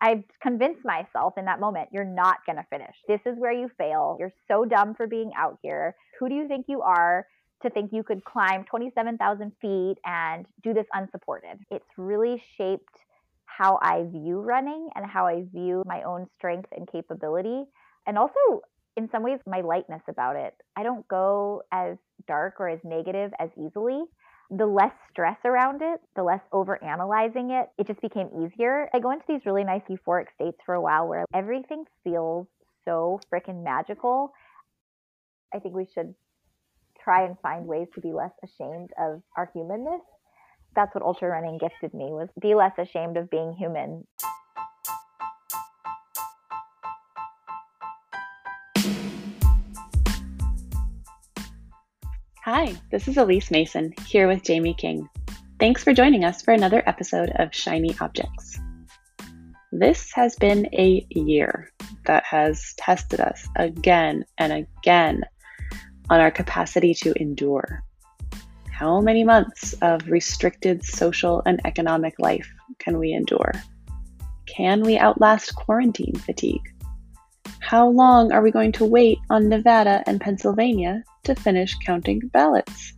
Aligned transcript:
I've 0.00 0.24
convinced 0.42 0.84
myself 0.84 1.38
in 1.38 1.46
that 1.46 1.58
moment, 1.58 1.88
you're 1.92 2.04
not 2.04 2.44
going 2.44 2.56
to 2.56 2.66
finish. 2.68 2.94
This 3.08 3.20
is 3.24 3.38
where 3.38 3.52
you 3.52 3.70
fail. 3.78 4.16
You're 4.20 4.32
so 4.46 4.64
dumb 4.64 4.94
for 4.94 5.06
being 5.06 5.32
out 5.36 5.58
here. 5.62 5.94
Who 6.18 6.28
do 6.28 6.34
you 6.34 6.46
think 6.48 6.66
you 6.68 6.82
are 6.82 7.26
to 7.62 7.70
think 7.70 7.92
you 7.92 8.02
could 8.02 8.24
climb 8.24 8.64
27,000 8.64 9.52
feet 9.60 9.96
and 10.04 10.46
do 10.62 10.74
this 10.74 10.86
unsupported? 10.92 11.58
It's 11.70 11.88
really 11.96 12.42
shaped 12.58 13.04
how 13.46 13.78
I 13.80 14.04
view 14.04 14.40
running 14.40 14.90
and 14.94 15.06
how 15.06 15.26
I 15.26 15.44
view 15.52 15.82
my 15.86 16.02
own 16.02 16.26
strength 16.36 16.68
and 16.76 16.86
capability. 16.90 17.64
And 18.06 18.18
also, 18.18 18.62
in 18.96 19.08
some 19.10 19.22
ways, 19.22 19.40
my 19.46 19.62
lightness 19.62 20.02
about 20.08 20.36
it. 20.36 20.54
I 20.76 20.82
don't 20.82 21.08
go 21.08 21.62
as 21.72 21.96
dark 22.28 22.56
or 22.60 22.68
as 22.68 22.80
negative 22.84 23.32
as 23.38 23.48
easily 23.56 24.04
the 24.50 24.66
less 24.66 24.92
stress 25.10 25.38
around 25.44 25.82
it, 25.82 26.00
the 26.14 26.22
less 26.22 26.40
over 26.52 26.82
analyzing 26.82 27.50
it, 27.50 27.68
it 27.78 27.86
just 27.86 28.00
became 28.00 28.28
easier. 28.38 28.88
I 28.94 29.00
go 29.00 29.10
into 29.10 29.24
these 29.28 29.44
really 29.44 29.64
nice 29.64 29.82
euphoric 29.88 30.26
states 30.34 30.58
for 30.64 30.74
a 30.74 30.80
while 30.80 31.08
where 31.08 31.24
everything 31.34 31.84
feels 32.04 32.46
so 32.84 33.20
freaking 33.32 33.64
magical. 33.64 34.32
I 35.54 35.58
think 35.58 35.74
we 35.74 35.86
should 35.92 36.14
try 37.02 37.24
and 37.24 37.36
find 37.40 37.66
ways 37.66 37.88
to 37.94 38.00
be 38.00 38.12
less 38.12 38.32
ashamed 38.42 38.90
of 38.98 39.22
our 39.36 39.50
humanness. 39.52 40.02
That's 40.74 40.94
what 40.94 41.02
ultra 41.04 41.28
running 41.28 41.58
gifted 41.58 41.94
me 41.94 42.06
was 42.06 42.28
be 42.40 42.54
less 42.54 42.72
ashamed 42.78 43.16
of 43.16 43.30
being 43.30 43.54
human. 43.54 44.06
Hi, 52.58 52.74
this 52.90 53.06
is 53.06 53.18
Elise 53.18 53.50
Mason 53.50 53.92
here 54.06 54.26
with 54.26 54.42
Jamie 54.42 54.72
King. 54.72 55.10
Thanks 55.60 55.84
for 55.84 55.92
joining 55.92 56.24
us 56.24 56.40
for 56.40 56.54
another 56.54 56.82
episode 56.86 57.28
of 57.36 57.54
Shiny 57.54 57.94
Objects. 58.00 58.58
This 59.72 60.10
has 60.14 60.36
been 60.36 60.66
a 60.72 61.06
year 61.10 61.70
that 62.06 62.24
has 62.24 62.72
tested 62.78 63.20
us 63.20 63.46
again 63.56 64.24
and 64.38 64.54
again 64.54 65.20
on 66.08 66.18
our 66.18 66.30
capacity 66.30 66.94
to 66.94 67.12
endure. 67.20 67.82
How 68.70 69.02
many 69.02 69.22
months 69.22 69.74
of 69.82 70.08
restricted 70.08 70.82
social 70.82 71.42
and 71.44 71.60
economic 71.66 72.14
life 72.18 72.50
can 72.78 72.98
we 72.98 73.12
endure? 73.12 73.52
Can 74.46 74.80
we 74.80 74.96
outlast 74.96 75.54
quarantine 75.56 76.14
fatigue? 76.14 76.72
How 77.60 77.88
long 77.88 78.32
are 78.32 78.42
we 78.42 78.50
going 78.50 78.72
to 78.72 78.84
wait 78.84 79.18
on 79.30 79.48
Nevada 79.48 80.02
and 80.06 80.20
Pennsylvania 80.20 81.02
to 81.24 81.34
finish 81.34 81.74
counting 81.84 82.20
ballots? 82.32 82.92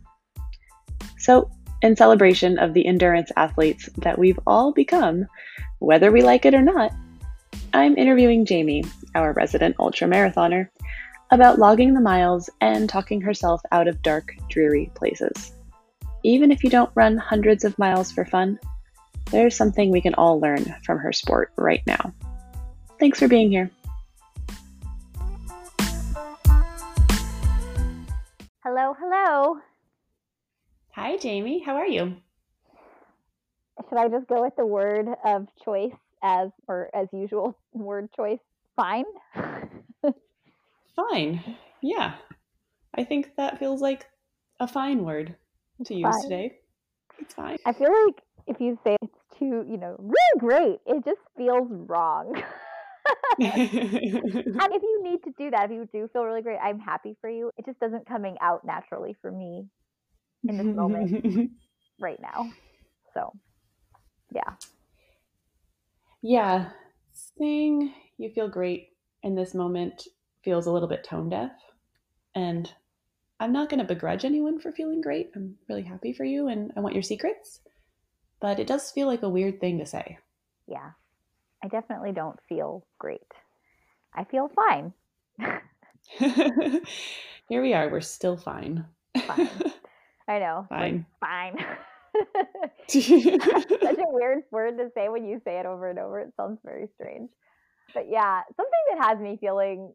So, 1.17 1.49
in 1.81 1.95
celebration 1.95 2.59
of 2.59 2.73
the 2.73 2.85
endurance 2.85 3.31
athletes 3.37 3.89
that 3.97 4.19
we've 4.19 4.39
all 4.45 4.73
become, 4.73 5.25
whether 5.79 6.11
we 6.11 6.21
like 6.21 6.45
it 6.45 6.53
or 6.53 6.61
not, 6.61 6.91
I'm 7.73 7.97
interviewing 7.97 8.45
Jamie, 8.45 8.83
our 9.15 9.33
resident 9.33 9.77
ultramarathoner, 9.77 10.69
about 11.31 11.59
logging 11.59 11.93
the 11.93 12.01
miles 12.01 12.49
and 12.61 12.89
talking 12.89 13.21
herself 13.21 13.61
out 13.71 13.87
of 13.87 14.01
dark, 14.01 14.33
dreary 14.49 14.91
places. 14.95 15.53
Even 16.23 16.51
if 16.51 16.63
you 16.63 16.69
don't 16.69 16.91
run 16.95 17.17
hundreds 17.17 17.63
of 17.63 17.77
miles 17.79 18.11
for 18.11 18.25
fun, 18.25 18.59
there's 19.31 19.55
something 19.55 19.91
we 19.91 20.01
can 20.01 20.15
all 20.15 20.39
learn 20.39 20.75
from 20.83 20.97
her 20.97 21.13
sport 21.13 21.51
right 21.55 21.83
now. 21.85 22.13
Thanks 22.99 23.19
for 23.19 23.27
being 23.27 23.49
here. 23.49 23.69
Hello, 28.71 28.93
hello. 28.99 29.57
Hi, 30.91 31.17
Jamie. 31.17 31.59
How 31.59 31.77
are 31.77 31.87
you? 31.87 32.17
Should 33.89 33.97
I 33.97 34.07
just 34.09 34.27
go 34.27 34.43
with 34.43 34.55
the 34.57 34.65
word 34.67 35.07
of 35.25 35.47
choice 35.65 35.95
as, 36.21 36.49
or 36.67 36.91
as 36.93 37.07
usual, 37.11 37.57
word 37.73 38.09
choice? 38.15 38.37
Fine. 38.75 39.05
fine. 40.95 41.57
Yeah. 41.81 42.13
I 42.93 43.05
think 43.05 43.31
that 43.37 43.57
feels 43.57 43.81
like 43.81 44.05
a 44.59 44.67
fine 44.67 45.03
word 45.03 45.35
to 45.85 45.95
use 45.95 46.03
fine. 46.03 46.21
today. 46.21 46.59
It's 47.17 47.33
fine. 47.33 47.57
I 47.65 47.73
feel 47.73 47.91
like 48.05 48.21
if 48.45 48.61
you 48.61 48.77
say 48.83 48.97
it's 49.01 49.39
too, 49.39 49.65
you 49.67 49.77
know, 49.77 49.95
really 49.97 50.37
great, 50.37 50.79
it 50.85 51.03
just 51.03 51.21
feels 51.35 51.69
wrong. 51.71 52.39
and 53.39 54.73
if 54.73 54.83
you 54.83 55.01
need 55.03 55.23
to 55.23 55.31
do 55.37 55.51
that, 55.51 55.65
if 55.65 55.71
you 55.71 55.87
do 55.91 56.09
feel 56.11 56.23
really 56.23 56.41
great, 56.41 56.59
I'm 56.61 56.79
happy 56.79 57.15
for 57.21 57.29
you. 57.29 57.51
It 57.57 57.65
just 57.65 57.79
doesn't 57.79 58.07
coming 58.07 58.37
out 58.41 58.65
naturally 58.65 59.15
for 59.21 59.31
me 59.31 59.65
in 60.47 60.57
this 60.57 60.75
moment 60.75 61.51
right 61.99 62.19
now. 62.21 62.49
So, 63.13 63.33
yeah. 64.33 64.53
Yeah. 66.21 66.69
Saying 67.37 67.93
you 68.17 68.29
feel 68.29 68.49
great 68.49 68.89
in 69.23 69.35
this 69.35 69.53
moment 69.53 70.03
feels 70.43 70.65
a 70.65 70.71
little 70.71 70.87
bit 70.87 71.03
tone 71.03 71.29
deaf. 71.29 71.51
And 72.35 72.71
I'm 73.39 73.53
not 73.53 73.69
going 73.69 73.79
to 73.79 73.85
begrudge 73.85 74.25
anyone 74.25 74.59
for 74.59 74.71
feeling 74.71 75.01
great. 75.01 75.31
I'm 75.35 75.55
really 75.67 75.83
happy 75.83 76.13
for 76.13 76.23
you 76.23 76.47
and 76.47 76.71
I 76.75 76.81
want 76.81 76.95
your 76.95 77.03
secrets. 77.03 77.61
But 78.41 78.59
it 78.59 78.67
does 78.67 78.91
feel 78.91 79.07
like 79.07 79.23
a 79.23 79.29
weird 79.29 79.59
thing 79.59 79.79
to 79.79 79.85
say. 79.85 80.17
Yeah. 80.67 80.91
I 81.63 81.67
definitely 81.67 82.11
don't 82.11 82.39
feel 82.47 82.85
great. 82.99 83.21
I 84.13 84.23
feel 84.25 84.49
fine. 84.55 84.93
Here 87.49 87.61
we 87.61 87.73
are. 87.73 87.89
We're 87.89 88.01
still 88.01 88.37
fine. 88.37 88.85
Fine. 89.27 89.49
I 90.27 90.39
know. 90.39 90.65
Fine. 90.69 91.05
Like, 91.21 91.55
fine. 91.55 91.65
Such 92.87 93.97
a 93.97 94.05
weird 94.07 94.43
word 94.51 94.77
to 94.77 94.89
say 94.95 95.09
when 95.09 95.25
you 95.25 95.41
say 95.43 95.59
it 95.59 95.65
over 95.65 95.89
and 95.89 95.99
over. 95.99 96.19
It 96.19 96.33
sounds 96.37 96.59
very 96.63 96.87
strange. 96.95 97.29
But 97.93 98.05
yeah, 98.09 98.41
something 98.55 98.97
that 98.97 99.07
has 99.07 99.19
me 99.19 99.37
feeling 99.39 99.93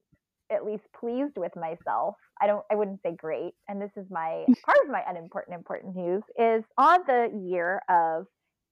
at 0.50 0.64
least 0.64 0.84
pleased 0.98 1.36
with 1.36 1.52
myself. 1.56 2.16
I 2.40 2.46
don't 2.46 2.64
I 2.70 2.74
wouldn't 2.74 3.00
say 3.02 3.14
great. 3.16 3.54
And 3.68 3.80
this 3.80 3.90
is 3.96 4.06
my 4.10 4.44
part 4.64 4.78
of 4.84 4.90
my 4.90 5.02
unimportant 5.06 5.56
important 5.56 5.96
news 5.96 6.22
is 6.38 6.64
on 6.76 7.00
the 7.06 7.30
year 7.48 7.80
of 7.88 8.26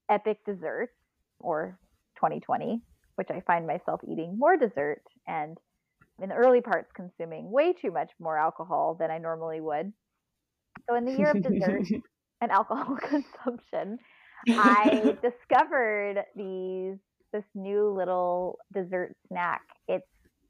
epic 0.09 0.39
desserts 0.45 0.93
or 1.39 1.77
2020, 2.23 2.81
which 3.15 3.27
I 3.29 3.41
find 3.41 3.67
myself 3.67 3.99
eating 4.07 4.39
more 4.39 4.55
dessert 4.55 5.03
and 5.27 5.57
in 6.21 6.29
the 6.29 6.35
early 6.35 6.61
parts 6.61 6.89
consuming 6.95 7.51
way 7.51 7.73
too 7.73 7.91
much 7.91 8.09
more 8.19 8.37
alcohol 8.37 8.95
than 8.97 9.11
I 9.11 9.17
normally 9.17 9.59
would. 9.59 9.91
So 10.89 10.95
in 10.95 11.05
the 11.05 11.11
year 11.11 11.31
of 11.31 11.41
dessert 11.41 11.83
and 12.41 12.51
alcohol 12.51 12.97
consumption, 13.01 13.97
I 14.49 15.17
discovered 15.21 16.23
these 16.35 16.97
this 17.31 17.43
new 17.55 17.89
little 17.89 18.59
dessert 18.73 19.11
snack. 19.27 19.61
It's 19.87 20.05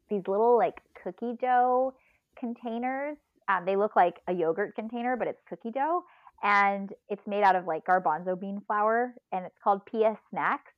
these 0.09 0.23
little 0.27 0.57
like 0.57 0.75
cookie 1.01 1.37
dough 1.41 1.93
containers. 2.37 3.17
Um, 3.49 3.65
they 3.65 3.77
look 3.77 3.95
like 3.95 4.15
a 4.27 4.33
yogurt 4.33 4.75
container, 4.75 5.15
but 5.17 5.27
it's 5.27 5.39
cookie 5.47 5.71
dough, 5.71 6.03
and 6.43 6.91
it's 7.09 7.25
made 7.25 7.43
out 7.43 7.55
of 7.55 7.65
like 7.65 7.85
garbanzo 7.85 8.39
bean 8.39 8.61
flour, 8.67 9.13
and 9.31 9.45
it's 9.45 9.55
called 9.63 9.85
PS 9.85 10.19
Snacks. 10.29 10.72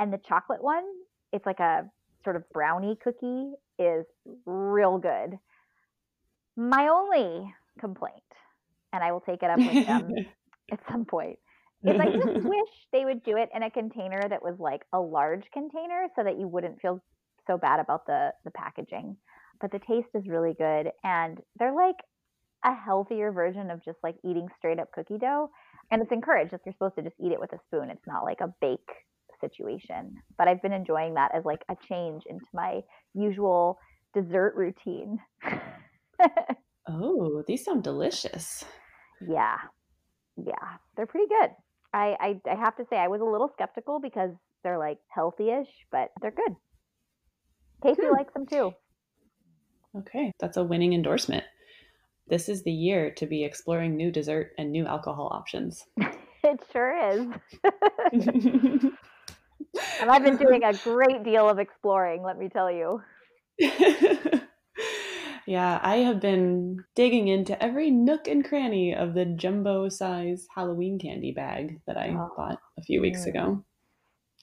And 0.00 0.10
the 0.10 0.18
chocolate 0.26 0.62
one, 0.62 0.84
it's 1.30 1.44
like 1.44 1.60
a 1.60 1.84
sort 2.24 2.36
of 2.36 2.48
brownie 2.50 2.96
cookie, 3.04 3.52
is 3.78 4.06
real 4.46 4.98
good. 4.98 5.38
My 6.56 6.88
only 6.88 7.54
complaint, 7.78 8.14
and 8.92 9.04
I 9.04 9.12
will 9.12 9.20
take 9.20 9.42
it 9.42 9.50
up 9.50 9.58
with 9.58 9.86
them 9.86 10.10
at 10.72 10.80
some 10.90 11.04
point, 11.04 11.38
is 11.84 12.00
I 12.00 12.06
just 12.06 12.26
wish 12.44 12.68
they 12.92 13.04
would 13.04 13.22
do 13.22 13.36
it 13.36 13.50
in 13.54 13.62
a 13.62 13.70
container 13.70 14.20
that 14.26 14.42
was 14.42 14.56
like 14.58 14.82
a 14.92 14.98
large 14.98 15.44
container 15.52 16.08
so 16.16 16.24
that 16.24 16.38
you 16.38 16.48
wouldn't 16.48 16.80
feel 16.80 17.02
so 17.46 17.58
bad 17.58 17.78
about 17.78 18.06
the 18.06 18.30
the 18.44 18.50
packaging. 18.50 19.16
But 19.60 19.70
the 19.70 19.80
taste 19.80 20.08
is 20.14 20.26
really 20.26 20.54
good 20.54 20.90
and 21.04 21.38
they're 21.58 21.74
like 21.74 21.96
a 22.64 22.74
healthier 22.74 23.32
version 23.32 23.70
of 23.70 23.84
just 23.84 23.98
like 24.02 24.16
eating 24.24 24.48
straight 24.56 24.78
up 24.78 24.92
cookie 24.92 25.18
dough. 25.18 25.50
And 25.90 26.00
it's 26.00 26.12
encouraged 26.12 26.52
that 26.52 26.60
you're 26.64 26.74
supposed 26.74 26.96
to 26.96 27.02
just 27.02 27.16
eat 27.20 27.32
it 27.32 27.40
with 27.40 27.52
a 27.52 27.58
spoon. 27.66 27.90
It's 27.90 28.06
not 28.06 28.24
like 28.24 28.40
a 28.40 28.54
bake 28.60 28.88
situation. 29.40 30.14
But 30.38 30.48
I've 30.48 30.62
been 30.62 30.72
enjoying 30.72 31.14
that 31.14 31.34
as 31.34 31.44
like 31.44 31.62
a 31.68 31.76
change 31.88 32.22
into 32.28 32.44
my 32.52 32.80
usual 33.14 33.78
dessert 34.14 34.54
routine. 34.56 35.18
oh, 36.88 37.42
these 37.46 37.64
sound 37.64 37.82
delicious. 37.82 38.64
Yeah. 39.26 39.56
Yeah. 40.36 40.76
They're 40.96 41.06
pretty 41.06 41.28
good. 41.28 41.50
I, 41.92 42.16
I, 42.20 42.50
I 42.50 42.54
have 42.54 42.76
to 42.76 42.84
say 42.88 42.96
I 42.96 43.08
was 43.08 43.20
a 43.20 43.24
little 43.24 43.50
skeptical 43.52 44.00
because 44.00 44.30
they're 44.62 44.78
like 44.78 44.98
healthy-ish, 45.08 45.68
but 45.90 46.10
they're 46.20 46.30
good. 46.30 46.54
Casey 47.82 48.02
hmm. 48.06 48.12
likes 48.12 48.32
them 48.34 48.46
too. 48.46 48.72
Okay, 49.96 50.32
that's 50.38 50.56
a 50.56 50.62
winning 50.62 50.92
endorsement. 50.92 51.44
This 52.28 52.48
is 52.48 52.62
the 52.62 52.70
year 52.70 53.10
to 53.16 53.26
be 53.26 53.44
exploring 53.44 53.96
new 53.96 54.12
dessert 54.12 54.52
and 54.56 54.70
new 54.70 54.86
alcohol 54.86 55.28
options. 55.32 55.84
it 56.44 56.60
sure 56.72 57.10
is. 57.10 57.26
and 60.00 60.10
I've 60.10 60.24
been 60.24 60.36
doing 60.36 60.64
a 60.64 60.72
great 60.72 61.24
deal 61.24 61.48
of 61.48 61.58
exploring, 61.58 62.22
let 62.22 62.38
me 62.38 62.48
tell 62.48 62.70
you. 62.70 63.02
yeah, 65.46 65.80
I 65.82 65.96
have 65.96 66.20
been 66.20 66.84
digging 66.94 67.28
into 67.28 67.60
every 67.62 67.90
nook 67.90 68.28
and 68.28 68.44
cranny 68.44 68.94
of 68.94 69.14
the 69.14 69.24
jumbo 69.24 69.88
size 69.88 70.46
Halloween 70.54 70.98
candy 70.98 71.32
bag 71.32 71.80
that 71.86 71.96
I 71.96 72.10
oh. 72.10 72.30
bought 72.36 72.58
a 72.78 72.82
few 72.82 73.00
weeks 73.00 73.26
ago. 73.26 73.64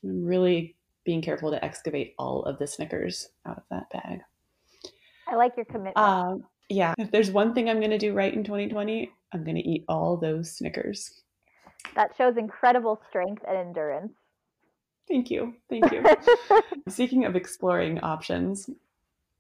I'm 0.04 0.24
really 0.24 0.76
being 1.06 1.22
careful 1.22 1.52
to 1.52 1.64
excavate 1.64 2.14
all 2.20 2.44
of 2.44 2.60
the 2.60 2.68
Snickers 2.68 3.30
out 3.48 3.58
of 3.58 3.64
that 3.72 3.90
bag. 3.92 4.20
I 5.28 5.36
like 5.36 5.54
your 5.56 5.66
commitment. 5.66 5.98
Um, 5.98 6.44
yeah, 6.70 6.94
if 6.98 7.12
there's 7.12 7.32
one 7.32 7.54
thing 7.54 7.70
I'm 7.70 7.80
going 7.80 7.92
to 7.92 7.98
do 7.98 8.14
right 8.14 8.34
in 8.34 8.44
2020, 8.44 9.10
I'm 9.34 9.44
going 9.44 9.56
to 9.56 9.62
eat 9.62 9.86
all 9.88 10.18
those 10.18 10.58
Snickers. 10.58 11.22
That 11.96 12.12
shows 12.18 12.36
incredible 12.38 13.02
strength 13.10 13.44
and 13.48 13.58
endurance. 13.58 14.12
Thank 15.08 15.32
you. 15.32 15.54
Thank 15.70 15.92
you. 15.92 16.04
Speaking 16.90 17.26
of 17.26 17.36
exploring 17.36 18.00
options, 18.00 18.70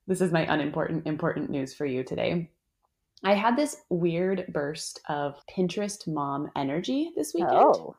this 0.07 0.21
is 0.21 0.31
my 0.31 0.51
unimportant, 0.51 1.05
important 1.05 1.49
news 1.49 1.73
for 1.73 1.85
you 1.85 2.03
today. 2.03 2.49
I 3.23 3.33
had 3.33 3.57
this 3.57 3.77
weird 3.89 4.45
burst 4.53 5.01
of 5.09 5.35
Pinterest 5.49 6.07
mom 6.07 6.51
energy 6.55 7.11
this 7.15 7.33
weekend, 7.33 7.51
Oh, 7.53 7.95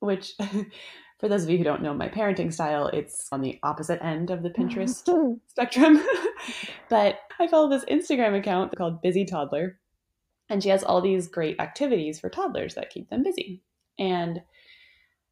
which, 0.00 0.34
for 1.18 1.28
those 1.28 1.42
of 1.44 1.50
you 1.50 1.58
who 1.58 1.64
don't 1.64 1.82
know 1.82 1.94
my 1.94 2.08
parenting 2.08 2.52
style, 2.52 2.88
it's 2.88 3.26
on 3.32 3.40
the 3.40 3.58
opposite 3.62 4.02
end 4.04 4.30
of 4.30 4.42
the 4.42 4.50
Pinterest 4.50 5.38
spectrum. 5.48 6.00
but 6.88 7.20
I 7.40 7.48
follow 7.48 7.68
this 7.68 7.86
Instagram 7.86 8.38
account 8.38 8.76
called 8.76 9.02
Busy 9.02 9.24
Toddler, 9.24 9.78
and 10.50 10.62
she 10.62 10.68
has 10.68 10.84
all 10.84 11.00
these 11.00 11.26
great 11.26 11.58
activities 11.58 12.20
for 12.20 12.28
toddlers 12.28 12.74
that 12.74 12.90
keep 12.90 13.08
them 13.10 13.22
busy. 13.22 13.62
And 13.98 14.42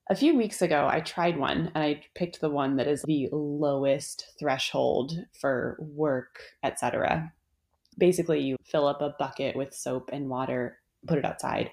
a 0.08 0.14
few 0.14 0.36
weeks 0.36 0.62
ago, 0.62 0.88
I 0.90 1.00
tried 1.00 1.36
one 1.38 1.70
and 1.74 1.82
I 1.84 2.02
picked 2.14 2.40
the 2.40 2.50
one 2.50 2.76
that 2.76 2.86
is 2.86 3.02
the 3.02 3.28
lowest 3.32 4.26
threshold 4.38 5.12
for 5.40 5.76
work, 5.80 6.40
etc. 6.62 7.32
Basically, 7.98 8.40
you 8.40 8.56
fill 8.64 8.86
up 8.86 9.00
a 9.00 9.14
bucket 9.18 9.56
with 9.56 9.74
soap 9.74 10.10
and 10.12 10.28
water, 10.28 10.78
put 11.06 11.18
it 11.18 11.24
outside, 11.24 11.70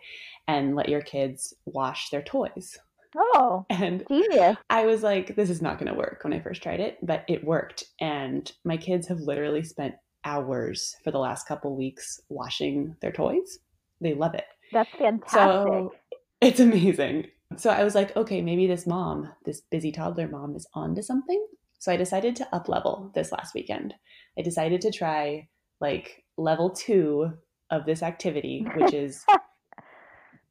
and 0.47 0.75
let 0.75 0.89
your 0.89 1.01
kids 1.01 1.53
wash 1.65 2.09
their 2.09 2.21
toys. 2.23 2.77
oh, 3.15 3.65
And 3.69 4.03
genius. 4.07 4.57
I 4.69 4.85
was 4.85 5.03
like, 5.03 5.35
this 5.35 5.49
is 5.49 5.61
not 5.61 5.77
going 5.77 5.91
to 5.91 5.97
work 5.97 6.21
when 6.23 6.33
I 6.33 6.39
first 6.39 6.63
tried 6.63 6.79
it, 6.79 6.97
but 7.03 7.25
it 7.27 7.43
worked. 7.43 7.83
And 7.99 8.51
my 8.63 8.77
kids 8.77 9.07
have 9.07 9.19
literally 9.19 9.63
spent 9.63 9.95
hours 10.25 10.95
for 11.03 11.11
the 11.11 11.19
last 11.19 11.47
couple 11.47 11.75
weeks 11.75 12.19
washing 12.29 12.95
their 13.01 13.11
toys. 13.11 13.59
They 14.01 14.13
love 14.15 14.33
it. 14.33 14.45
That's 14.71 14.89
fantastic. 14.97 15.39
So 15.39 15.93
it's 16.41 16.59
amazing. 16.59 17.27
So 17.57 17.69
I 17.69 17.83
was 17.83 17.95
like, 17.95 18.15
okay, 18.15 18.41
maybe 18.41 18.67
this 18.67 18.87
mom, 18.87 19.29
this 19.45 19.61
busy 19.61 19.91
toddler 19.91 20.27
mom, 20.27 20.55
is 20.55 20.67
onto 20.73 21.01
something. 21.01 21.45
So 21.79 21.91
I 21.91 21.97
decided 21.97 22.35
to 22.37 22.55
up 22.55 22.69
level 22.69 23.11
this 23.13 23.31
last 23.31 23.53
weekend. 23.53 23.93
I 24.37 24.41
decided 24.41 24.81
to 24.81 24.91
try 24.91 25.49
like 25.81 26.23
level 26.37 26.69
two 26.69 27.33
of 27.69 27.85
this 27.85 28.01
activity, 28.01 28.65
which 28.75 28.93
is 28.93 29.25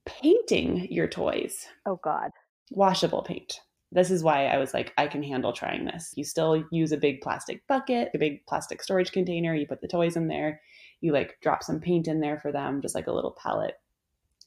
painting 0.05 0.89
your 0.91 1.09
toys 1.09 1.67
oh 1.87 1.99
God. 2.03 2.31
washable 2.71 3.23
paint. 3.23 3.61
This 3.93 4.11
is 4.11 4.23
why 4.23 4.47
I 4.47 4.59
was 4.59 4.73
like, 4.73 4.93
I 4.97 5.07
can 5.07 5.23
handle 5.23 5.53
trying 5.53 5.85
this. 5.85 6.13
You 6.17 6.25
still 6.25 6.65
use 6.71 6.93
a 6.93 6.97
big 6.97 7.21
plastic 7.21 7.67
bucket, 7.67 8.11
a 8.15 8.19
big 8.19 8.45
plastic 8.47 8.83
storage 8.83 9.13
container. 9.13 9.55
You 9.55 9.67
put 9.67 9.83
the 9.83 9.89
toys 9.89 10.17
in 10.17 10.29
there. 10.29 10.61
You 11.03 11.13
like 11.13 11.37
drop 11.43 11.63
some 11.63 11.81
paint 11.81 12.09
in 12.09 12.21
there 12.21 12.39
for 12.39 12.53
them, 12.53 12.81
just 12.81 12.95
like 12.95 13.07
a 13.07 13.13
little 13.13 13.37
palette, 13.43 13.75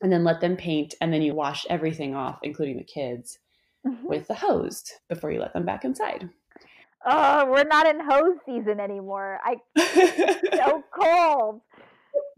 and 0.01 0.12
then 0.12 0.24
let 0.24 0.42
them 0.42 0.57
paint. 0.57 0.94
And 1.01 1.13
then 1.13 1.21
you 1.21 1.33
wash 1.33 1.65
everything 1.69 2.15
off, 2.15 2.39
including 2.44 2.77
the 2.77 2.83
kids, 2.83 3.39
mm-hmm. 3.86 4.07
with 4.07 4.27
the 4.27 4.36
hose 4.36 4.83
before 5.09 5.31
you 5.31 5.39
let 5.39 5.53
them 5.53 5.65
back 5.65 5.86
inside. 5.86 6.30
oh, 7.06 7.45
we're 7.50 7.63
not 7.63 7.88
in 7.88 8.00
hose 8.00 8.38
season 8.45 8.80
anymore. 8.80 9.39
I 9.44 9.57
so 10.56 10.83
cold. 10.94 11.62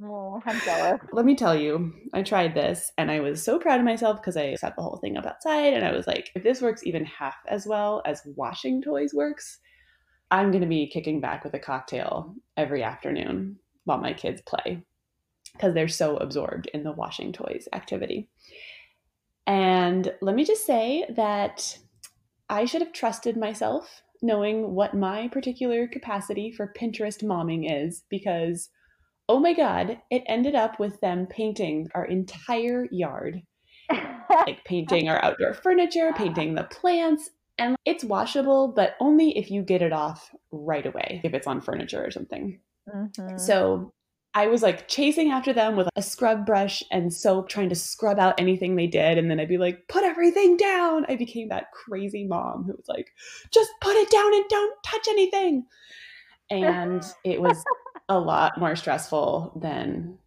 Oh, 0.04 0.42
I'm 0.46 0.60
jealous. 0.62 1.02
Let 1.12 1.26
me 1.26 1.36
tell 1.36 1.56
you, 1.56 1.94
I 2.14 2.22
tried 2.22 2.54
this 2.54 2.92
and 2.98 3.10
I 3.10 3.20
was 3.20 3.44
so 3.44 3.58
proud 3.58 3.80
of 3.80 3.86
myself 3.86 4.22
because 4.22 4.38
I 4.38 4.56
set 4.56 4.76
the 4.76 4.82
whole 4.82 4.98
thing 4.98 5.18
up 5.18 5.26
outside 5.26 5.74
and 5.74 5.86
I 5.86 5.92
was 5.92 6.06
like, 6.06 6.30
if 6.36 6.44
this 6.44 6.62
works 6.62 6.84
even 6.86 7.06
half 7.06 7.36
as 7.48 7.66
well 7.66 8.02
as 8.06 8.22
washing 8.36 8.82
toys 8.82 9.14
works, 9.14 9.60
I'm 10.30 10.52
going 10.52 10.62
to 10.62 10.68
be 10.68 10.90
kicking 10.90 11.22
back 11.22 11.44
with 11.44 11.54
a 11.54 11.60
cocktail 11.60 12.36
every 12.58 12.84
afternoon 12.84 13.58
while 13.86 13.98
my 13.98 14.14
kids 14.14 14.42
play 14.42 14.84
because 15.58 15.74
they're 15.74 15.88
so 15.88 16.18
absorbed 16.18 16.70
in 16.74 16.84
the 16.84 16.92
washing 16.92 17.34
toys 17.34 17.68
activity. 17.74 18.30
And 19.46 20.14
let 20.22 20.36
me 20.36 20.44
just 20.44 20.66
say 20.66 21.06
that 21.16 21.78
I 22.50 22.66
should 22.66 22.82
have 22.82 22.94
trusted 22.94 23.38
myself 23.38 24.04
knowing 24.22 24.74
what 24.74 24.94
my 24.94 25.28
particular 25.28 25.88
capacity 25.88 26.52
for 26.52 26.74
Pinterest 26.78 27.24
momming 27.24 27.66
is 27.70 28.04
because 28.10 28.70
oh 29.30 29.40
my 29.40 29.54
god, 29.54 30.00
it 30.10 30.24
ended 30.26 30.56
up 30.56 30.80
with 30.80 31.00
them 31.02 31.28
painting 31.28 31.88
our 31.94 32.06
entire 32.06 32.88
yard. 32.92 33.42
Like 34.30 34.66
painting 34.66 35.08
our 35.08 35.24
outdoor 35.24 35.54
furniture, 35.54 36.12
painting 36.14 36.54
the 36.54 36.66
plants, 36.66 37.30
and 37.58 37.78
it's 37.86 38.04
washable, 38.04 38.68
but 38.68 38.96
only 39.00 39.38
if 39.38 39.50
you 39.50 39.62
get 39.62 39.82
it 39.82 39.94
off 39.94 40.30
right 40.52 40.86
away, 40.86 41.22
if 41.24 41.34
it's 41.34 41.48
on 41.48 41.62
furniture 41.62 42.04
or 42.06 42.12
something. 42.12 42.60
Mhm. 42.94 43.40
So 43.40 43.94
I 44.34 44.48
was 44.48 44.62
like 44.62 44.88
chasing 44.88 45.32
after 45.32 45.52
them 45.52 45.76
with 45.76 45.90
a 45.96 46.02
scrub 46.02 46.46
brush 46.46 46.84
and 46.92 47.12
soap, 47.12 47.50
trying 47.50 47.70
to 47.70 47.76
scrub 47.76 48.20
out 48.20 48.40
anything 48.40 48.76
they 48.76 48.86
did. 48.88 49.18
And 49.18 49.32
then 49.32 49.40
I'd 49.40 49.50
be 49.50 49.58
like, 49.58 49.88
put 49.88 50.04
everything 50.04 50.58
down. 50.58 51.06
I 51.10 51.16
became 51.16 51.50
that 51.50 51.72
crazy 51.72 52.26
mom 52.26 52.64
who 52.66 52.74
was 52.74 52.88
like, 52.88 53.14
just 53.52 53.72
put 53.82 53.96
it 53.96 54.10
down 54.12 54.34
and 54.34 54.46
don't 54.48 54.84
touch 54.84 55.08
anything. 55.10 55.66
And 56.52 57.04
it 57.24 57.42
was 57.42 57.64
a 58.10 58.20
lot 58.20 58.60
more 58.60 58.76
stressful 58.76 59.60
than 59.62 60.18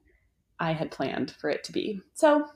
I 0.58 0.73
had 0.73 0.91
planned 0.91 1.31
for 1.41 1.49
it 1.49 1.62
to 1.64 1.73
be. 1.73 2.00
So, 2.14 2.46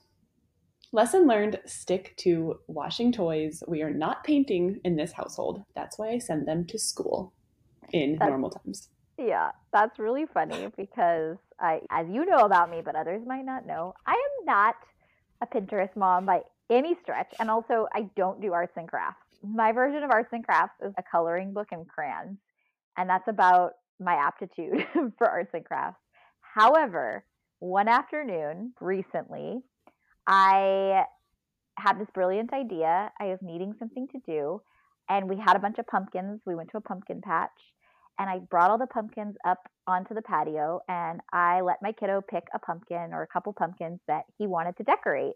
lesson 0.93 1.26
learned 1.26 1.61
stick 1.67 2.14
to 2.19 2.56
washing 2.67 3.12
toys. 3.12 3.62
We 3.69 3.82
are 3.82 3.93
not 3.94 4.25
painting 4.25 4.81
in 4.85 4.97
this 4.97 5.12
household. 5.12 5.62
That's 5.75 5.99
why 5.99 6.11
I 6.11 6.19
send 6.19 6.49
them 6.49 6.67
to 6.67 6.79
school 6.79 7.32
in 7.93 8.12
That's- 8.14 8.29
normal 8.29 8.50
times. 8.50 8.88
Yeah, 9.19 9.50
that's 9.72 9.99
really 9.99 10.25
funny 10.32 10.69
because 10.76 11.37
I, 11.61 11.81
as 11.90 12.06
you 12.11 12.26
know 12.26 12.44
about 12.44 12.70
me, 12.70 12.82
but 12.84 12.96
others 12.96 13.22
might 13.26 13.44
not 13.44 13.66
know, 13.66 13.94
I 14.06 14.12
am 14.12 14.44
not 14.44 14.75
a 15.40 15.46
Pinterest 15.46 15.94
mom 15.96 16.26
by 16.26 16.40
any 16.70 16.96
stretch. 17.02 17.32
And 17.38 17.50
also, 17.50 17.87
I 17.94 18.08
don't 18.16 18.40
do 18.40 18.52
arts 18.52 18.72
and 18.76 18.88
crafts. 18.88 19.20
My 19.43 19.72
version 19.72 20.02
of 20.02 20.11
arts 20.11 20.31
and 20.32 20.44
crafts 20.44 20.75
is 20.82 20.93
a 20.99 21.02
coloring 21.02 21.52
book 21.52 21.69
and 21.70 21.87
crayons. 21.87 22.38
And 22.96 23.08
that's 23.08 23.28
about 23.28 23.72
my 24.00 24.14
aptitude 24.14 24.87
for 25.19 25.28
arts 25.28 25.50
and 25.55 25.64
crafts. 25.64 26.00
However, 26.40 27.25
one 27.61 27.88
afternoon 27.88 28.72
recently, 28.81 29.61
I 30.26 31.05
had 31.76 32.00
this 32.00 32.08
brilliant 32.14 32.52
idea. 32.52 33.12
I 33.20 33.26
was 33.26 33.38
needing 33.43 33.75
something 33.78 34.08
to 34.08 34.20
do. 34.26 34.62
And 35.08 35.28
we 35.28 35.37
had 35.37 35.56
a 35.56 35.58
bunch 35.58 35.78
of 35.78 35.87
pumpkins. 35.87 36.40
We 36.46 36.55
went 36.55 36.70
to 36.70 36.78
a 36.78 36.81
pumpkin 36.81 37.20
patch 37.20 37.50
and 38.18 38.30
I 38.30 38.38
brought 38.38 38.71
all 38.71 38.78
the 38.78 38.87
pumpkins 38.87 39.37
up 39.47 39.68
onto 39.87 40.14
the 40.14 40.23
patio 40.23 40.80
and 40.88 41.21
I 41.33 41.61
let 41.61 41.83
my 41.83 41.92
kiddo 41.92 42.21
pick 42.21 42.44
a 42.54 42.59
pumpkin 42.59 43.12
or 43.12 43.23
a 43.23 43.26
couple 43.26 43.52
pumpkins 43.52 44.00
that 44.06 44.25
he 44.38 44.47
wanted 44.47 44.76
to 44.76 44.85
decorate. 44.85 45.35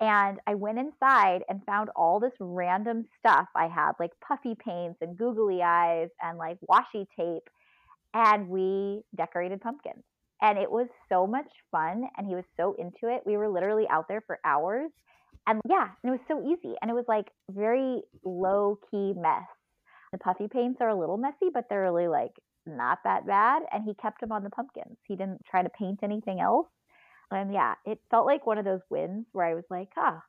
And 0.00 0.38
I 0.46 0.54
went 0.54 0.78
inside 0.78 1.42
and 1.48 1.64
found 1.64 1.90
all 1.94 2.18
this 2.18 2.32
random 2.40 3.06
stuff 3.18 3.46
I 3.54 3.68
had, 3.68 3.92
like 4.00 4.10
puffy 4.26 4.56
paints 4.64 4.98
and 5.00 5.16
googly 5.16 5.62
eyes 5.62 6.08
and 6.20 6.38
like 6.38 6.58
washi 6.68 7.06
tape. 7.16 7.48
And 8.14 8.48
we 8.48 9.02
decorated 9.16 9.60
pumpkins. 9.60 10.02
And 10.40 10.58
it 10.58 10.70
was 10.70 10.88
so 11.08 11.26
much 11.26 11.48
fun. 11.70 12.08
And 12.16 12.26
he 12.26 12.34
was 12.34 12.44
so 12.56 12.74
into 12.78 13.14
it. 13.14 13.22
We 13.24 13.36
were 13.36 13.48
literally 13.48 13.86
out 13.90 14.08
there 14.08 14.22
for 14.26 14.40
hours. 14.44 14.90
And 15.46 15.60
yeah, 15.68 15.88
and 16.02 16.14
it 16.14 16.18
was 16.18 16.20
so 16.28 16.42
easy. 16.42 16.74
And 16.80 16.90
it 16.90 16.94
was 16.94 17.04
like 17.06 17.26
very 17.50 18.02
low 18.24 18.78
key 18.90 19.12
mess. 19.16 19.46
The 20.12 20.18
puffy 20.18 20.46
paints 20.48 20.80
are 20.80 20.88
a 20.88 20.98
little 20.98 21.16
messy, 21.16 21.50
but 21.52 21.64
they're 21.68 21.82
really 21.82 22.08
like 22.08 22.32
not 22.66 22.98
that 23.04 23.26
bad. 23.26 23.62
And 23.72 23.84
he 23.84 23.94
kept 23.94 24.20
them 24.20 24.32
on 24.32 24.44
the 24.44 24.50
pumpkins. 24.50 24.98
He 25.08 25.16
didn't 25.16 25.44
try 25.50 25.62
to 25.62 25.70
paint 25.70 26.00
anything 26.02 26.40
else. 26.40 26.68
And 27.30 27.52
yeah, 27.52 27.74
it 27.86 27.98
felt 28.10 28.26
like 28.26 28.46
one 28.46 28.58
of 28.58 28.64
those 28.64 28.82
wins 28.90 29.26
where 29.32 29.46
I 29.46 29.54
was 29.54 29.64
like, 29.70 29.88
ah, 29.96 30.22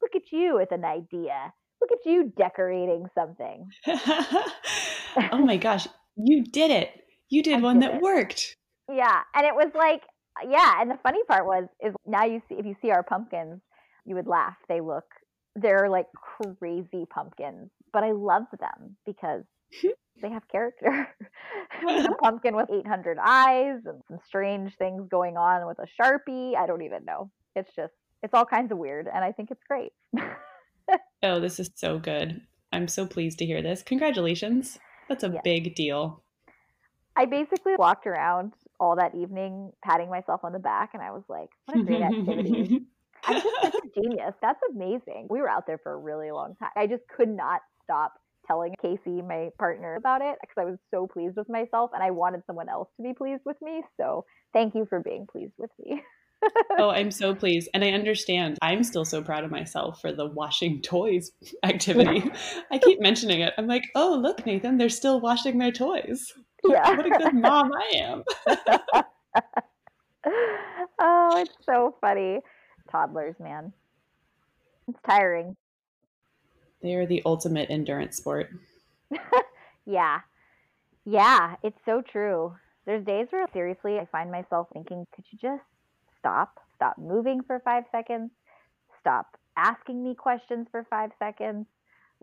look 0.00 0.14
at 0.16 0.32
you 0.32 0.54
with 0.56 0.72
an 0.72 0.84
idea. 0.84 1.52
Look 1.80 1.90
at 1.92 2.10
you 2.10 2.32
decorating 2.36 3.06
something. 3.14 3.68
oh 3.86 5.38
my 5.44 5.56
gosh, 5.58 5.86
you 6.16 6.44
did 6.44 6.70
it. 6.70 6.90
You 7.28 7.42
did 7.42 7.58
I 7.58 7.60
one 7.60 7.78
did 7.78 7.90
that 7.90 7.96
it. 7.96 8.02
worked. 8.02 8.56
Yeah. 8.90 9.20
And 9.34 9.46
it 9.46 9.54
was 9.54 9.70
like, 9.74 10.02
yeah. 10.48 10.80
And 10.80 10.90
the 10.90 10.98
funny 11.02 11.22
part 11.28 11.44
was, 11.44 11.64
is 11.84 11.94
now 12.06 12.24
you 12.24 12.40
see, 12.48 12.56
if 12.56 12.64
you 12.64 12.74
see 12.80 12.90
our 12.90 13.02
pumpkins, 13.02 13.60
you 14.06 14.14
would 14.14 14.26
laugh. 14.26 14.56
They 14.68 14.80
look, 14.80 15.04
they're 15.60 15.88
like 15.88 16.06
crazy 16.60 17.06
pumpkins, 17.08 17.70
but 17.92 18.04
I 18.04 18.12
love 18.12 18.44
them 18.58 18.96
because 19.06 19.44
they 20.22 20.30
have 20.30 20.46
character. 20.48 21.08
A 21.86 22.12
pumpkin 22.22 22.56
with 22.56 22.68
800 22.70 23.18
eyes 23.22 23.80
and 23.84 24.02
some 24.08 24.18
strange 24.26 24.74
things 24.76 25.08
going 25.08 25.36
on 25.36 25.66
with 25.66 25.78
a 25.78 25.86
sharpie. 26.00 26.56
I 26.56 26.66
don't 26.66 26.82
even 26.82 27.04
know. 27.04 27.30
It's 27.54 27.70
just, 27.76 27.92
it's 28.22 28.34
all 28.34 28.44
kinds 28.44 28.72
of 28.72 28.78
weird. 28.78 29.06
And 29.06 29.24
I 29.24 29.30
think 29.32 29.50
it's 29.52 29.62
great. 29.68 29.92
Oh, 31.22 31.38
this 31.40 31.60
is 31.60 31.70
so 31.74 31.98
good. 31.98 32.40
I'm 32.72 32.88
so 32.88 33.06
pleased 33.06 33.38
to 33.38 33.46
hear 33.46 33.62
this. 33.62 33.82
Congratulations. 33.82 34.78
That's 35.08 35.24
a 35.24 35.30
Yeah. 35.30 35.40
big 35.44 35.74
deal. 35.74 36.22
I 37.16 37.26
basically 37.26 37.74
walked 37.76 38.06
around 38.06 38.54
all 38.80 38.96
that 38.96 39.14
evening 39.14 39.72
patting 39.84 40.08
myself 40.10 40.44
on 40.44 40.52
the 40.52 40.58
back 40.58 40.90
and 40.94 41.02
I 41.02 41.10
was 41.10 41.24
like, 41.28 41.50
what 41.66 41.78
a 41.80 41.84
great 41.84 42.02
activity. 42.02 42.86
I'm 43.24 43.40
just 43.42 43.56
such 43.62 43.74
a 43.84 44.00
genius. 44.00 44.34
That's 44.40 44.60
amazing. 44.74 45.26
We 45.30 45.40
were 45.40 45.48
out 45.48 45.66
there 45.66 45.78
for 45.78 45.92
a 45.92 45.98
really 45.98 46.30
long 46.30 46.54
time. 46.58 46.70
I 46.76 46.86
just 46.86 47.02
could 47.14 47.28
not 47.28 47.60
stop 47.84 48.14
telling 48.46 48.74
Casey, 48.80 49.22
my 49.22 49.50
partner, 49.58 49.96
about 49.96 50.22
it 50.22 50.36
because 50.40 50.56
I 50.58 50.64
was 50.64 50.78
so 50.90 51.06
pleased 51.06 51.36
with 51.36 51.48
myself 51.48 51.90
and 51.94 52.02
I 52.02 52.10
wanted 52.10 52.42
someone 52.46 52.68
else 52.68 52.88
to 52.96 53.02
be 53.02 53.12
pleased 53.12 53.42
with 53.44 53.56
me. 53.62 53.82
So 53.98 54.24
thank 54.52 54.74
you 54.74 54.86
for 54.88 55.00
being 55.00 55.26
pleased 55.30 55.52
with 55.58 55.70
me. 55.78 56.02
oh, 56.78 56.90
I'm 56.90 57.10
so 57.10 57.34
pleased. 57.34 57.68
And 57.74 57.84
I 57.84 57.90
understand. 57.90 58.58
I'm 58.62 58.82
still 58.82 59.04
so 59.04 59.22
proud 59.22 59.44
of 59.44 59.50
myself 59.50 60.00
for 60.00 60.12
the 60.12 60.26
washing 60.26 60.80
toys 60.82 61.30
activity. 61.62 62.30
I 62.70 62.78
keep 62.78 63.00
mentioning 63.00 63.40
it. 63.40 63.52
I'm 63.58 63.66
like, 63.66 63.84
oh, 63.94 64.18
look, 64.20 64.44
Nathan, 64.46 64.78
they're 64.78 64.88
still 64.88 65.20
washing 65.20 65.58
their 65.58 65.72
toys. 65.72 66.32
Yeah. 66.64 66.96
what 66.96 67.06
a 67.06 67.10
good 67.10 67.34
mom 67.34 67.70
I 67.72 67.96
am. 67.98 68.22
oh, 71.00 71.34
it's 71.36 71.54
so 71.64 71.96
funny. 72.00 72.40
Toddlers, 72.90 73.36
man. 73.38 73.72
It's 74.88 74.98
tiring. 75.08 75.56
They 76.82 76.94
are 76.94 77.06
the 77.06 77.22
ultimate 77.26 77.70
endurance 77.70 78.16
sport. 78.16 78.50
yeah. 79.86 80.20
Yeah, 81.04 81.56
it's 81.62 81.78
so 81.84 82.02
true. 82.02 82.54
There's 82.86 83.04
days 83.04 83.26
where 83.30 83.46
seriously 83.52 83.98
I 83.98 84.06
find 84.06 84.30
myself 84.30 84.68
thinking, 84.72 85.06
could 85.14 85.24
you 85.30 85.38
just 85.38 85.62
stop? 86.18 86.60
Stop 86.76 86.96
moving 86.98 87.42
for 87.46 87.60
five 87.64 87.84
seconds. 87.90 88.30
Stop 89.00 89.36
asking 89.56 90.02
me 90.02 90.14
questions 90.14 90.68
for 90.70 90.86
five 90.88 91.10
seconds. 91.18 91.66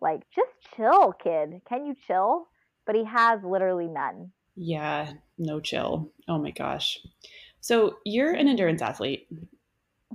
Like, 0.01 0.22
just 0.36 0.51
chill, 0.75 1.13
kid. 1.13 1.62
Can 1.67 1.86
you 1.86 1.95
chill? 2.07 2.48
But 2.86 2.95
he 2.95 3.03
has 3.05 3.41
literally 3.43 3.88
none. 3.88 4.31
Yeah, 4.55 5.13
no 5.38 5.60
chill. 5.60 6.12
Oh 6.27 6.38
my 6.38 6.51
gosh. 6.51 7.00
So 7.60 7.98
you're 8.05 8.31
an 8.31 8.48
endurance 8.48 8.81
athlete. 8.81 9.27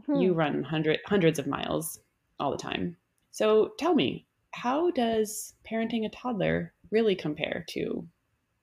Hmm. 0.07 0.17
You 0.17 0.35
run 0.35 0.63
hundred, 0.63 1.01
hundreds 1.07 1.39
of 1.39 1.47
miles 1.47 2.01
all 2.39 2.51
the 2.51 2.57
time. 2.57 2.97
So 3.31 3.73
tell 3.79 3.95
me, 3.95 4.27
how 4.53 4.91
does 4.91 5.55
parenting 5.69 6.05
a 6.05 6.09
toddler 6.09 6.73
really 6.91 7.15
compare 7.15 7.65
to 7.71 8.07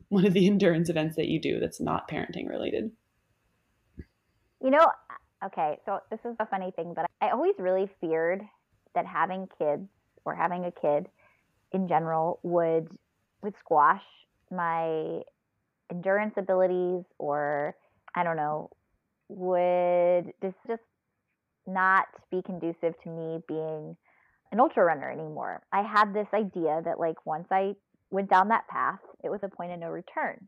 one 0.09 0.25
of 0.25 0.33
the 0.33 0.47
endurance 0.51 0.89
events 0.89 1.15
that 1.15 1.27
you 1.27 1.39
do 1.39 1.59
that's 1.59 1.79
not 1.79 2.09
parenting 2.09 2.47
related? 2.47 2.91
You 4.61 4.71
know, 4.71 4.87
okay, 5.45 5.77
so 5.85 5.99
this 6.09 6.19
is 6.25 6.35
a 6.39 6.45
funny 6.47 6.71
thing, 6.75 6.93
but 6.95 7.05
I 7.21 7.29
always 7.29 7.53
really 7.59 7.89
feared 8.01 8.41
that 8.95 9.05
having 9.05 9.47
kids 9.59 9.87
or 10.25 10.35
having 10.35 10.65
a 10.65 10.71
kid 10.71 11.07
in 11.71 11.87
general 11.87 12.39
would 12.43 12.87
would 13.43 13.53
squash 13.59 14.01
my 14.49 15.21
endurance 15.91 16.33
abilities 16.37 17.03
or 17.19 17.75
I 18.15 18.23
don't 18.23 18.35
know, 18.35 18.71
would 19.29 20.33
this 20.41 20.53
just 20.67 20.81
not 21.67 22.05
be 22.31 22.41
conducive 22.41 22.93
to 23.03 23.09
me 23.09 23.39
being 23.47 23.95
an 24.51 24.59
ultra 24.59 24.83
runner 24.83 25.11
anymore. 25.11 25.61
I 25.71 25.81
had 25.83 26.13
this 26.13 26.27
idea 26.33 26.81
that 26.85 26.99
like 26.99 27.25
once 27.25 27.47
I 27.51 27.75
went 28.09 28.29
down 28.29 28.49
that 28.49 28.67
path, 28.67 28.99
it 29.23 29.29
was 29.29 29.41
a 29.43 29.49
point 29.49 29.73
of 29.73 29.79
no 29.79 29.89
return. 29.89 30.47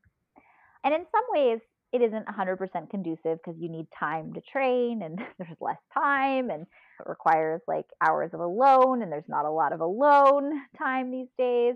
And 0.84 0.94
in 0.94 1.06
some 1.12 1.24
ways, 1.32 1.60
it 1.92 2.02
isn't 2.02 2.28
100% 2.28 2.90
conducive 2.90 3.40
because 3.44 3.60
you 3.60 3.70
need 3.70 3.88
time 4.00 4.34
to 4.34 4.42
train 4.42 5.02
and 5.02 5.20
there's 5.38 5.58
less 5.60 5.80
time 5.94 6.50
and 6.50 6.64
it 6.64 7.08
requires 7.08 7.62
like 7.68 7.86
hours 8.02 8.32
of 8.34 8.40
alone 8.40 9.02
and 9.02 9.12
there's 9.12 9.28
not 9.28 9.46
a 9.46 9.52
lot 9.52 9.74
of 9.74 9.82
alone 9.82 10.52
time 10.78 11.12
these 11.12 11.30
days. 11.38 11.76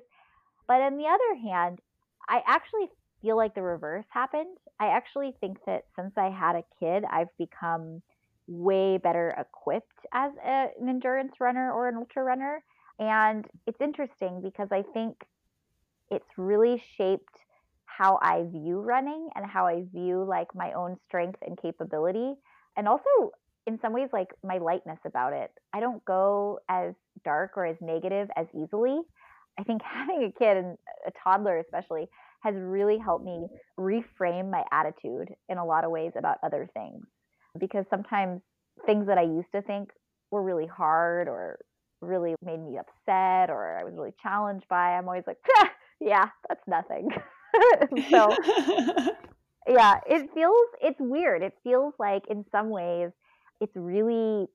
But 0.67 0.81
on 0.81 0.97
the 0.97 1.05
other 1.05 1.49
hand, 1.49 1.79
I 2.29 2.41
actually 2.47 2.89
feel 3.21 3.35
like 3.35 3.55
the 3.55 3.61
reverse 3.61 4.05
happened. 4.09 4.57
I 4.79 4.87
actually 4.87 5.35
think 5.41 5.57
that 5.65 5.83
since 5.95 6.13
I 6.17 6.29
had 6.29 6.55
a 6.55 6.63
kid, 6.79 7.03
I've 7.09 7.35
become 7.37 8.01
way 8.47 8.97
better 8.97 9.35
equipped 9.37 10.05
as 10.13 10.31
a, 10.45 10.67
an 10.79 10.89
endurance 10.89 11.33
runner 11.39 11.71
or 11.71 11.87
an 11.87 11.95
ultra 11.95 12.23
runner. 12.23 12.63
And 12.99 13.45
it's 13.65 13.81
interesting 13.81 14.41
because 14.41 14.69
I 14.71 14.83
think 14.93 15.15
it's 16.11 16.29
really 16.37 16.83
shaped 16.97 17.35
how 17.85 18.19
I 18.21 18.45
view 18.51 18.79
running 18.79 19.29
and 19.35 19.45
how 19.45 19.67
I 19.67 19.83
view 19.93 20.25
like 20.27 20.47
my 20.55 20.73
own 20.73 20.97
strength 21.07 21.39
and 21.45 21.59
capability. 21.61 22.33
And 22.75 22.87
also, 22.87 23.31
in 23.65 23.79
some 23.81 23.93
ways, 23.93 24.09
like 24.11 24.29
my 24.43 24.57
lightness 24.57 24.99
about 25.05 25.33
it. 25.33 25.51
I 25.73 25.79
don't 25.79 26.03
go 26.05 26.59
as 26.69 26.93
dark 27.23 27.51
or 27.55 27.65
as 27.65 27.77
negative 27.81 28.29
as 28.35 28.47
easily. 28.53 28.99
I 29.57 29.63
think 29.63 29.81
having 29.83 30.23
a 30.23 30.37
kid 30.37 30.57
and 30.57 30.77
a 31.07 31.11
toddler, 31.23 31.57
especially, 31.59 32.07
has 32.41 32.55
really 32.57 32.97
helped 32.97 33.25
me 33.25 33.47
reframe 33.79 34.51
my 34.51 34.63
attitude 34.71 35.33
in 35.47 35.57
a 35.57 35.65
lot 35.65 35.85
of 35.85 35.91
ways 35.91 36.11
about 36.17 36.37
other 36.43 36.69
things 36.73 37.05
because 37.59 37.85
sometimes 37.89 38.41
things 38.85 39.07
that 39.07 39.17
I 39.17 39.23
used 39.23 39.51
to 39.53 39.61
think 39.61 39.89
were 40.31 40.41
really 40.41 40.67
hard 40.67 41.27
or 41.27 41.59
really 42.01 42.35
made 42.43 42.59
me 42.59 42.77
upset 42.77 43.49
or 43.49 43.77
I 43.79 43.83
was 43.83 43.93
really 43.95 44.13
challenged 44.21 44.67
by, 44.67 44.93
I'm 44.93 45.07
always 45.07 45.23
like, 45.27 45.37
yeah, 45.99 46.25
that's 46.49 46.67
nothing. 46.67 47.09
so, 48.09 48.35
yeah, 49.67 49.99
it 50.07 50.29
feels, 50.33 50.67
it's 50.81 50.99
weird. 50.99 51.43
It 51.43 51.53
feels 51.63 51.93
like 51.99 52.23
in 52.29 52.45
some 52.51 52.69
ways 52.69 53.11
it's 53.61 53.75
really, 53.75 54.47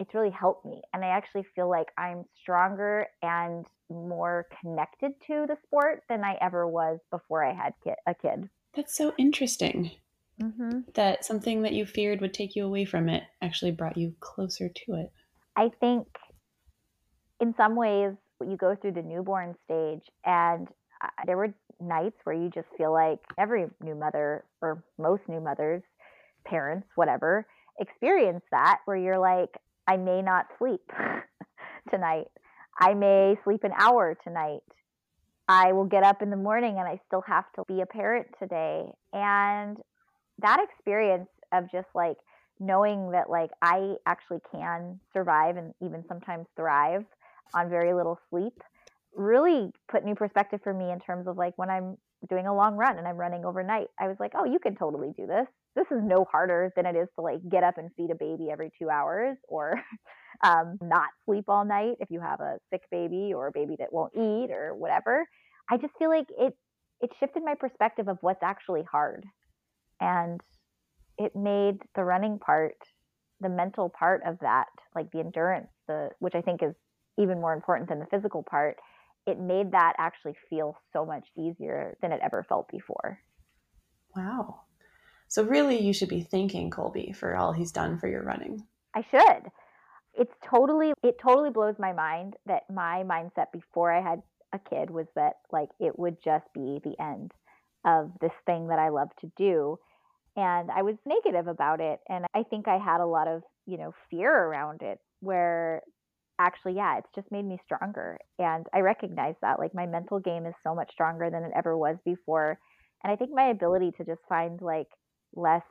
it's 0.00 0.14
really 0.14 0.30
helped 0.30 0.64
me. 0.64 0.80
And 0.92 1.04
I 1.04 1.08
actually 1.08 1.44
feel 1.54 1.68
like 1.68 1.88
I'm 1.98 2.24
stronger 2.40 3.06
and 3.22 3.66
more 3.90 4.46
connected 4.60 5.12
to 5.26 5.46
the 5.46 5.56
sport 5.66 6.02
than 6.08 6.24
I 6.24 6.36
ever 6.40 6.66
was 6.66 6.98
before 7.10 7.44
I 7.44 7.52
had 7.52 7.72
a 8.06 8.14
kid. 8.14 8.48
That's 8.74 8.96
so 8.96 9.12
interesting 9.18 9.90
mm-hmm. 10.40 10.80
that 10.94 11.24
something 11.24 11.62
that 11.62 11.72
you 11.72 11.86
feared 11.86 12.20
would 12.20 12.34
take 12.34 12.56
you 12.56 12.64
away 12.64 12.84
from 12.84 13.08
it 13.08 13.22
actually 13.42 13.72
brought 13.72 13.96
you 13.96 14.14
closer 14.20 14.68
to 14.68 14.94
it? 14.94 15.12
I 15.56 15.70
think 15.80 16.06
in 17.40 17.54
some 17.56 17.76
ways 17.76 18.12
you 18.40 18.56
go 18.56 18.74
through 18.74 18.92
the 18.92 19.02
newborn 19.02 19.54
stage 19.64 20.02
and 20.24 20.68
uh, 21.02 21.08
there 21.26 21.36
were 21.36 21.54
nights 21.80 22.16
where 22.24 22.34
you 22.34 22.50
just 22.54 22.66
feel 22.76 22.92
like 22.92 23.18
every 23.38 23.66
new 23.82 23.94
mother 23.94 24.44
or 24.60 24.82
most 24.98 25.22
new 25.28 25.40
mothers 25.40 25.82
parents 26.46 26.86
whatever 26.94 27.46
experience 27.80 28.42
that 28.50 28.78
where 28.84 28.96
you're 28.96 29.18
like 29.18 29.50
i 29.88 29.96
may 29.96 30.22
not 30.22 30.46
sleep 30.58 30.82
tonight 31.90 32.26
i 32.80 32.94
may 32.94 33.34
sleep 33.44 33.64
an 33.64 33.72
hour 33.78 34.16
tonight 34.22 34.60
i 35.48 35.72
will 35.72 35.86
get 35.86 36.04
up 36.04 36.22
in 36.22 36.30
the 36.30 36.36
morning 36.36 36.76
and 36.78 36.86
i 36.86 37.00
still 37.06 37.22
have 37.26 37.44
to 37.54 37.62
be 37.66 37.80
a 37.80 37.86
parent 37.86 38.26
today 38.38 38.84
and 39.12 39.78
that 40.40 40.58
experience 40.60 41.28
of 41.52 41.70
just 41.70 41.88
like 41.94 42.16
knowing 42.60 43.10
that 43.10 43.30
like 43.30 43.50
I 43.62 43.94
actually 44.06 44.40
can 44.50 45.00
survive 45.12 45.56
and 45.56 45.74
even 45.80 46.04
sometimes 46.08 46.46
thrive 46.56 47.04
on 47.52 47.68
very 47.68 47.92
little 47.94 48.18
sleep 48.30 48.54
really 49.14 49.70
put 49.88 50.04
new 50.04 50.14
perspective 50.14 50.60
for 50.62 50.74
me 50.74 50.90
in 50.90 51.00
terms 51.00 51.26
of 51.26 51.36
like 51.36 51.56
when 51.56 51.70
I'm 51.70 51.96
doing 52.28 52.46
a 52.46 52.54
long 52.54 52.76
run 52.76 52.98
and 52.98 53.06
I'm 53.06 53.16
running 53.16 53.44
overnight. 53.44 53.88
I 53.98 54.08
was 54.08 54.16
like, 54.18 54.32
oh, 54.34 54.44
you 54.44 54.58
can 54.58 54.74
totally 54.76 55.12
do 55.16 55.26
this. 55.26 55.46
This 55.76 55.86
is 55.90 56.02
no 56.02 56.24
harder 56.30 56.72
than 56.76 56.86
it 56.86 56.96
is 56.96 57.08
to 57.16 57.22
like 57.22 57.40
get 57.48 57.62
up 57.64 57.78
and 57.78 57.90
feed 57.96 58.10
a 58.10 58.14
baby 58.14 58.48
every 58.50 58.70
two 58.78 58.88
hours 58.88 59.36
or 59.48 59.80
um, 60.44 60.78
not 60.80 61.08
sleep 61.24 61.44
all 61.48 61.64
night 61.64 61.96
if 62.00 62.10
you 62.10 62.20
have 62.20 62.40
a 62.40 62.58
sick 62.72 62.82
baby 62.90 63.32
or 63.34 63.48
a 63.48 63.52
baby 63.52 63.76
that 63.78 63.92
won't 63.92 64.12
eat 64.14 64.50
or 64.50 64.74
whatever. 64.74 65.26
I 65.70 65.76
just 65.76 65.92
feel 65.98 66.10
like 66.10 66.26
it 66.38 66.56
it 67.00 67.10
shifted 67.20 67.42
my 67.44 67.54
perspective 67.54 68.08
of 68.08 68.18
what's 68.20 68.42
actually 68.42 68.84
hard 68.90 69.26
and 70.00 70.40
it 71.18 71.34
made 71.36 71.78
the 71.94 72.04
running 72.04 72.38
part 72.38 72.76
the 73.40 73.48
mental 73.48 73.88
part 73.88 74.22
of 74.26 74.38
that 74.40 74.68
like 74.94 75.10
the 75.12 75.20
endurance 75.20 75.68
the 75.88 76.10
which 76.18 76.34
i 76.34 76.40
think 76.40 76.62
is 76.62 76.74
even 77.18 77.40
more 77.40 77.52
important 77.52 77.88
than 77.88 77.98
the 77.98 78.06
physical 78.06 78.42
part 78.42 78.76
it 79.26 79.40
made 79.40 79.72
that 79.72 79.94
actually 79.98 80.34
feel 80.50 80.76
so 80.92 81.04
much 81.04 81.26
easier 81.36 81.96
than 82.02 82.12
it 82.12 82.20
ever 82.22 82.44
felt 82.48 82.68
before. 82.68 83.18
Wow. 84.14 84.60
So 85.28 85.42
really 85.42 85.80
you 85.80 85.92
should 85.92 86.08
be 86.08 86.22
thanking 86.22 86.70
colby 86.70 87.12
for 87.12 87.34
all 87.34 87.52
he's 87.52 87.72
done 87.72 87.98
for 87.98 88.06
your 88.06 88.22
running. 88.22 88.66
I 88.94 89.04
should. 89.10 89.50
It's 90.14 90.34
totally 90.48 90.92
it 91.02 91.16
totally 91.20 91.50
blows 91.50 91.74
my 91.78 91.92
mind 91.92 92.36
that 92.46 92.62
my 92.72 93.02
mindset 93.04 93.46
before 93.52 93.92
i 93.92 94.00
had 94.00 94.22
a 94.52 94.58
kid 94.58 94.90
was 94.90 95.06
that 95.16 95.34
like 95.50 95.70
it 95.80 95.98
would 95.98 96.16
just 96.22 96.44
be 96.54 96.80
the 96.84 96.94
end 97.02 97.32
of 97.84 98.10
this 98.20 98.32
thing 98.46 98.68
that 98.68 98.78
I 98.78 98.88
love 98.88 99.08
to 99.20 99.30
do. 99.36 99.78
And 100.36 100.70
I 100.70 100.82
was 100.82 100.96
negative 101.06 101.46
about 101.46 101.80
it. 101.80 102.00
And 102.08 102.24
I 102.34 102.42
think 102.42 102.66
I 102.66 102.78
had 102.78 103.00
a 103.00 103.06
lot 103.06 103.28
of, 103.28 103.42
you 103.66 103.78
know, 103.78 103.94
fear 104.10 104.32
around 104.32 104.82
it 104.82 104.98
where 105.20 105.82
actually, 106.38 106.74
yeah, 106.74 106.98
it's 106.98 107.14
just 107.14 107.30
made 107.30 107.44
me 107.44 107.58
stronger. 107.64 108.18
And 108.38 108.66
I 108.74 108.80
recognize 108.80 109.36
that. 109.42 109.58
Like 109.58 109.74
my 109.74 109.86
mental 109.86 110.18
game 110.18 110.46
is 110.46 110.54
so 110.62 110.74
much 110.74 110.90
stronger 110.92 111.30
than 111.30 111.44
it 111.44 111.52
ever 111.54 111.76
was 111.76 111.96
before. 112.04 112.58
And 113.02 113.12
I 113.12 113.16
think 113.16 113.30
my 113.32 113.50
ability 113.50 113.92
to 113.98 114.04
just 114.04 114.22
find 114.28 114.60
like 114.60 114.88
less 115.36 115.62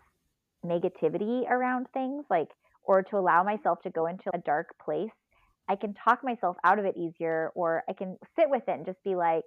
negativity 0.66 1.50
around 1.50 1.88
things, 1.94 2.26
like, 2.30 2.50
or 2.84 3.02
to 3.04 3.18
allow 3.18 3.44
myself 3.44 3.82
to 3.82 3.90
go 3.90 4.08
into 4.08 4.30
a 4.34 4.38
dark 4.38 4.76
place, 4.84 5.12
I 5.68 5.76
can 5.76 5.94
talk 5.94 6.24
myself 6.24 6.58
out 6.64 6.80
of 6.80 6.86
it 6.86 6.98
easier, 6.98 7.52
or 7.56 7.84
I 7.90 7.94
can 7.94 8.18
sit 8.38 8.50
with 8.50 8.64
it 8.68 8.72
and 8.72 8.86
just 8.86 9.02
be 9.04 9.16
like, 9.16 9.44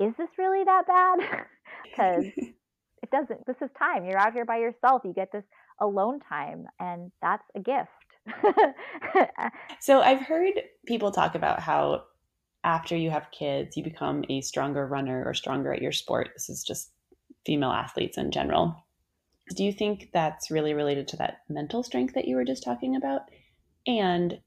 is 0.00 0.12
this 0.18 0.28
really 0.38 0.64
that 0.64 0.86
bad? 0.86 1.46
Because 1.84 2.24
it 2.36 3.10
doesn't, 3.10 3.46
this 3.46 3.56
is 3.62 3.70
time. 3.78 4.04
You're 4.04 4.18
out 4.18 4.32
here 4.32 4.44
by 4.44 4.58
yourself. 4.58 5.02
You 5.04 5.12
get 5.12 5.32
this 5.32 5.44
alone 5.80 6.20
time, 6.28 6.66
and 6.78 7.10
that's 7.22 7.42
a 7.56 7.60
gift. 7.60 7.88
so 9.80 10.00
I've 10.00 10.20
heard 10.20 10.52
people 10.86 11.10
talk 11.10 11.34
about 11.34 11.60
how 11.60 12.04
after 12.64 12.96
you 12.96 13.10
have 13.10 13.30
kids, 13.36 13.76
you 13.76 13.82
become 13.82 14.24
a 14.28 14.40
stronger 14.42 14.86
runner 14.86 15.24
or 15.24 15.34
stronger 15.34 15.72
at 15.72 15.82
your 15.82 15.92
sport. 15.92 16.30
This 16.34 16.48
is 16.48 16.62
just 16.62 16.92
female 17.46 17.70
athletes 17.70 18.18
in 18.18 18.30
general. 18.30 18.84
Do 19.56 19.64
you 19.64 19.72
think 19.72 20.10
that's 20.12 20.50
really 20.50 20.74
related 20.74 21.08
to 21.08 21.16
that 21.16 21.38
mental 21.48 21.82
strength 21.82 22.14
that 22.14 22.28
you 22.28 22.36
were 22.36 22.44
just 22.44 22.62
talking 22.62 22.94
about? 22.94 23.22
And 23.86 24.38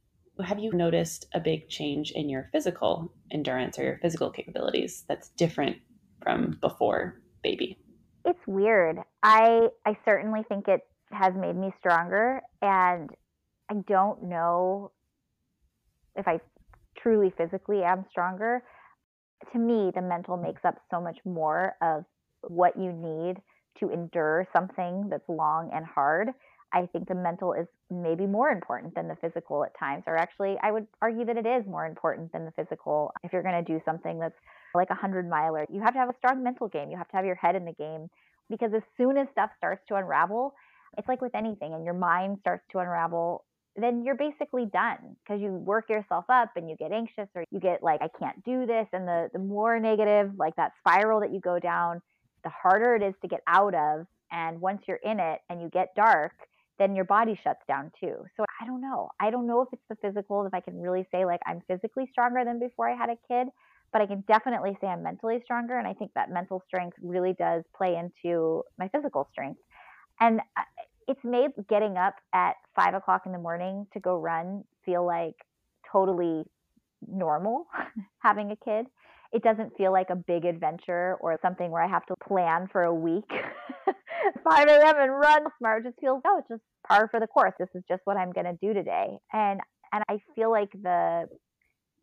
have 0.41 0.59
you 0.59 0.71
noticed 0.73 1.27
a 1.33 1.39
big 1.39 1.69
change 1.69 2.11
in 2.11 2.29
your 2.29 2.49
physical 2.51 3.13
endurance 3.31 3.77
or 3.77 3.83
your 3.83 3.99
physical 4.01 4.31
capabilities 4.31 5.03
that's 5.07 5.29
different 5.29 5.77
from 6.21 6.57
before 6.61 7.21
baby? 7.43 7.77
It's 8.25 8.39
weird. 8.47 8.97
I 9.21 9.67
I 9.85 9.97
certainly 10.05 10.41
think 10.47 10.67
it 10.67 10.81
has 11.11 11.33
made 11.35 11.55
me 11.55 11.71
stronger 11.79 12.41
and 12.61 13.09
I 13.69 13.75
don't 13.87 14.23
know 14.23 14.91
if 16.15 16.27
I 16.27 16.39
truly 16.97 17.33
physically 17.37 17.83
am 17.83 18.05
stronger. 18.09 18.63
To 19.51 19.59
me, 19.59 19.91
the 19.93 20.01
mental 20.01 20.37
makes 20.37 20.63
up 20.65 20.75
so 20.89 21.01
much 21.01 21.17
more 21.25 21.75
of 21.81 22.05
what 22.41 22.77
you 22.77 22.91
need 22.91 23.37
to 23.79 23.91
endure 23.91 24.47
something 24.55 25.07
that's 25.09 25.27
long 25.27 25.69
and 25.73 25.85
hard. 25.85 26.29
I 26.73 26.87
think 26.91 27.07
the 27.07 27.15
mental 27.15 27.53
is 27.53 27.67
maybe 27.91 28.25
more 28.25 28.49
important 28.49 28.95
than 28.95 29.07
the 29.07 29.15
physical 29.21 29.63
at 29.63 29.77
times, 29.77 30.03
or 30.07 30.17
actually, 30.17 30.57
I 30.63 30.71
would 30.71 30.87
argue 31.01 31.23
that 31.25 31.37
it 31.37 31.45
is 31.45 31.65
more 31.67 31.85
important 31.85 32.31
than 32.31 32.45
the 32.45 32.51
physical. 32.51 33.13
If 33.23 33.31
you're 33.31 33.43
going 33.43 33.63
to 33.63 33.73
do 33.73 33.79
something 33.85 34.19
that's 34.19 34.37
like 34.73 34.89
a 34.89 34.93
100 34.97 35.29
miler, 35.29 35.65
you 35.71 35.81
have 35.81 35.93
to 35.93 35.99
have 35.99 36.09
a 36.09 36.17
strong 36.17 36.43
mental 36.43 36.67
game. 36.67 36.89
You 36.89 36.97
have 36.97 37.07
to 37.09 37.15
have 37.15 37.25
your 37.25 37.35
head 37.35 37.55
in 37.55 37.65
the 37.65 37.73
game 37.73 38.09
because 38.49 38.71
as 38.75 38.81
soon 38.97 39.17
as 39.17 39.27
stuff 39.31 39.51
starts 39.55 39.83
to 39.89 39.95
unravel, 39.95 40.55
it's 40.97 41.07
like 41.07 41.21
with 41.21 41.35
anything, 41.35 41.73
and 41.73 41.85
your 41.85 41.93
mind 41.93 42.37
starts 42.41 42.63
to 42.71 42.79
unravel, 42.79 43.45
then 43.75 44.03
you're 44.03 44.15
basically 44.15 44.65
done 44.65 45.15
because 45.23 45.41
you 45.41 45.51
work 45.51 45.89
yourself 45.89 46.25
up 46.29 46.51
and 46.55 46.69
you 46.69 46.75
get 46.77 46.91
anxious 46.91 47.27
or 47.35 47.43
you 47.51 47.59
get 47.59 47.81
like, 47.81 48.01
I 48.01 48.09
can't 48.19 48.43
do 48.43 48.65
this. 48.65 48.87
And 48.93 49.07
the, 49.07 49.29
the 49.33 49.39
more 49.39 49.79
negative, 49.79 50.31
like 50.37 50.55
that 50.57 50.73
spiral 50.79 51.19
that 51.21 51.33
you 51.33 51.39
go 51.39 51.59
down, 51.59 52.01
the 52.43 52.49
harder 52.49 52.95
it 52.95 53.03
is 53.03 53.15
to 53.21 53.27
get 53.27 53.41
out 53.47 53.73
of. 53.73 54.05
And 54.31 54.61
once 54.61 54.81
you're 54.87 54.99
in 55.03 55.19
it 55.19 55.39
and 55.49 55.61
you 55.61 55.69
get 55.69 55.95
dark, 55.95 56.33
then 56.79 56.95
your 56.95 57.05
body 57.05 57.39
shuts 57.43 57.61
down 57.67 57.91
too. 57.99 58.15
So 58.35 58.45
I 58.61 58.65
don't 58.65 58.81
know. 58.81 59.09
I 59.19 59.29
don't 59.29 59.47
know 59.47 59.61
if 59.61 59.69
it's 59.71 59.83
the 59.89 59.95
physical, 59.95 60.45
if 60.45 60.53
I 60.53 60.59
can 60.59 60.79
really 60.79 61.07
say 61.11 61.25
like 61.25 61.41
I'm 61.45 61.61
physically 61.67 62.07
stronger 62.11 62.43
than 62.43 62.59
before 62.59 62.89
I 62.89 62.95
had 62.95 63.09
a 63.09 63.17
kid, 63.27 63.47
but 63.91 64.01
I 64.01 64.07
can 64.07 64.23
definitely 64.27 64.77
say 64.81 64.87
I'm 64.87 65.03
mentally 65.03 65.39
stronger. 65.43 65.77
And 65.77 65.87
I 65.87 65.93
think 65.93 66.11
that 66.15 66.31
mental 66.31 66.63
strength 66.67 66.97
really 67.01 67.33
does 67.37 67.63
play 67.77 67.95
into 67.95 68.63
my 68.79 68.87
physical 68.89 69.27
strength. 69.31 69.59
And 70.19 70.39
uh, 70.57 70.61
it's 71.07 71.23
made 71.23 71.51
getting 71.69 71.97
up 71.97 72.15
at 72.33 72.53
five 72.75 72.93
o'clock 72.93 73.23
in 73.25 73.31
the 73.31 73.37
morning 73.37 73.85
to 73.93 73.99
go 73.99 74.17
run 74.17 74.63
feel 74.85 75.05
like 75.05 75.35
totally 75.91 76.43
normal 77.07 77.67
having 78.19 78.51
a 78.51 78.55
kid. 78.55 78.87
It 79.31 79.43
doesn't 79.43 79.75
feel 79.77 79.91
like 79.91 80.09
a 80.11 80.15
big 80.15 80.45
adventure 80.45 81.17
or 81.19 81.37
something 81.41 81.71
where 81.71 81.83
I 81.83 81.87
have 81.87 82.05
to 82.07 82.15
plan 82.27 82.67
for 82.71 82.83
a 82.83 82.93
week. 82.93 83.29
5 84.43 84.67
a.m. 84.67 84.95
and 84.97 85.11
run 85.11 85.43
smart. 85.57 85.85
It 85.85 85.89
just 85.89 85.99
feels, 85.99 86.21
oh, 86.25 86.39
it's 86.39 86.49
just 86.49 86.61
par 86.87 87.07
for 87.09 87.19
the 87.19 87.27
course. 87.27 87.53
This 87.59 87.69
is 87.75 87.83
just 87.87 88.01
what 88.05 88.17
I'm 88.17 88.31
going 88.31 88.45
to 88.45 88.57
do 88.61 88.73
today. 88.73 89.17
And, 89.31 89.59
and 89.91 90.03
I 90.09 90.17
feel 90.35 90.51
like 90.51 90.71
the, 90.71 91.27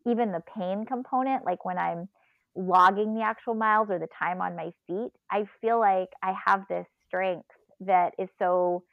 even 0.05 0.31
the 0.31 0.41
pain 0.57 0.85
component, 0.85 1.45
like 1.45 1.65
when 1.65 1.77
I'm 1.77 2.07
logging 2.55 3.15
the 3.15 3.21
actual 3.21 3.53
miles 3.53 3.87
or 3.89 3.99
the 3.99 4.07
time 4.17 4.41
on 4.41 4.55
my 4.55 4.71
feet, 4.87 5.11
I 5.29 5.45
feel 5.61 5.79
like 5.79 6.09
I 6.23 6.33
have 6.45 6.61
this 6.69 6.85
strength 7.07 7.47
that 7.81 8.11
is 8.19 8.29
so 8.39 8.83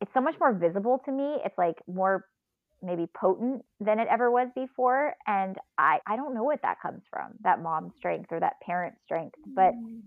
it's 0.00 0.10
so 0.14 0.20
much 0.20 0.34
more 0.40 0.52
visible 0.52 1.00
to 1.04 1.12
me. 1.12 1.36
It's 1.44 1.56
like 1.56 1.76
more 1.86 2.26
maybe 2.82 3.06
potent 3.14 3.64
than 3.78 4.00
it 4.00 4.08
ever 4.10 4.30
was 4.30 4.48
before. 4.54 5.14
And 5.28 5.56
I, 5.78 5.98
I 6.06 6.16
don't 6.16 6.34
know 6.34 6.42
what 6.42 6.60
that 6.62 6.82
comes 6.82 7.02
from, 7.08 7.30
that 7.44 7.62
mom 7.62 7.92
strength 7.98 8.32
or 8.32 8.40
that 8.40 8.54
parent 8.66 8.94
strength. 9.04 9.36
But 9.54 9.74
mm. 9.74 10.00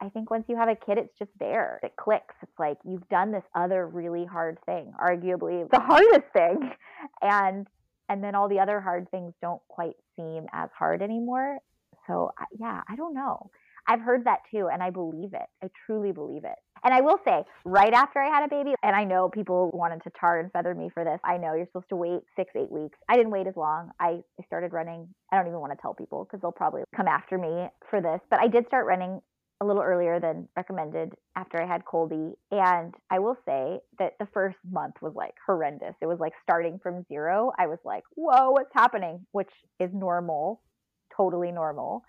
I 0.00 0.08
think 0.10 0.30
once 0.30 0.44
you 0.48 0.56
have 0.56 0.68
a 0.68 0.76
kid, 0.76 0.98
it's 0.98 1.18
just 1.18 1.30
there. 1.40 1.80
It 1.82 1.94
clicks. 1.96 2.34
It's 2.42 2.58
like 2.58 2.78
you've 2.84 3.08
done 3.08 3.32
this 3.32 3.44
other 3.54 3.86
really 3.86 4.24
hard 4.24 4.58
thing, 4.66 4.92
arguably 5.00 5.68
the 5.70 5.80
hardest 5.84 6.26
thing. 6.32 6.70
And 7.22 7.66
and 8.08 8.22
then 8.22 8.34
all 8.34 8.48
the 8.48 8.60
other 8.60 8.80
hard 8.80 9.10
things 9.10 9.32
don't 9.42 9.60
quite 9.68 9.96
seem 10.14 10.46
as 10.52 10.68
hard 10.78 11.02
anymore. 11.02 11.58
So 12.06 12.30
yeah, 12.58 12.82
I 12.88 12.96
don't 12.96 13.14
know. 13.14 13.50
I've 13.88 14.00
heard 14.00 14.24
that 14.24 14.40
too, 14.50 14.68
and 14.72 14.82
I 14.82 14.90
believe 14.90 15.32
it. 15.32 15.46
I 15.62 15.70
truly 15.86 16.12
believe 16.12 16.44
it. 16.44 16.56
And 16.84 16.92
I 16.92 17.00
will 17.00 17.18
say, 17.24 17.44
right 17.64 17.92
after 17.92 18.20
I 18.20 18.28
had 18.28 18.44
a 18.44 18.48
baby, 18.48 18.74
and 18.82 18.94
I 18.94 19.04
know 19.04 19.28
people 19.28 19.70
wanted 19.72 20.02
to 20.04 20.10
tar 20.20 20.40
and 20.40 20.52
feather 20.52 20.74
me 20.74 20.90
for 20.92 21.04
this. 21.04 21.18
I 21.24 21.36
know 21.36 21.54
you're 21.54 21.66
supposed 21.66 21.88
to 21.90 21.96
wait 21.96 22.20
six, 22.36 22.50
eight 22.56 22.70
weeks. 22.70 22.98
I 23.08 23.16
didn't 23.16 23.30
wait 23.30 23.46
as 23.46 23.56
long. 23.56 23.90
I, 23.98 24.20
I 24.40 24.44
started 24.46 24.72
running. 24.72 25.08
I 25.32 25.36
don't 25.36 25.46
even 25.46 25.60
want 25.60 25.72
to 25.72 25.78
tell 25.80 25.94
people 25.94 26.24
because 26.24 26.40
they'll 26.42 26.52
probably 26.52 26.82
come 26.94 27.08
after 27.08 27.38
me 27.38 27.68
for 27.90 28.00
this. 28.00 28.20
But 28.28 28.40
I 28.40 28.48
did 28.48 28.66
start 28.66 28.86
running 28.86 29.20
a 29.60 29.64
little 29.64 29.82
earlier 29.82 30.20
than 30.20 30.48
recommended 30.56 31.14
after 31.34 31.62
I 31.62 31.66
had 31.66 31.84
Colby. 31.84 32.34
And 32.50 32.94
I 33.10 33.18
will 33.18 33.36
say 33.46 33.80
that 33.98 34.12
the 34.18 34.28
first 34.34 34.58
month 34.70 34.96
was 35.00 35.14
like 35.14 35.34
horrendous. 35.46 35.94
It 36.00 36.06
was 36.06 36.20
like 36.20 36.34
starting 36.42 36.78
from 36.82 37.04
zero. 37.08 37.52
I 37.58 37.66
was 37.66 37.78
like, 37.84 38.02
whoa, 38.14 38.50
what's 38.50 38.74
happening? 38.74 39.26
Which 39.32 39.50
is 39.80 39.90
normal, 39.94 40.60
totally 41.16 41.52
normal. 41.52 42.02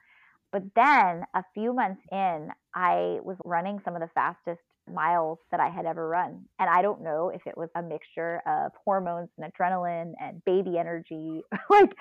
But 0.52 0.64
then 0.76 1.24
a 1.34 1.44
few 1.54 1.74
months 1.74 2.02
in, 2.12 2.50
I 2.74 3.20
was 3.24 3.38
running 3.44 3.80
some 3.84 3.96
of 3.96 4.02
the 4.02 4.10
fastest 4.14 4.62
miles 4.92 5.40
that 5.52 5.60
I 5.60 5.70
had 5.70 5.86
ever 5.86 6.08
run. 6.08 6.46
And 6.60 6.70
I 6.70 6.82
don't 6.82 7.04
know 7.04 7.32
if 7.34 7.42
it 7.46 7.58
was 7.58 7.70
a 7.76 7.82
mixture 7.82 8.42
of 8.48 8.72
hormones 8.84 9.30
and 9.38 9.52
adrenaline 9.52 10.14
and 10.20 10.44
baby 10.46 10.78
energy. 10.78 11.42
like, 11.70 11.92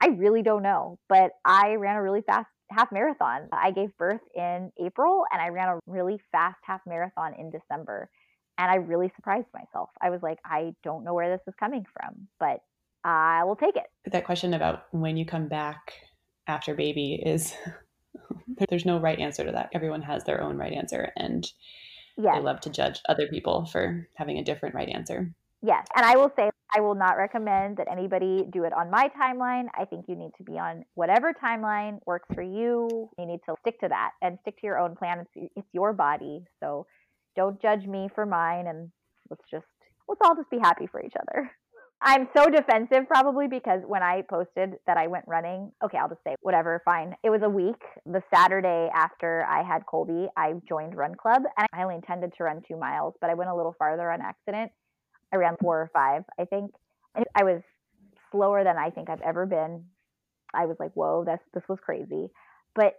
I 0.00 0.08
really 0.08 0.42
don't 0.42 0.62
know. 0.62 0.98
But 1.08 1.32
I 1.44 1.74
ran 1.74 1.96
a 1.96 2.02
really 2.02 2.22
fast 2.22 2.48
half 2.72 2.92
marathon. 2.92 3.48
I 3.52 3.70
gave 3.70 3.96
birth 3.96 4.20
in 4.34 4.72
April 4.82 5.24
and 5.32 5.40
I 5.40 5.48
ran 5.48 5.68
a 5.68 5.80
really 5.86 6.20
fast 6.30 6.58
half 6.62 6.80
marathon 6.86 7.34
in 7.38 7.50
December. 7.50 8.10
And 8.58 8.70
I 8.70 8.76
really 8.76 9.10
surprised 9.16 9.48
myself. 9.54 9.90
I 10.00 10.10
was 10.10 10.20
like, 10.22 10.38
I 10.44 10.74
don't 10.82 11.04
know 11.04 11.14
where 11.14 11.30
this 11.30 11.42
is 11.46 11.54
coming 11.58 11.84
from, 11.92 12.28
but 12.38 12.60
I 13.04 13.44
will 13.44 13.56
take 13.56 13.76
it. 13.76 13.86
That 14.10 14.24
question 14.24 14.54
about 14.54 14.84
when 14.92 15.16
you 15.16 15.24
come 15.24 15.48
back 15.48 15.94
after 16.46 16.74
baby 16.74 17.20
is 17.24 17.54
there's 18.68 18.84
no 18.84 18.98
right 18.98 19.18
answer 19.18 19.44
to 19.44 19.52
that. 19.52 19.70
Everyone 19.72 20.02
has 20.02 20.24
their 20.24 20.42
own 20.42 20.56
right 20.56 20.72
answer. 20.72 21.12
And 21.16 21.50
yes. 22.16 22.34
they 22.36 22.42
love 22.42 22.60
to 22.60 22.70
judge 22.70 23.00
other 23.08 23.26
people 23.26 23.66
for 23.66 24.06
having 24.14 24.38
a 24.38 24.44
different 24.44 24.74
right 24.74 24.88
answer. 24.88 25.32
Yes. 25.62 25.86
And 25.94 26.04
I 26.04 26.16
will 26.16 26.32
say, 26.36 26.50
I 26.74 26.80
will 26.80 26.94
not 26.94 27.16
recommend 27.18 27.76
that 27.76 27.88
anybody 27.90 28.44
do 28.50 28.64
it 28.64 28.72
on 28.72 28.90
my 28.90 29.10
timeline. 29.20 29.66
I 29.78 29.84
think 29.84 30.06
you 30.08 30.16
need 30.16 30.32
to 30.38 30.44
be 30.44 30.52
on 30.52 30.84
whatever 30.94 31.32
timeline 31.32 31.98
works 32.06 32.28
for 32.34 32.42
you. 32.42 33.10
You 33.18 33.26
need 33.26 33.40
to 33.48 33.54
stick 33.60 33.78
to 33.80 33.88
that 33.88 34.12
and 34.22 34.38
stick 34.42 34.58
to 34.60 34.66
your 34.66 34.78
own 34.78 34.96
plan. 34.96 35.20
It's, 35.20 35.50
it's 35.56 35.68
your 35.72 35.92
body. 35.92 36.44
So 36.60 36.86
don't 37.36 37.60
judge 37.60 37.86
me 37.86 38.08
for 38.14 38.24
mine. 38.24 38.66
And 38.68 38.90
let's 39.28 39.44
just, 39.50 39.66
let's 40.08 40.20
all 40.24 40.34
just 40.34 40.50
be 40.50 40.58
happy 40.58 40.86
for 40.86 41.04
each 41.04 41.14
other. 41.20 41.50
I'm 42.04 42.28
so 42.36 42.46
defensive 42.46 43.06
probably 43.06 43.46
because 43.46 43.82
when 43.86 44.02
I 44.02 44.22
posted 44.28 44.74
that 44.88 44.96
I 44.96 45.06
went 45.06 45.24
running, 45.28 45.70
okay, 45.84 45.98
I'll 45.98 46.08
just 46.08 46.24
say 46.26 46.34
whatever, 46.40 46.82
fine. 46.84 47.14
It 47.22 47.30
was 47.30 47.42
a 47.44 47.48
week. 47.48 47.80
The 48.06 48.22
Saturday 48.34 48.88
after 48.92 49.46
I 49.48 49.62
had 49.62 49.86
Colby, 49.86 50.26
I 50.36 50.54
joined 50.68 50.96
Run 50.96 51.14
Club 51.14 51.42
and 51.56 51.68
I 51.72 51.82
only 51.82 51.94
intended 51.94 52.32
to 52.38 52.44
run 52.44 52.60
two 52.66 52.76
miles, 52.76 53.14
but 53.20 53.30
I 53.30 53.34
went 53.34 53.50
a 53.50 53.54
little 53.54 53.76
farther 53.78 54.10
on 54.10 54.20
accident. 54.20 54.72
Ran 55.36 55.56
four 55.60 55.80
or 55.80 55.90
five, 55.92 56.24
I 56.38 56.44
think. 56.44 56.72
I 57.34 57.44
was 57.44 57.62
slower 58.30 58.64
than 58.64 58.78
I 58.78 58.90
think 58.90 59.10
I've 59.10 59.20
ever 59.20 59.46
been. 59.46 59.84
I 60.54 60.66
was 60.66 60.76
like, 60.80 60.92
whoa, 60.94 61.24
this 61.24 61.40
this 61.54 61.64
was 61.68 61.78
crazy. 61.82 62.30
But 62.74 62.94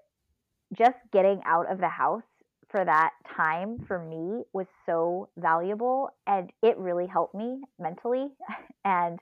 just 0.77 0.97
getting 1.11 1.41
out 1.45 1.71
of 1.71 1.79
the 1.79 1.89
house 1.89 2.23
for 2.71 2.83
that 2.83 3.11
time 3.37 3.77
for 3.87 3.99
me 3.99 4.43
was 4.53 4.65
so 4.85 5.29
valuable 5.37 6.09
and 6.27 6.51
it 6.63 6.77
really 6.77 7.05
helped 7.07 7.35
me 7.35 7.61
mentally 7.79 8.27
and 8.85 9.19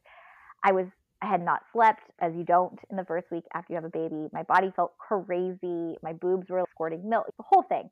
i 0.63 0.71
was 0.71 0.85
i 1.21 1.27
had 1.27 1.43
not 1.43 1.61
slept 1.73 2.01
as 2.21 2.33
you 2.35 2.43
don't 2.43 2.79
in 2.89 2.97
the 2.97 3.05
first 3.05 3.27
week 3.31 3.43
after 3.53 3.73
you 3.73 3.75
have 3.75 3.85
a 3.85 3.89
baby 3.89 4.27
my 4.33 4.43
body 4.43 4.71
felt 4.75 4.93
crazy 4.97 5.97
my 6.03 6.13
boobs 6.13 6.49
were 6.49 6.63
squirting 6.71 7.07
milk 7.09 7.25
the 7.37 7.43
whole 7.47 7.63
thing 7.63 7.89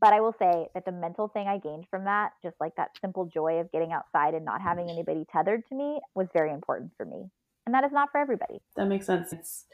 but 0.00 0.12
i 0.12 0.20
will 0.20 0.34
say 0.38 0.66
that 0.74 0.84
the 0.84 0.92
mental 0.92 1.28
thing 1.28 1.46
i 1.46 1.58
gained 1.58 1.86
from 1.90 2.04
that 2.04 2.32
just 2.42 2.56
like 2.60 2.74
that 2.76 2.90
simple 3.00 3.26
joy 3.26 3.54
of 3.60 3.70
getting 3.72 3.92
outside 3.92 4.34
and 4.34 4.44
not 4.44 4.60
having 4.60 4.90
anybody 4.90 5.24
tethered 5.32 5.62
to 5.68 5.74
me 5.74 6.00
was 6.14 6.26
very 6.32 6.52
important 6.52 6.90
for 6.96 7.04
me 7.04 7.30
and 7.66 7.74
that 7.74 7.84
is 7.84 7.92
not 7.92 8.10
for 8.10 8.18
everybody 8.18 8.60
that 8.76 8.86
makes 8.86 9.06
sense 9.06 9.32
it's 9.32 9.64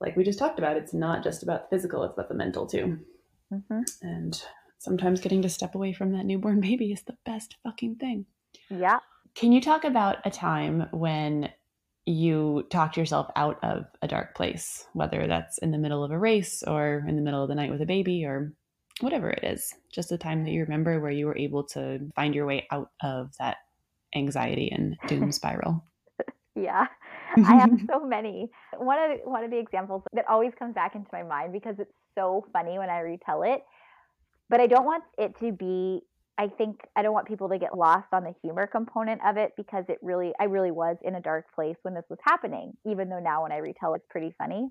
like 0.00 0.16
we 0.16 0.24
just 0.24 0.38
talked 0.38 0.58
about 0.58 0.76
it's 0.76 0.94
not 0.94 1.22
just 1.22 1.42
about 1.42 1.70
the 1.70 1.76
physical 1.76 2.02
it's 2.04 2.14
about 2.14 2.28
the 2.28 2.34
mental 2.34 2.66
too 2.66 2.98
Mm-hmm. 3.52 3.80
And 4.02 4.42
sometimes 4.78 5.20
getting 5.20 5.42
to 5.42 5.48
step 5.48 5.74
away 5.74 5.92
from 5.92 6.12
that 6.12 6.24
newborn 6.24 6.60
baby 6.68 6.92
is 6.92 7.02
the 7.02 7.16
best 7.24 7.56
fucking 7.62 7.96
thing. 7.96 8.26
Yeah. 8.70 8.98
Can 9.34 9.52
you 9.52 9.60
talk 9.60 9.84
about 9.84 10.18
a 10.24 10.30
time 10.30 10.88
when 10.92 11.50
you 12.06 12.64
talked 12.70 12.96
yourself 12.96 13.28
out 13.36 13.62
of 13.62 13.84
a 14.00 14.08
dark 14.08 14.34
place, 14.34 14.86
whether 14.92 15.26
that's 15.26 15.58
in 15.58 15.72
the 15.72 15.78
middle 15.78 16.04
of 16.04 16.12
a 16.12 16.18
race 16.18 16.62
or 16.62 17.04
in 17.06 17.16
the 17.16 17.22
middle 17.22 17.42
of 17.42 17.48
the 17.48 17.54
night 17.54 17.70
with 17.70 17.82
a 17.82 17.86
baby 17.86 18.24
or 18.24 18.52
whatever 19.00 19.30
it 19.30 19.44
is? 19.44 19.74
Just 19.92 20.12
a 20.12 20.18
time 20.18 20.44
that 20.44 20.50
you 20.50 20.62
remember 20.62 21.00
where 21.00 21.10
you 21.10 21.26
were 21.26 21.36
able 21.36 21.64
to 21.64 22.00
find 22.14 22.34
your 22.34 22.46
way 22.46 22.66
out 22.70 22.90
of 23.02 23.36
that 23.38 23.58
anxiety 24.14 24.70
and 24.70 24.96
doom 25.06 25.32
spiral. 25.32 25.84
yeah. 26.54 26.86
I 27.36 27.54
have 27.56 27.70
so 27.90 28.04
many. 28.04 28.50
One 28.76 28.98
of 28.98 29.18
the, 29.18 29.30
one 29.30 29.44
of 29.44 29.50
the 29.50 29.58
examples 29.58 30.02
that 30.12 30.26
always 30.28 30.52
comes 30.58 30.74
back 30.74 30.94
into 30.94 31.08
my 31.12 31.22
mind 31.22 31.52
because 31.52 31.76
it's 31.78 31.92
so 32.14 32.46
funny 32.52 32.78
when 32.78 32.88
I 32.88 33.00
retell 33.00 33.42
it, 33.42 33.62
but 34.48 34.60
I 34.60 34.66
don't 34.66 34.84
want 34.84 35.04
it 35.18 35.38
to 35.40 35.52
be 35.52 36.02
I 36.38 36.48
think 36.48 36.80
I 36.94 37.02
don't 37.02 37.14
want 37.14 37.26
people 37.26 37.48
to 37.48 37.58
get 37.58 37.76
lost 37.76 38.08
on 38.12 38.24
the 38.24 38.34
humor 38.42 38.66
component 38.66 39.22
of 39.24 39.38
it 39.38 39.52
because 39.56 39.84
it 39.88 39.98
really 40.02 40.32
I 40.38 40.44
really 40.44 40.70
was 40.70 40.96
in 41.02 41.14
a 41.14 41.20
dark 41.20 41.46
place 41.54 41.76
when 41.82 41.94
this 41.94 42.04
was 42.10 42.18
happening, 42.22 42.72
even 42.84 43.08
though 43.08 43.20
now 43.20 43.42
when 43.42 43.52
I 43.52 43.56
retell 43.56 43.94
it's 43.94 44.04
pretty 44.10 44.34
funny. 44.36 44.68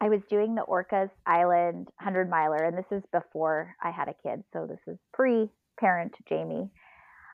I 0.00 0.08
was 0.08 0.20
doing 0.28 0.54
the 0.54 0.62
Orcas 0.62 1.10
Island 1.26 1.88
100 1.98 2.28
miler, 2.28 2.64
and 2.64 2.76
this 2.76 2.90
is 2.90 3.02
before 3.12 3.74
I 3.82 3.90
had 3.90 4.08
a 4.08 4.14
kid. 4.22 4.44
So 4.52 4.66
this 4.66 4.80
is 4.86 4.98
pre 5.12 5.50
parent 5.80 6.14
Jamie. 6.28 6.70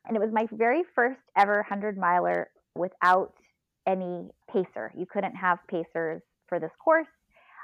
And 0.06 0.16
it 0.16 0.20
was 0.20 0.30
my 0.32 0.46
very 0.52 0.82
first 0.94 1.20
ever 1.36 1.56
100 1.56 1.96
miler 1.96 2.50
without 2.74 3.34
any 3.86 4.28
pacer. 4.50 4.92
You 4.96 5.06
couldn't 5.06 5.36
have 5.36 5.58
pacers 5.68 6.22
for 6.48 6.60
this 6.60 6.70
course. 6.82 7.06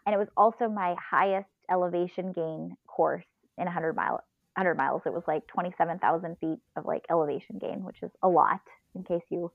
And 0.07 0.15
it 0.15 0.19
was 0.19 0.29
also 0.37 0.69
my 0.69 0.95
highest 0.99 1.49
elevation 1.71 2.33
gain 2.33 2.77
course 2.87 3.27
in 3.57 3.65
100 3.65 3.95
mile 3.95 4.25
100 4.57 4.77
miles. 4.77 5.03
It 5.07 5.13
was 5.13 5.23
like 5.29 5.47
27,000 5.47 6.37
feet 6.41 6.59
of 6.77 6.85
like 6.85 7.05
elevation 7.11 7.59
gain, 7.61 7.85
which 7.85 8.03
is 8.03 8.11
a 8.23 8.29
lot 8.29 8.61
in 8.95 9.05
case 9.05 9.23
you 9.31 9.53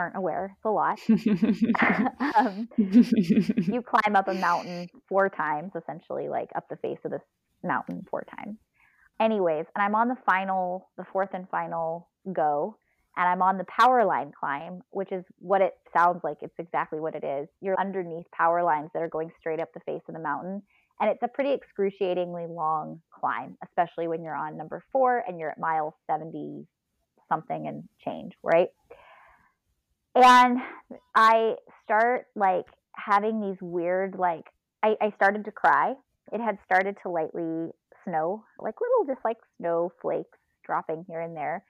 aren't 0.00 0.16
aware. 0.16 0.56
It's 0.56 0.64
a 0.64 0.70
lot. 0.70 0.98
um, 2.36 2.68
you 2.76 3.82
climb 3.82 4.16
up 4.16 4.28
a 4.28 4.34
mountain 4.34 4.88
four 5.08 5.28
times, 5.28 5.72
essentially, 5.76 6.28
like 6.28 6.48
up 6.56 6.68
the 6.68 6.76
face 6.76 6.98
of 7.04 7.10
this 7.10 7.22
mountain 7.62 8.04
four 8.10 8.24
times. 8.36 8.56
Anyways, 9.20 9.66
and 9.74 9.82
I'm 9.82 9.94
on 9.94 10.08
the 10.08 10.16
final, 10.24 10.88
the 10.96 11.04
fourth 11.12 11.30
and 11.34 11.48
final 11.50 12.08
go, 12.32 12.76
and 13.16 13.28
I'm 13.28 13.42
on 13.42 13.58
the 13.58 13.66
power 13.78 14.04
line 14.04 14.32
climb, 14.38 14.80
which 14.90 15.12
is 15.12 15.24
what 15.38 15.60
it 15.60 15.74
sounds 15.94 16.20
like. 16.24 16.38
It's 16.40 16.58
exactly 16.58 17.00
what 17.00 17.14
it 17.14 17.24
is. 17.24 17.48
You're 17.60 17.78
underneath 17.78 18.24
power 18.32 18.62
lines 18.62 18.88
that 18.94 19.02
are 19.02 19.08
going 19.08 19.30
straight 19.38 19.60
up 19.60 19.74
the 19.74 19.80
face 19.80 20.02
of 20.08 20.14
the 20.14 20.20
mountain. 20.20 20.62
And 21.00 21.10
it's 21.10 21.22
a 21.22 21.28
pretty 21.28 21.52
excruciatingly 21.52 22.46
long 22.48 23.00
climb, 23.10 23.56
especially 23.64 24.08
when 24.08 24.22
you're 24.22 24.36
on 24.36 24.56
number 24.56 24.82
four 24.92 25.22
and 25.26 25.38
you're 25.38 25.50
at 25.50 25.58
mile 25.58 25.96
70 26.06 26.66
something 27.30 27.66
and 27.66 27.84
change, 28.04 28.32
right? 28.42 28.68
And 30.14 30.58
I 31.14 31.54
start 31.84 32.26
like 32.34 32.66
having 32.94 33.40
these 33.40 33.58
weird, 33.60 34.16
like, 34.18 34.44
I, 34.82 34.94
I 35.00 35.12
started 35.16 35.44
to 35.44 35.52
cry. 35.52 35.94
It 36.32 36.40
had 36.40 36.58
started 36.64 36.96
to 37.02 37.10
lightly 37.10 37.70
snow, 38.04 38.44
like 38.58 38.74
little, 38.80 39.14
just 39.14 39.24
like 39.24 39.36
snowflakes 39.58 40.38
dropping 40.64 41.04
here 41.08 41.20
and 41.20 41.36
there. 41.36 41.64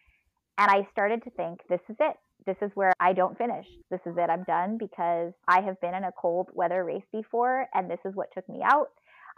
And 0.59 0.70
I 0.70 0.87
started 0.92 1.22
to 1.24 1.31
think, 1.31 1.61
this 1.68 1.81
is 1.88 1.96
it. 2.00 2.16
This 2.46 2.57
is 2.62 2.70
where 2.74 2.92
I 3.00 3.12
don't 3.12 3.37
finish. 3.37 3.66
This 3.90 4.00
is 4.07 4.14
it. 4.16 4.31
I'm 4.31 4.44
done 4.44 4.79
because 4.79 5.33
I 5.46 5.61
have 5.61 5.81
been 5.81 5.94
in 5.94 6.05
a 6.05 6.12
cold 6.12 6.48
weather 6.53 6.85
race 6.85 7.05
before, 7.12 7.66
and 7.74 7.90
this 7.90 8.00
is 8.05 8.14
what 8.14 8.29
took 8.35 8.48
me 8.48 8.61
out. 8.64 8.88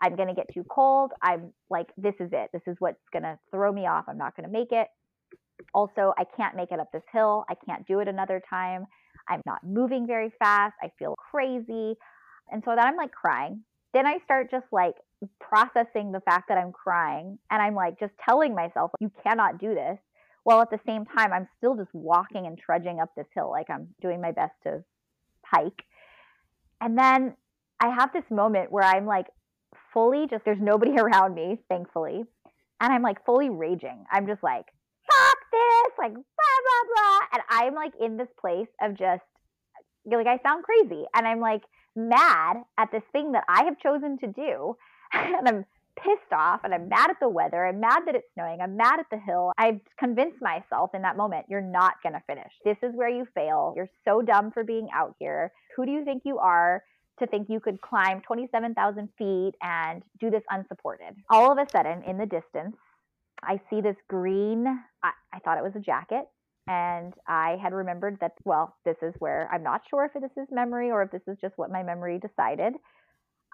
I'm 0.01 0.17
going 0.17 0.29
to 0.29 0.35
get 0.35 0.53
too 0.53 0.65
cold. 0.69 1.13
I'm 1.23 1.53
like, 1.71 1.89
this 1.97 2.15
is 2.19 2.31
it. 2.33 2.51
This 2.53 2.63
is 2.67 2.77
what's 2.79 2.99
going 3.13 3.23
to 3.23 3.39
throw 3.51 3.73
me 3.73 3.87
off. 3.87 4.05
I'm 4.09 4.19
not 4.19 4.37
going 4.37 4.47
to 4.47 4.53
make 4.53 4.73
it. 4.73 4.89
Also, 5.75 6.13
I 6.19 6.25
can't 6.37 6.57
make 6.57 6.73
it 6.73 6.81
up 6.81 6.91
this 6.93 7.03
hill. 7.13 7.45
I 7.49 7.55
can't 7.67 7.87
do 7.87 8.01
it 8.01 8.09
another 8.09 8.43
time. 8.49 8.87
I'm 9.29 9.43
not 9.47 9.65
moving 9.65 10.07
very 10.07 10.33
fast. 10.39 10.75
I 10.83 10.91
feel 10.99 11.15
crazy. 11.17 11.97
And 12.51 12.63
so 12.65 12.73
then 12.77 12.87
I'm 12.87 12.97
like 12.97 13.13
crying. 13.13 13.63
Then 13.95 14.07
I 14.07 14.19
start 14.25 14.51
just 14.51 14.67
like 14.73 14.95
processing 15.41 16.13
the 16.13 16.21
fact 16.21 16.49
that 16.49 16.59
I'm 16.59 16.73
crying. 16.73 17.39
And 17.51 17.63
I'm 17.63 17.75
like 17.75 17.99
just 17.99 18.13
telling 18.25 18.55
myself, 18.55 18.91
you 19.01 19.11
cannot 19.23 19.59
do 19.59 19.75
this. 19.75 19.99
While 20.45 20.61
at 20.61 20.71
the 20.71 20.81
same 20.87 21.05
time, 21.07 21.33
I'm 21.33 21.47
still 21.59 21.77
just 21.77 21.91
walking 21.93 22.47
and 22.47 22.59
trudging 22.59 22.99
up 23.01 23.11
this 23.17 23.27
hill 23.35 23.51
like 23.51 23.71
I'm 23.71 23.89
doing 24.01 24.21
my 24.21 24.33
best 24.33 24.55
to 24.65 24.83
hike. 25.45 25.85
And 26.81 26.99
then 26.99 27.37
I 27.81 27.95
have 27.97 28.13
this 28.13 28.25
moment 28.31 28.73
where 28.73 28.85
I'm 28.85 29.07
like 29.07 29.27
fully 29.95 30.27
just, 30.29 30.45
there's 30.45 30.61
nobody 30.61 30.93
around 30.99 31.35
me, 31.35 31.61
thankfully. 31.69 32.25
And 32.81 32.93
I'm 32.93 33.03
like 33.03 33.25
fully 33.25 33.51
raging. 33.51 34.05
I'm 34.11 34.27
just 34.27 34.43
like, 34.43 34.67
this, 35.53 35.93
like, 35.99 36.15
blah, 36.15 36.59
blah, 36.67 36.85
blah. 36.95 37.19
And 37.33 37.43
I'm 37.49 37.75
like 37.75 37.93
in 38.01 38.17
this 38.17 38.29
place 38.41 38.69
of 38.81 38.99
just, 38.99 39.23
like, 40.07 40.27
I 40.27 40.39
sound 40.43 40.65
crazy. 40.65 41.05
And 41.15 41.27
I'm 41.27 41.41
like 41.41 41.63
mad 41.95 42.57
at 42.79 42.91
this 42.91 43.03
thing 43.13 43.33
that 43.33 43.45
I 43.49 43.65
have 43.65 43.79
chosen 43.79 44.19
to 44.19 44.27
do. 44.27 44.77
and 45.13 45.49
I'm 45.49 45.65
pissed 45.97 46.33
off 46.33 46.61
and 46.65 46.73
I'm 46.75 46.89
mad 46.89 47.11
at 47.11 47.21
the 47.21 47.29
weather. 47.29 47.67
I'm 47.67 47.81
mad 47.81 48.03
that 48.07 48.15
it's 48.15 48.27
snowing. 48.35 48.61
I'm 48.61 48.77
mad 48.77 48.99
at 48.99 49.07
the 49.11 49.19
hill. 49.19 49.53
I've 49.59 49.81
convinced 49.99 50.39
myself 50.41 50.91
in 50.95 51.03
that 51.03 51.17
moment, 51.17 51.47
you're 51.49 51.61
not 51.61 51.95
going 52.03 52.15
to 52.15 52.23
finish. 52.27 52.53
This 52.65 52.79
is 52.83 52.93
where 52.95 53.11
you 53.11 53.27
fail. 53.35 53.75
You're 53.77 53.91
so 54.05 54.23
dumb 54.23 54.51
for 54.53 54.65
being 54.65 54.89
out 54.95 55.15
here. 55.19 55.53
Who 55.77 55.85
do 55.87 55.93
you 55.93 56.05
think 56.05 56.23
you 56.25 56.39
are? 56.39 56.83
to 57.19 57.27
think 57.27 57.49
you 57.49 57.61
could 57.61 57.81
climb 57.81 58.21
27,000 58.23 59.09
feet 59.19 59.53
and 59.63 60.03
do 60.19 60.31
this 60.31 60.43
unsupported. 60.51 61.15
All 61.31 61.53
of 61.53 61.59
a 61.59 61.71
sudden, 61.71 62.03
in 62.05 62.17
the 62.19 62.27
distance, 62.27 62.75
I 63.43 63.61
see 63.71 63.81
this 63.81 63.97
green, 64.09 64.67
I, 65.03 65.11
I, 65.33 65.39
thought 65.41 65.59
it 65.59 65.65
was 65.65 65.75
a 65.77 65.81
jacket. 65.81 66.25
And 66.69 67.13
I 67.27 67.57
had 67.61 67.73
remembered 67.73 68.19
that, 68.21 68.33
well, 68.45 68.77
this 68.85 68.97
is 69.03 69.15
where 69.19 69.49
I'm 69.53 69.65
not 69.65 69.83
sure 69.91 70.05
if 70.05 70.13
this 70.21 70.31
is 70.37 70.49
memory 70.53 70.91
or 70.91 71.03
if 71.03 71.11
this 71.11 71.23
is 71.27 71.39
just 71.41 71.59
what 71.59 71.73
my 71.73 71.83
memory 71.83 72.21
decided. 72.21 72.75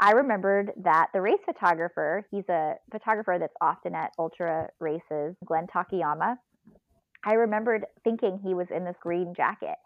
I 0.01 0.12
remembered 0.12 0.72
that 0.85 1.09
the 1.12 1.20
race 1.20 1.40
photographer, 1.44 2.24
he's 2.31 2.48
a 2.48 2.74
photographer 2.92 3.38
that's 3.40 3.55
often 3.61 3.94
at 3.94 4.12
ultra 4.18 4.68
races, 4.79 5.35
Glenn 5.44 5.66
Tachiyama. 5.66 6.37
I 7.24 7.33
remembered 7.33 7.87
thinking 8.05 8.40
he 8.44 8.55
was 8.55 8.68
in 8.74 8.85
this 8.85 8.96
green 9.01 9.35
jacket. 9.35 9.77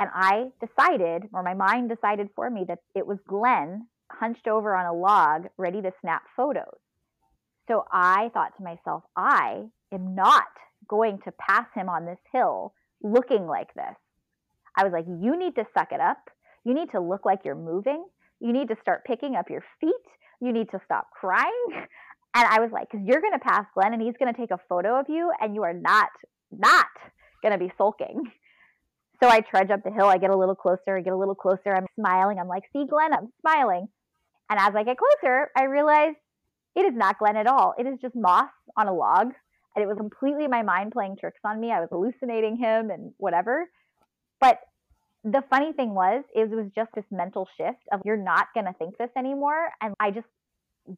And 0.00 0.10
I 0.12 0.46
decided, 0.60 1.28
or 1.32 1.42
my 1.42 1.54
mind 1.54 1.90
decided 1.90 2.28
for 2.34 2.50
me, 2.50 2.64
that 2.66 2.80
it 2.96 3.06
was 3.06 3.18
Glenn 3.28 3.86
hunched 4.10 4.48
over 4.48 4.74
on 4.74 4.86
a 4.86 4.92
log 4.92 5.46
ready 5.58 5.80
to 5.80 5.92
snap 6.00 6.22
photos. 6.36 6.81
So 7.68 7.84
I 7.92 8.30
thought 8.34 8.56
to 8.56 8.64
myself, 8.64 9.04
I 9.16 9.64
am 9.92 10.14
not 10.14 10.44
going 10.88 11.18
to 11.24 11.32
pass 11.32 11.66
him 11.74 11.88
on 11.88 12.06
this 12.06 12.18
hill 12.32 12.74
looking 13.02 13.46
like 13.46 13.72
this. 13.74 13.94
I 14.76 14.84
was 14.84 14.92
like, 14.92 15.06
you 15.06 15.38
need 15.38 15.54
to 15.56 15.64
suck 15.76 15.92
it 15.92 16.00
up. 16.00 16.18
You 16.64 16.74
need 16.74 16.90
to 16.92 17.00
look 17.00 17.24
like 17.24 17.40
you're 17.44 17.54
moving. 17.54 18.04
You 18.40 18.52
need 18.52 18.68
to 18.68 18.76
start 18.80 19.04
picking 19.04 19.36
up 19.36 19.50
your 19.50 19.62
feet. 19.80 19.92
You 20.40 20.52
need 20.52 20.70
to 20.70 20.80
stop 20.84 21.08
crying. 21.18 21.66
And 22.34 22.48
I 22.48 22.60
was 22.60 22.70
like, 22.72 22.90
because 22.90 23.04
you're 23.06 23.20
going 23.20 23.34
to 23.34 23.38
pass 23.38 23.66
Glenn 23.74 23.92
and 23.92 24.00
he's 24.00 24.14
going 24.18 24.32
to 24.32 24.40
take 24.40 24.52
a 24.52 24.58
photo 24.66 24.98
of 24.98 25.04
you 25.06 25.30
and 25.38 25.54
you 25.54 25.64
are 25.64 25.74
not, 25.74 26.08
not 26.50 26.86
going 27.42 27.52
to 27.52 27.58
be 27.58 27.70
sulking. 27.76 28.22
So 29.22 29.28
I 29.28 29.40
trudge 29.40 29.70
up 29.70 29.84
the 29.84 29.90
hill. 29.90 30.06
I 30.06 30.16
get 30.16 30.30
a 30.30 30.36
little 30.36 30.54
closer. 30.54 30.96
I 30.96 31.02
get 31.02 31.12
a 31.12 31.16
little 31.16 31.34
closer. 31.34 31.74
I'm 31.76 31.84
smiling. 31.94 32.38
I'm 32.38 32.48
like, 32.48 32.62
see, 32.72 32.86
Glenn, 32.88 33.12
I'm 33.12 33.28
smiling. 33.42 33.86
And 34.48 34.58
as 34.58 34.74
I 34.74 34.82
get 34.82 34.96
closer, 34.96 35.50
I 35.56 35.64
realize 35.64 36.14
it 36.74 36.80
is 36.80 36.94
not 36.94 37.18
Glenn 37.18 37.36
at 37.36 37.46
all. 37.46 37.74
It 37.78 37.86
is 37.86 37.98
just 38.00 38.14
moss 38.14 38.50
on 38.76 38.88
a 38.88 38.94
log. 38.94 39.32
And 39.74 39.82
it 39.82 39.86
was 39.86 39.96
completely 39.96 40.48
my 40.48 40.62
mind 40.62 40.92
playing 40.92 41.16
tricks 41.18 41.40
on 41.44 41.60
me. 41.60 41.72
I 41.72 41.80
was 41.80 41.88
hallucinating 41.90 42.56
him 42.56 42.90
and 42.90 43.12
whatever. 43.16 43.68
But 44.40 44.60
the 45.24 45.42
funny 45.48 45.72
thing 45.72 45.94
was, 45.94 46.24
it 46.34 46.50
was 46.50 46.66
just 46.74 46.90
this 46.94 47.04
mental 47.10 47.48
shift 47.56 47.78
of 47.92 48.00
you're 48.04 48.16
not 48.16 48.48
going 48.54 48.66
to 48.66 48.72
think 48.74 48.98
this 48.98 49.10
anymore. 49.16 49.70
And 49.80 49.94
I 50.00 50.10
just 50.10 50.26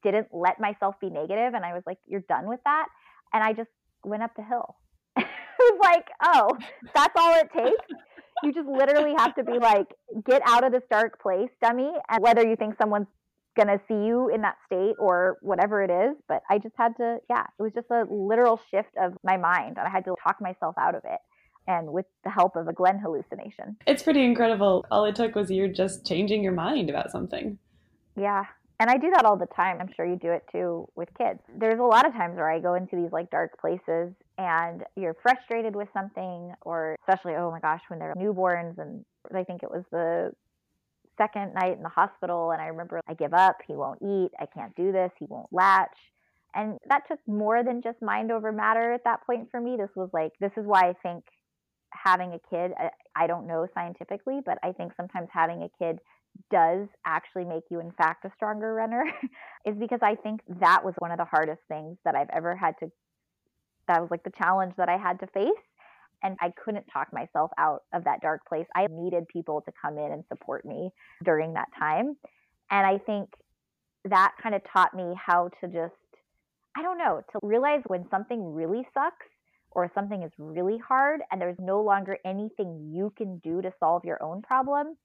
didn't 0.03 0.29
let 0.33 0.61
myself 0.61 0.97
be 1.01 1.11
negative, 1.11 1.55
And 1.55 1.65
I 1.65 1.75
was 1.75 1.83
like, 1.87 1.99
you're 2.07 2.25
done 2.29 2.49
with 2.49 2.61
that. 2.65 2.87
And 3.33 3.45
I 3.45 3.53
just 3.53 3.71
went 4.05 4.23
up 4.23 4.33
the 4.37 4.43
hill. 4.43 4.77
it 5.17 5.27
was 5.59 5.81
like, 5.83 6.09
oh, 6.23 6.51
that's 6.95 7.15
all 7.17 7.35
it 7.35 7.51
takes. 7.53 8.01
You 8.43 8.53
just 8.53 8.69
literally 8.69 9.15
have 9.19 9.35
to 9.37 9.45
be 9.45 9.59
like, 9.59 9.87
get 10.27 10.43
out 10.47 10.65
of 10.65 10.73
this 10.73 10.83
dark 10.91 11.21
place, 11.21 11.51
dummy. 11.63 11.91
And 12.09 12.23
whether 12.23 12.47
you 12.47 12.57
think 12.57 12.75
someone's 12.81 13.07
going 13.57 13.69
to 13.69 13.81
see 13.88 13.95
you 13.95 14.29
in 14.29 14.43
that 14.43 14.57
state 14.67 14.95
or 14.99 15.38
whatever 15.40 15.83
it 15.83 15.90
is. 15.90 16.17
But 16.29 16.43
I 16.51 16.59
just 16.59 16.75
had 16.77 16.97
to, 16.97 17.19
yeah, 17.31 17.45
it 17.59 17.62
was 17.62 17.73
just 17.73 17.90
a 17.90 18.05
literal 18.11 18.61
shift 18.71 18.90
of 19.01 19.14
my 19.23 19.37
mind. 19.37 19.79
And 19.79 19.87
I 19.87 19.90
had 19.90 20.05
to 20.05 20.14
talk 20.23 20.40
myself 20.40 20.75
out 20.79 20.95
of 20.95 21.03
it. 21.05 21.21
And 21.67 21.93
with 21.93 22.05
the 22.25 22.31
help 22.31 22.57
of 22.57 22.69
a 22.69 22.75
Glenn 22.75 22.99
hallucination. 22.99 23.77
It's 23.87 24.03
pretty 24.03 24.23
incredible. 24.23 24.85
All 24.90 25.07
it 25.07 25.17
took 25.17 25.35
was 25.35 25.51
you 25.51 25.67
just 25.69 26.07
changing 26.07 26.43
your 26.43 26.53
mind 26.53 26.90
about 26.90 27.11
something. 27.11 27.59
Yeah. 28.17 28.45
And 28.81 28.90
I 28.90 28.99
do 28.99 29.11
that 29.14 29.25
all 29.25 29.38
the 29.38 29.47
time. 29.47 29.79
I'm 29.81 29.88
sure 29.97 30.05
you 30.05 30.17
do 30.17 30.31
it 30.31 30.45
too 30.53 30.87
with 30.95 31.09
kids. 31.17 31.40
There's 31.59 31.79
a 31.79 31.85
lot 31.85 32.07
of 32.07 32.12
times 32.12 32.37
where 32.37 32.51
I 32.51 32.59
go 32.59 32.75
into 32.75 32.97
these 32.97 33.12
like 33.12 33.31
dark 33.31 33.59
places 33.59 34.12
and 34.37 34.83
you're 34.97 35.17
frustrated 35.23 35.75
with 35.77 35.88
something, 35.95 36.53
or 36.62 36.97
especially, 37.01 37.35
oh 37.37 37.51
my 37.51 37.61
gosh, 37.61 37.81
when 37.88 37.99
they're 37.99 38.14
newborns. 38.14 38.77
And 38.79 39.05
I 39.35 39.45
think 39.45 39.62
it 39.62 39.71
was 39.71 39.85
the 39.90 40.33
second 41.16 41.55
night 41.55 41.77
in 41.77 41.83
the 41.83 41.88
hospital 41.88 42.50
and 42.50 42.61
I 42.61 42.66
remember 42.66 43.00
I 43.09 43.14
give 43.14 43.35
up, 43.35 43.59
he 43.66 43.74
won't 43.74 44.03
eat, 44.03 44.31
I 44.38 44.46
can't 44.46 44.74
do 44.74 44.92
this, 44.92 45.11
he 45.18 45.27
won't 45.29 45.53
latch. 45.53 45.96
And 46.55 46.79
that 46.88 47.03
took 47.09 47.18
more 47.27 47.64
than 47.64 47.83
just 47.83 48.00
mind 48.00 48.31
over 48.31 48.53
matter 48.53 48.92
at 48.92 49.05
that 49.05 49.27
point 49.27 49.48
for 49.50 49.61
me. 49.61 49.77
This 49.77 49.90
was 49.96 50.11
like, 50.12 50.33
this 50.40 50.53
is 50.57 50.64
why 50.64 50.88
I 50.88 50.94
think 51.03 51.24
having 51.92 52.33
a 52.33 52.38
kid, 52.50 52.72
I, 52.79 52.90
I 53.16 53.27
don't 53.27 53.46
know 53.46 53.66
scientifically, 53.74 54.40
but 54.44 54.59
I 54.62 54.72
think 54.72 54.92
sometimes 54.96 55.29
having 55.33 55.62
a 55.62 55.85
kid 55.85 55.98
does 56.50 56.88
actually 57.07 57.44
make 57.44 57.64
you, 57.70 57.81
in 57.81 57.92
fact, 57.92 58.24
a 58.24 58.31
stronger 58.37 58.74
runner, 58.74 59.05
is 59.66 59.77
because 59.79 60.00
I 60.03 60.14
think 60.16 60.40
that 60.61 60.85
was 60.85 60.94
one 60.98 61.11
of 61.11 61.18
the 61.18 61.24
hardest 61.24 61.61
things 61.68 61.96
that 62.05 62.14
I've 62.14 62.31
ever 62.33 62.57
had 62.57 62.74
to, 62.81 62.90
that 63.88 64.00
was 64.00 64.11
like 64.11 64.24
the 64.24 64.33
challenge 64.38 64.74
that 64.77 64.88
I 64.88 64.96
had 64.96 65.20
to 65.20 65.27
face. 65.29 65.50
And 66.22 66.37
I 66.40 66.53
couldn't 66.64 66.87
talk 66.92 67.12
myself 67.12 67.50
out 67.59 67.83
of 67.92 68.05
that 68.05 68.20
dark 68.20 68.46
place. 68.46 68.66
I 68.74 68.87
needed 68.90 69.29
people 69.29 69.61
to 69.62 69.72
come 69.81 69.98
in 69.98 70.12
and 70.12 70.24
support 70.29 70.64
me 70.64 70.90
during 71.24 71.55
that 71.55 71.68
time. 71.79 72.16
And 72.70 72.87
I 72.87 72.98
think 72.98 73.31
that 74.07 74.33
kind 74.42 74.55
of 74.55 74.62
taught 74.72 74.94
me 74.94 75.14
how 75.14 75.50
to 75.61 75.68
just, 75.68 75.94
I 76.77 76.83
don't 76.83 76.98
know, 76.98 77.22
to 77.33 77.38
realize 77.42 77.83
when 77.87 78.07
something 78.11 78.55
really 78.55 78.87
sucks 78.94 79.27
or 79.70 79.90
something 79.94 80.22
is 80.22 80.33
really 80.38 80.79
hard 80.79 81.20
and 81.31 81.40
there's 81.40 81.59
no 81.59 81.83
longer 81.83 82.18
anything 82.24 82.90
you 82.92 83.12
can 83.16 83.38
do 83.38 83.61
to 83.62 83.72
solve 83.81 84.05
your 84.05 84.22
own 84.22 84.42
problem. 84.42 84.96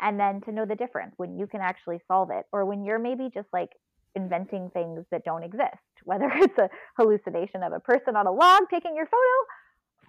And 0.00 0.18
then 0.18 0.40
to 0.42 0.52
know 0.52 0.64
the 0.64 0.76
difference 0.76 1.14
when 1.16 1.36
you 1.36 1.46
can 1.46 1.60
actually 1.60 2.00
solve 2.06 2.30
it 2.30 2.46
or 2.52 2.64
when 2.64 2.84
you're 2.84 3.00
maybe 3.00 3.30
just 3.34 3.48
like 3.52 3.70
inventing 4.14 4.70
things 4.72 5.04
that 5.10 5.24
don't 5.24 5.42
exist, 5.42 5.82
whether 6.04 6.30
it's 6.34 6.58
a 6.58 6.68
hallucination 6.96 7.62
of 7.62 7.72
a 7.72 7.80
person 7.80 8.16
on 8.16 8.26
a 8.26 8.32
log 8.32 8.62
taking 8.70 8.94
your 8.94 9.06
photo 9.06 9.36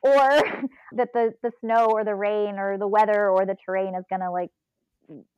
or 0.01 0.11
that 0.93 1.09
the, 1.13 1.33
the 1.43 1.51
snow 1.61 1.87
or 1.87 2.03
the 2.03 2.15
rain 2.15 2.57
or 2.57 2.77
the 2.77 2.87
weather 2.87 3.29
or 3.29 3.45
the 3.45 3.55
terrain 3.65 3.95
is 3.95 4.05
going 4.09 4.21
to 4.21 4.31
like 4.31 4.51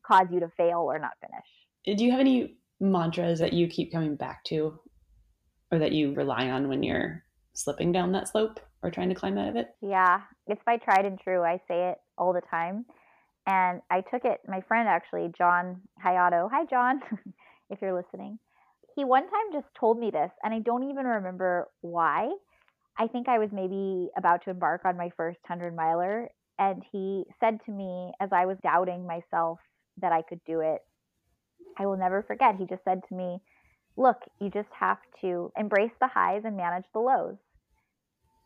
cause 0.05 0.27
you 0.31 0.39
to 0.39 0.51
fail 0.57 0.79
or 0.79 0.99
not 0.99 1.11
finish. 1.21 1.97
Do 1.97 2.03
you 2.03 2.11
have 2.11 2.19
any 2.19 2.57
mantras 2.79 3.39
that 3.39 3.53
you 3.53 3.67
keep 3.67 3.91
coming 3.91 4.15
back 4.15 4.43
to 4.45 4.79
or 5.71 5.79
that 5.79 5.91
you 5.91 6.13
rely 6.13 6.49
on 6.49 6.67
when 6.67 6.83
you're 6.83 7.23
slipping 7.53 7.91
down 7.91 8.11
that 8.11 8.27
slope 8.27 8.59
or 8.83 8.91
trying 8.91 9.09
to 9.09 9.15
climb 9.15 9.37
out 9.37 9.49
of 9.49 9.55
it? 9.55 9.69
Yeah, 9.81 10.21
it's 10.47 10.61
my 10.65 10.77
tried 10.77 11.05
and 11.05 11.19
true. 11.19 11.43
I 11.43 11.57
say 11.67 11.89
it 11.89 11.97
all 12.17 12.33
the 12.33 12.41
time. 12.41 12.85
And 13.47 13.81
I 13.89 14.01
took 14.01 14.23
it, 14.25 14.41
my 14.47 14.61
friend 14.67 14.87
actually, 14.87 15.31
John 15.37 15.81
Hayato. 16.03 16.49
Hi, 16.51 16.65
John, 16.65 17.01
if 17.69 17.81
you're 17.81 17.95
listening. 17.95 18.37
He 18.95 19.03
one 19.03 19.23
time 19.23 19.53
just 19.53 19.67
told 19.79 19.99
me 19.99 20.11
this, 20.11 20.29
and 20.43 20.53
I 20.53 20.59
don't 20.59 20.89
even 20.89 21.05
remember 21.05 21.69
why. 21.79 22.29
I 22.97 23.07
think 23.07 23.27
I 23.27 23.39
was 23.39 23.49
maybe 23.51 24.09
about 24.17 24.43
to 24.43 24.49
embark 24.49 24.81
on 24.85 24.97
my 24.97 25.09
first 25.15 25.39
100 25.47 25.75
miler. 25.75 26.29
And 26.59 26.83
he 26.91 27.25
said 27.39 27.59
to 27.65 27.71
me, 27.71 28.11
as 28.19 28.29
I 28.31 28.45
was 28.45 28.57
doubting 28.61 29.07
myself 29.07 29.59
that 30.01 30.11
I 30.11 30.21
could 30.21 30.41
do 30.45 30.59
it, 30.59 30.81
I 31.77 31.85
will 31.85 31.97
never 31.97 32.21
forget. 32.21 32.55
He 32.57 32.65
just 32.65 32.83
said 32.83 33.01
to 33.09 33.15
me, 33.15 33.39
Look, 33.97 34.17
you 34.39 34.49
just 34.49 34.69
have 34.79 34.99
to 35.21 35.51
embrace 35.57 35.91
the 35.99 36.07
highs 36.07 36.43
and 36.45 36.55
manage 36.55 36.85
the 36.93 36.99
lows. 36.99 37.35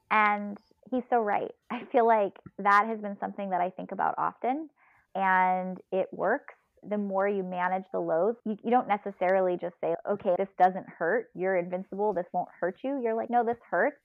And 0.10 0.58
he's 0.90 1.04
so 1.10 1.20
right. 1.20 1.52
I 1.72 1.84
feel 1.92 2.08
like 2.08 2.34
that 2.60 2.88
has 2.88 3.00
been 3.00 3.18
something 3.20 3.50
that 3.52 3.62
I 3.62 3.70
think 3.70 3.92
about 3.92 4.16
often, 4.18 4.70
and 5.14 5.78
it 5.92 6.08
works. 6.12 6.54
The 6.88 6.98
more 6.98 7.28
you 7.28 7.44
manage 7.44 7.86
the 7.92 8.00
lows, 8.00 8.36
you, 8.46 8.58
you 8.64 8.70
don't 8.70 8.88
necessarily 8.88 9.58
just 9.60 9.74
say, 9.82 9.96
okay, 10.10 10.36
this 10.38 10.50
doesn't 10.62 10.86
hurt. 10.88 11.30
You're 11.34 11.58
invincible. 11.58 12.14
This 12.14 12.28
won't 12.32 12.50
hurt 12.60 12.78
you. 12.84 13.02
You're 13.04 13.16
like, 13.16 13.30
no, 13.32 13.44
this 13.44 13.58
hurts. 13.70 13.98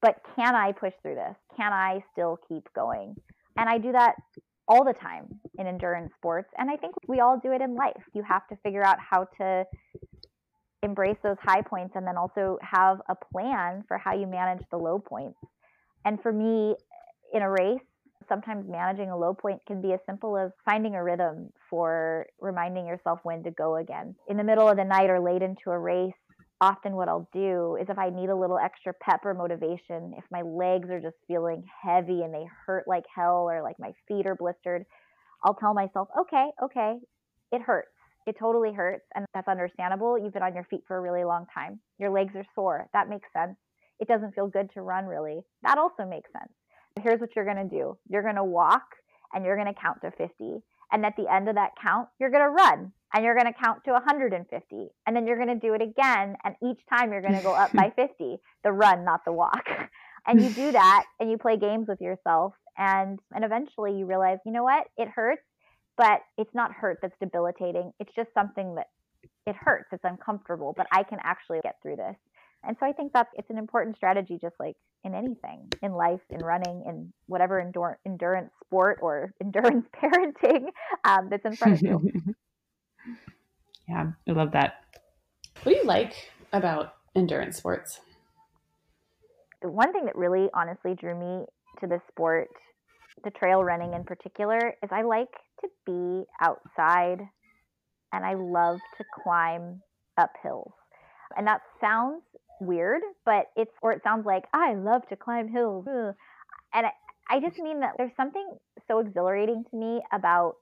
But 0.00 0.16
can 0.36 0.54
I 0.54 0.72
push 0.72 0.92
through 1.02 1.16
this? 1.16 1.36
Can 1.56 1.72
I 1.72 2.02
still 2.12 2.38
keep 2.48 2.72
going? 2.74 3.16
And 3.56 3.68
I 3.68 3.78
do 3.78 3.92
that 3.92 4.14
all 4.68 4.84
the 4.84 4.92
time 4.92 5.40
in 5.58 5.66
endurance 5.66 6.12
sports. 6.16 6.50
And 6.56 6.70
I 6.70 6.76
think 6.76 6.94
we 7.08 7.20
all 7.20 7.40
do 7.42 7.52
it 7.52 7.60
in 7.62 7.74
life. 7.74 8.02
You 8.14 8.22
have 8.22 8.46
to 8.48 8.56
figure 8.62 8.84
out 8.84 8.98
how 9.00 9.26
to 9.38 9.64
embrace 10.82 11.16
those 11.22 11.36
high 11.42 11.62
points 11.62 11.94
and 11.96 12.06
then 12.06 12.16
also 12.16 12.58
have 12.62 12.98
a 13.08 13.16
plan 13.32 13.82
for 13.88 13.98
how 13.98 14.14
you 14.14 14.26
manage 14.26 14.62
the 14.70 14.76
low 14.76 14.98
points. 14.98 15.38
And 16.04 16.20
for 16.22 16.32
me, 16.32 16.76
in 17.32 17.42
a 17.42 17.50
race, 17.50 17.80
sometimes 18.28 18.66
managing 18.68 19.10
a 19.10 19.16
low 19.16 19.34
point 19.34 19.60
can 19.66 19.80
be 19.80 19.92
as 19.92 20.00
simple 20.06 20.36
as 20.36 20.50
finding 20.64 20.94
a 20.94 21.02
rhythm 21.02 21.50
for 21.68 22.26
reminding 22.40 22.86
yourself 22.86 23.18
when 23.22 23.42
to 23.42 23.50
go 23.50 23.76
again. 23.76 24.14
In 24.28 24.36
the 24.36 24.44
middle 24.44 24.68
of 24.68 24.76
the 24.76 24.84
night 24.84 25.10
or 25.10 25.18
late 25.18 25.42
into 25.42 25.70
a 25.70 25.78
race, 25.78 26.12
often 26.60 26.94
what 26.94 27.08
I'll 27.08 27.28
do 27.32 27.76
is 27.80 27.88
if 27.88 27.98
I 27.98 28.10
need 28.10 28.30
a 28.30 28.36
little 28.36 28.58
extra 28.58 28.92
pep 29.00 29.20
or 29.24 29.34
motivation, 29.34 30.14
if 30.16 30.24
my 30.30 30.42
legs 30.42 30.90
are 30.90 31.00
just 31.00 31.16
feeling 31.26 31.64
heavy 31.82 32.22
and 32.22 32.34
they 32.34 32.46
hurt 32.66 32.84
like 32.86 33.04
hell 33.14 33.48
or 33.48 33.62
like 33.62 33.78
my 33.78 33.92
feet 34.06 34.26
are 34.26 34.34
blistered, 34.34 34.84
I'll 35.44 35.54
tell 35.54 35.74
myself, 35.74 36.08
okay, 36.18 36.50
okay, 36.62 36.96
it 37.52 37.62
hurts. 37.62 37.88
It 38.26 38.36
totally 38.38 38.72
hurts. 38.72 39.04
And 39.14 39.24
that's 39.32 39.48
understandable. 39.48 40.18
You've 40.18 40.34
been 40.34 40.42
on 40.42 40.54
your 40.54 40.66
feet 40.68 40.82
for 40.86 40.96
a 40.96 41.00
really 41.00 41.24
long 41.24 41.46
time. 41.54 41.80
Your 41.98 42.10
legs 42.10 42.34
are 42.34 42.44
sore. 42.54 42.88
That 42.92 43.08
makes 43.08 43.28
sense. 43.32 43.56
It 44.00 44.08
doesn't 44.08 44.34
feel 44.34 44.48
good 44.48 44.70
to 44.74 44.82
run 44.82 45.06
really. 45.06 45.40
That 45.62 45.78
also 45.78 46.04
makes 46.04 46.30
sense. 46.32 46.52
Here's 47.02 47.20
what 47.20 47.30
you're 47.36 47.44
going 47.44 47.68
to 47.68 47.76
do 47.76 47.96
you're 48.08 48.22
going 48.22 48.36
to 48.36 48.44
walk 48.44 48.84
and 49.32 49.44
you're 49.44 49.56
going 49.56 49.72
to 49.72 49.80
count 49.80 49.98
to 50.02 50.10
50. 50.10 50.62
And 50.90 51.04
at 51.04 51.14
the 51.16 51.32
end 51.32 51.48
of 51.48 51.54
that 51.54 51.72
count, 51.80 52.08
you're 52.18 52.30
going 52.30 52.44
to 52.44 52.48
run 52.50 52.92
and 53.14 53.24
you're 53.24 53.34
going 53.34 53.46
to 53.46 53.58
count 53.58 53.84
to 53.84 53.92
150 53.92 54.88
and 55.06 55.16
then 55.16 55.26
you're 55.26 55.36
going 55.36 55.48
to 55.48 55.66
do 55.66 55.74
it 55.74 55.82
again 55.82 56.36
and 56.44 56.54
each 56.62 56.80
time 56.88 57.12
you're 57.12 57.22
going 57.22 57.36
to 57.36 57.42
go 57.42 57.54
up 57.54 57.72
by 57.72 57.90
50 57.96 58.36
the 58.64 58.72
run 58.72 59.04
not 59.04 59.24
the 59.24 59.32
walk. 59.32 59.68
And 60.26 60.42
you 60.42 60.50
do 60.50 60.72
that 60.72 61.04
and 61.18 61.30
you 61.30 61.38
play 61.38 61.56
games 61.56 61.86
with 61.88 62.02
yourself 62.02 62.52
and 62.76 63.18
and 63.32 63.44
eventually 63.46 63.96
you 63.96 64.04
realize 64.04 64.38
you 64.44 64.52
know 64.52 64.64
what? 64.64 64.84
It 64.98 65.08
hurts 65.08 65.42
but 65.96 66.20
it's 66.36 66.54
not 66.54 66.72
hurt 66.72 66.98
that's 67.00 67.16
debilitating. 67.18 67.92
It's 67.98 68.12
just 68.14 68.28
something 68.34 68.74
that 68.74 68.88
it 69.46 69.56
hurts. 69.58 69.88
It's 69.92 70.04
uncomfortable 70.04 70.74
but 70.76 70.86
i 70.92 71.02
can 71.02 71.18
actually 71.22 71.60
get 71.62 71.76
through 71.80 71.96
this. 71.96 72.16
And 72.62 72.76
so 72.78 72.84
i 72.84 72.92
think 72.92 73.12
that's 73.14 73.30
it's 73.38 73.48
an 73.48 73.56
important 73.56 73.96
strategy 73.96 74.38
just 74.42 74.56
like 74.60 74.76
in 75.04 75.14
anything 75.14 75.68
in 75.82 75.92
life 75.92 76.20
in 76.28 76.40
running 76.40 76.84
in 76.86 77.12
whatever 77.26 77.60
endurance 77.60 78.00
endurance 78.04 78.50
sport 78.64 78.98
or 79.00 79.32
endurance 79.40 79.86
parenting 80.02 80.66
um, 81.04 81.28
that's 81.30 81.46
in 81.46 81.56
front 81.56 81.74
of 81.74 81.82
you 81.82 82.34
Yeah, 83.88 84.12
I 84.28 84.32
love 84.32 84.52
that. 84.52 84.74
What 85.62 85.72
do 85.72 85.78
you 85.78 85.84
like 85.84 86.14
about 86.52 86.94
endurance 87.14 87.56
sports? 87.56 88.00
The 89.62 89.68
one 89.68 89.92
thing 89.92 90.04
that 90.04 90.16
really 90.16 90.48
honestly 90.54 90.94
drew 90.94 91.18
me 91.18 91.46
to 91.80 91.86
the 91.86 92.00
sport, 92.08 92.48
the 93.24 93.30
trail 93.30 93.64
running 93.64 93.94
in 93.94 94.04
particular, 94.04 94.74
is 94.82 94.90
I 94.92 95.02
like 95.02 95.32
to 95.60 95.68
be 95.84 96.24
outside 96.40 97.20
and 98.12 98.24
I 98.24 98.34
love 98.34 98.78
to 98.98 99.04
climb 99.22 99.82
up 100.16 100.30
hills. 100.42 100.72
And 101.36 101.46
that 101.46 101.60
sounds 101.80 102.22
weird, 102.60 103.02
but 103.24 103.46
it's, 103.56 103.72
or 103.82 103.92
it 103.92 104.02
sounds 104.02 104.26
like, 104.26 104.44
I 104.52 104.74
love 104.74 105.02
to 105.08 105.16
climb 105.16 105.48
hills. 105.48 105.86
And 105.88 106.86
I, 106.86 106.90
I 107.30 107.40
just 107.40 107.58
mean 107.58 107.80
that 107.80 107.92
there's 107.98 108.12
something 108.16 108.56
so 108.86 109.00
exhilarating 109.00 109.64
to 109.70 109.76
me 109.76 110.00
about 110.12 110.54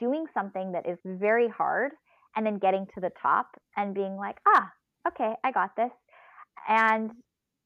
doing 0.00 0.24
something 0.34 0.72
that 0.72 0.88
is 0.88 0.98
very 1.04 1.48
hard 1.48 1.92
and 2.36 2.46
then 2.46 2.58
getting 2.58 2.86
to 2.94 3.00
the 3.00 3.10
top 3.20 3.46
and 3.76 3.94
being 3.94 4.16
like, 4.16 4.36
ah, 4.46 4.70
okay, 5.08 5.34
I 5.44 5.52
got 5.52 5.74
this. 5.76 5.90
And 6.68 7.10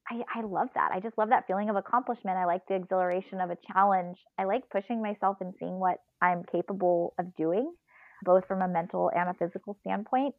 I, 0.09 0.21
I 0.35 0.41
love 0.41 0.67
that. 0.75 0.91
I 0.93 0.99
just 0.99 1.17
love 1.17 1.29
that 1.29 1.45
feeling 1.47 1.69
of 1.69 1.75
accomplishment. 1.75 2.37
I 2.37 2.45
like 2.45 2.61
the 2.67 2.75
exhilaration 2.75 3.39
of 3.39 3.49
a 3.49 3.57
challenge. 3.71 4.17
I 4.37 4.43
like 4.45 4.63
pushing 4.69 5.01
myself 5.01 5.37
and 5.41 5.53
seeing 5.59 5.79
what 5.79 5.97
I'm 6.21 6.43
capable 6.51 7.13
of 7.19 7.35
doing, 7.35 7.73
both 8.23 8.45
from 8.47 8.61
a 8.61 8.67
mental 8.67 9.11
and 9.15 9.29
a 9.29 9.33
physical 9.33 9.77
standpoint. 9.81 10.35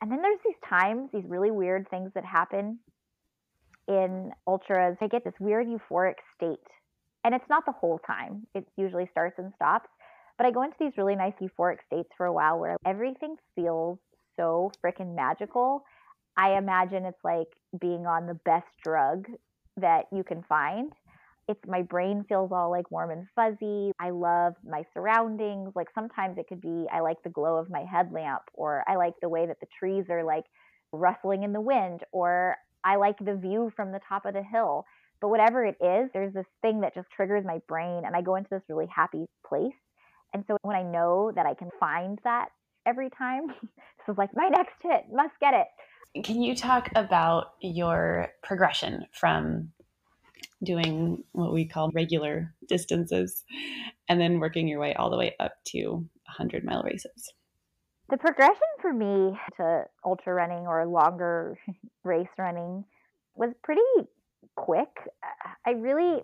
And 0.00 0.10
then 0.10 0.20
there's 0.22 0.40
these 0.44 0.56
times, 0.68 1.10
these 1.12 1.24
really 1.26 1.50
weird 1.50 1.88
things 1.88 2.10
that 2.14 2.24
happen 2.24 2.78
in 3.88 4.32
ultras. 4.46 4.96
I 5.00 5.08
get 5.08 5.24
this 5.24 5.34
weird 5.38 5.66
euphoric 5.66 6.16
state. 6.34 6.58
And 7.24 7.34
it's 7.34 7.48
not 7.48 7.64
the 7.66 7.72
whole 7.72 7.98
time, 8.06 8.46
it 8.54 8.66
usually 8.76 9.08
starts 9.10 9.36
and 9.38 9.52
stops. 9.56 9.88
But 10.38 10.46
I 10.46 10.50
go 10.50 10.62
into 10.62 10.76
these 10.78 10.92
really 10.98 11.16
nice 11.16 11.32
euphoric 11.40 11.78
states 11.86 12.10
for 12.16 12.26
a 12.26 12.32
while 12.32 12.58
where 12.58 12.76
everything 12.86 13.36
feels 13.54 13.98
so 14.36 14.70
freaking 14.84 15.14
magical. 15.14 15.82
I 16.36 16.58
imagine 16.58 17.04
it's 17.06 17.24
like 17.24 17.48
being 17.80 18.06
on 18.06 18.26
the 18.26 18.38
best 18.44 18.66
drug 18.84 19.26
that 19.78 20.04
you 20.12 20.22
can 20.22 20.42
find. 20.48 20.92
It's 21.48 21.60
my 21.66 21.82
brain 21.82 22.24
feels 22.28 22.50
all 22.52 22.70
like 22.70 22.90
warm 22.90 23.10
and 23.10 23.26
fuzzy. 23.34 23.92
I 23.98 24.10
love 24.10 24.54
my 24.68 24.82
surroundings. 24.92 25.72
Like 25.74 25.88
sometimes 25.94 26.38
it 26.38 26.48
could 26.48 26.60
be 26.60 26.86
I 26.92 27.00
like 27.00 27.22
the 27.22 27.30
glow 27.30 27.56
of 27.56 27.70
my 27.70 27.84
headlamp 27.90 28.42
or 28.52 28.84
I 28.88 28.96
like 28.96 29.14
the 29.22 29.28
way 29.28 29.46
that 29.46 29.60
the 29.60 29.68
trees 29.78 30.06
are 30.10 30.24
like 30.24 30.44
rustling 30.92 31.44
in 31.44 31.52
the 31.52 31.60
wind 31.60 32.00
or 32.12 32.56
I 32.84 32.96
like 32.96 33.18
the 33.18 33.36
view 33.36 33.72
from 33.74 33.92
the 33.92 34.00
top 34.06 34.26
of 34.26 34.34
the 34.34 34.42
hill. 34.42 34.84
But 35.20 35.28
whatever 35.28 35.64
it 35.64 35.76
is, 35.80 36.10
there's 36.12 36.34
this 36.34 36.46
thing 36.60 36.80
that 36.80 36.94
just 36.94 37.08
triggers 37.10 37.44
my 37.44 37.60
brain 37.68 38.02
and 38.04 38.14
I 38.14 38.20
go 38.20 38.34
into 38.34 38.50
this 38.50 38.62
really 38.68 38.88
happy 38.94 39.24
place. 39.46 39.72
And 40.36 40.44
so 40.46 40.58
when 40.60 40.76
I 40.76 40.82
know 40.82 41.32
that 41.34 41.46
I 41.46 41.54
can 41.54 41.70
find 41.80 42.18
that 42.24 42.50
every 42.84 43.08
time, 43.08 43.46
this 43.62 44.12
is 44.12 44.18
like 44.18 44.28
my 44.34 44.50
next 44.50 44.74
hit, 44.82 45.04
must 45.10 45.32
get 45.40 45.54
it. 45.54 45.66
Can 46.24 46.42
you 46.42 46.54
talk 46.54 46.90
about 46.94 47.54
your 47.62 48.28
progression 48.42 49.06
from 49.12 49.72
doing 50.62 51.24
what 51.32 51.54
we 51.54 51.64
call 51.64 51.90
regular 51.94 52.54
distances 52.68 53.44
and 54.10 54.20
then 54.20 54.38
working 54.38 54.68
your 54.68 54.78
way 54.78 54.92
all 54.92 55.08
the 55.08 55.16
way 55.16 55.34
up 55.40 55.52
to 55.68 55.86
100 55.86 56.64
mile 56.64 56.82
races? 56.82 57.32
The 58.10 58.18
progression 58.18 58.56
for 58.82 58.92
me 58.92 59.38
to 59.56 59.84
ultra 60.04 60.34
running 60.34 60.66
or 60.66 60.84
longer 60.86 61.58
race 62.04 62.28
running 62.36 62.84
was 63.34 63.54
pretty 63.62 63.80
quick. 64.54 64.90
I 65.66 65.70
really 65.70 66.20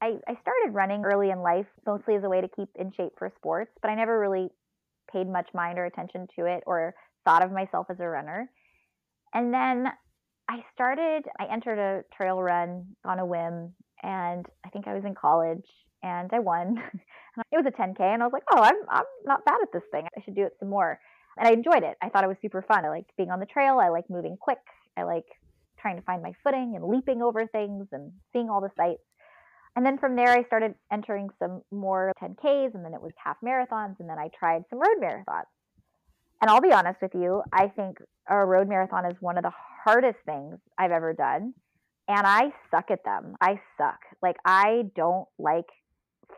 I, 0.00 0.18
I 0.28 0.36
started 0.40 0.74
running 0.74 1.04
early 1.04 1.30
in 1.30 1.40
life, 1.40 1.66
mostly 1.86 2.14
as 2.14 2.24
a 2.24 2.28
way 2.28 2.40
to 2.40 2.48
keep 2.48 2.68
in 2.78 2.92
shape 2.92 3.12
for 3.18 3.32
sports, 3.36 3.72
but 3.82 3.90
I 3.90 3.94
never 3.94 4.18
really 4.18 4.48
paid 5.12 5.28
much 5.28 5.48
mind 5.54 5.78
or 5.78 5.86
attention 5.86 6.26
to 6.38 6.46
it 6.46 6.62
or 6.66 6.94
thought 7.24 7.44
of 7.44 7.50
myself 7.50 7.86
as 7.90 7.98
a 8.00 8.06
runner. 8.06 8.48
And 9.34 9.52
then 9.52 9.88
I 10.48 10.64
started, 10.72 11.24
I 11.38 11.52
entered 11.52 11.78
a 11.78 12.04
trail 12.16 12.40
run 12.40 12.86
on 13.04 13.18
a 13.18 13.26
whim 13.26 13.74
and 14.02 14.46
I 14.64 14.68
think 14.70 14.86
I 14.86 14.94
was 14.94 15.04
in 15.04 15.14
college 15.14 15.66
and 16.02 16.30
I 16.32 16.38
won. 16.38 16.76
it 17.52 17.56
was 17.56 17.66
a 17.66 17.70
10K 17.70 18.00
and 18.00 18.22
I 18.22 18.26
was 18.26 18.32
like, 18.32 18.44
oh, 18.52 18.62
I'm, 18.62 18.76
I'm 18.88 19.04
not 19.24 19.44
bad 19.44 19.58
at 19.62 19.72
this 19.72 19.82
thing. 19.90 20.06
I 20.16 20.22
should 20.24 20.36
do 20.36 20.44
it 20.44 20.52
some 20.60 20.70
more. 20.70 20.98
And 21.36 21.48
I 21.48 21.52
enjoyed 21.52 21.82
it. 21.82 21.96
I 22.02 22.08
thought 22.08 22.24
it 22.24 22.28
was 22.28 22.36
super 22.40 22.62
fun. 22.62 22.84
I 22.84 22.88
liked 22.88 23.10
being 23.16 23.30
on 23.30 23.40
the 23.40 23.46
trail. 23.46 23.78
I 23.78 23.88
like 23.88 24.08
moving 24.08 24.36
quick. 24.40 24.58
I 24.96 25.02
like 25.02 25.26
trying 25.80 25.96
to 25.96 26.02
find 26.02 26.22
my 26.22 26.32
footing 26.42 26.74
and 26.76 26.84
leaping 26.84 27.22
over 27.22 27.46
things 27.46 27.86
and 27.92 28.12
seeing 28.32 28.50
all 28.50 28.60
the 28.60 28.70
sights. 28.76 29.02
And 29.76 29.84
then 29.86 29.98
from 29.98 30.16
there, 30.16 30.30
I 30.30 30.42
started 30.44 30.74
entering 30.92 31.28
some 31.38 31.62
more 31.70 32.12
10Ks 32.22 32.74
and 32.74 32.84
then 32.84 32.94
it 32.94 33.02
was 33.02 33.12
half 33.22 33.36
marathons. 33.44 33.96
And 34.00 34.08
then 34.08 34.18
I 34.18 34.28
tried 34.38 34.62
some 34.70 34.78
road 34.78 35.00
marathons. 35.00 35.44
And 36.40 36.50
I'll 36.50 36.60
be 36.60 36.72
honest 36.72 37.00
with 37.02 37.14
you, 37.14 37.42
I 37.52 37.68
think 37.68 37.98
a 38.28 38.44
road 38.44 38.68
marathon 38.68 39.04
is 39.06 39.16
one 39.20 39.36
of 39.36 39.44
the 39.44 39.52
hardest 39.84 40.18
things 40.24 40.56
I've 40.78 40.92
ever 40.92 41.12
done. 41.12 41.54
And 42.08 42.26
I 42.26 42.52
suck 42.70 42.90
at 42.90 43.04
them. 43.04 43.36
I 43.40 43.60
suck. 43.76 43.98
Like, 44.22 44.36
I 44.44 44.84
don't 44.96 45.28
like 45.38 45.66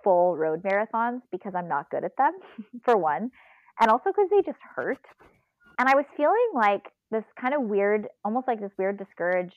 full 0.02 0.36
road 0.36 0.62
marathons 0.62 1.20
because 1.30 1.52
I'm 1.54 1.68
not 1.68 1.90
good 1.90 2.04
at 2.04 2.16
them, 2.16 2.32
for 2.84 2.96
one. 2.96 3.30
And 3.78 3.90
also 3.90 4.10
because 4.10 4.28
they 4.30 4.42
just 4.42 4.58
hurt. 4.74 5.04
And 5.78 5.88
I 5.88 5.94
was 5.94 6.04
feeling 6.16 6.50
like 6.54 6.82
this 7.10 7.24
kind 7.40 7.54
of 7.54 7.62
weird, 7.62 8.08
almost 8.24 8.46
like 8.46 8.60
this 8.60 8.72
weird 8.78 8.98
discouraged 8.98 9.54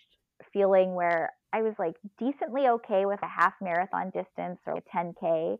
feeling 0.51 0.93
where 0.93 1.31
I 1.53 1.61
was 1.61 1.75
like 1.77 1.95
decently 2.19 2.67
okay 2.67 3.05
with 3.05 3.21
a 3.21 3.27
half 3.27 3.53
marathon 3.61 4.09
distance 4.09 4.59
or 4.65 4.77
a 4.77 4.81
10K 4.81 5.57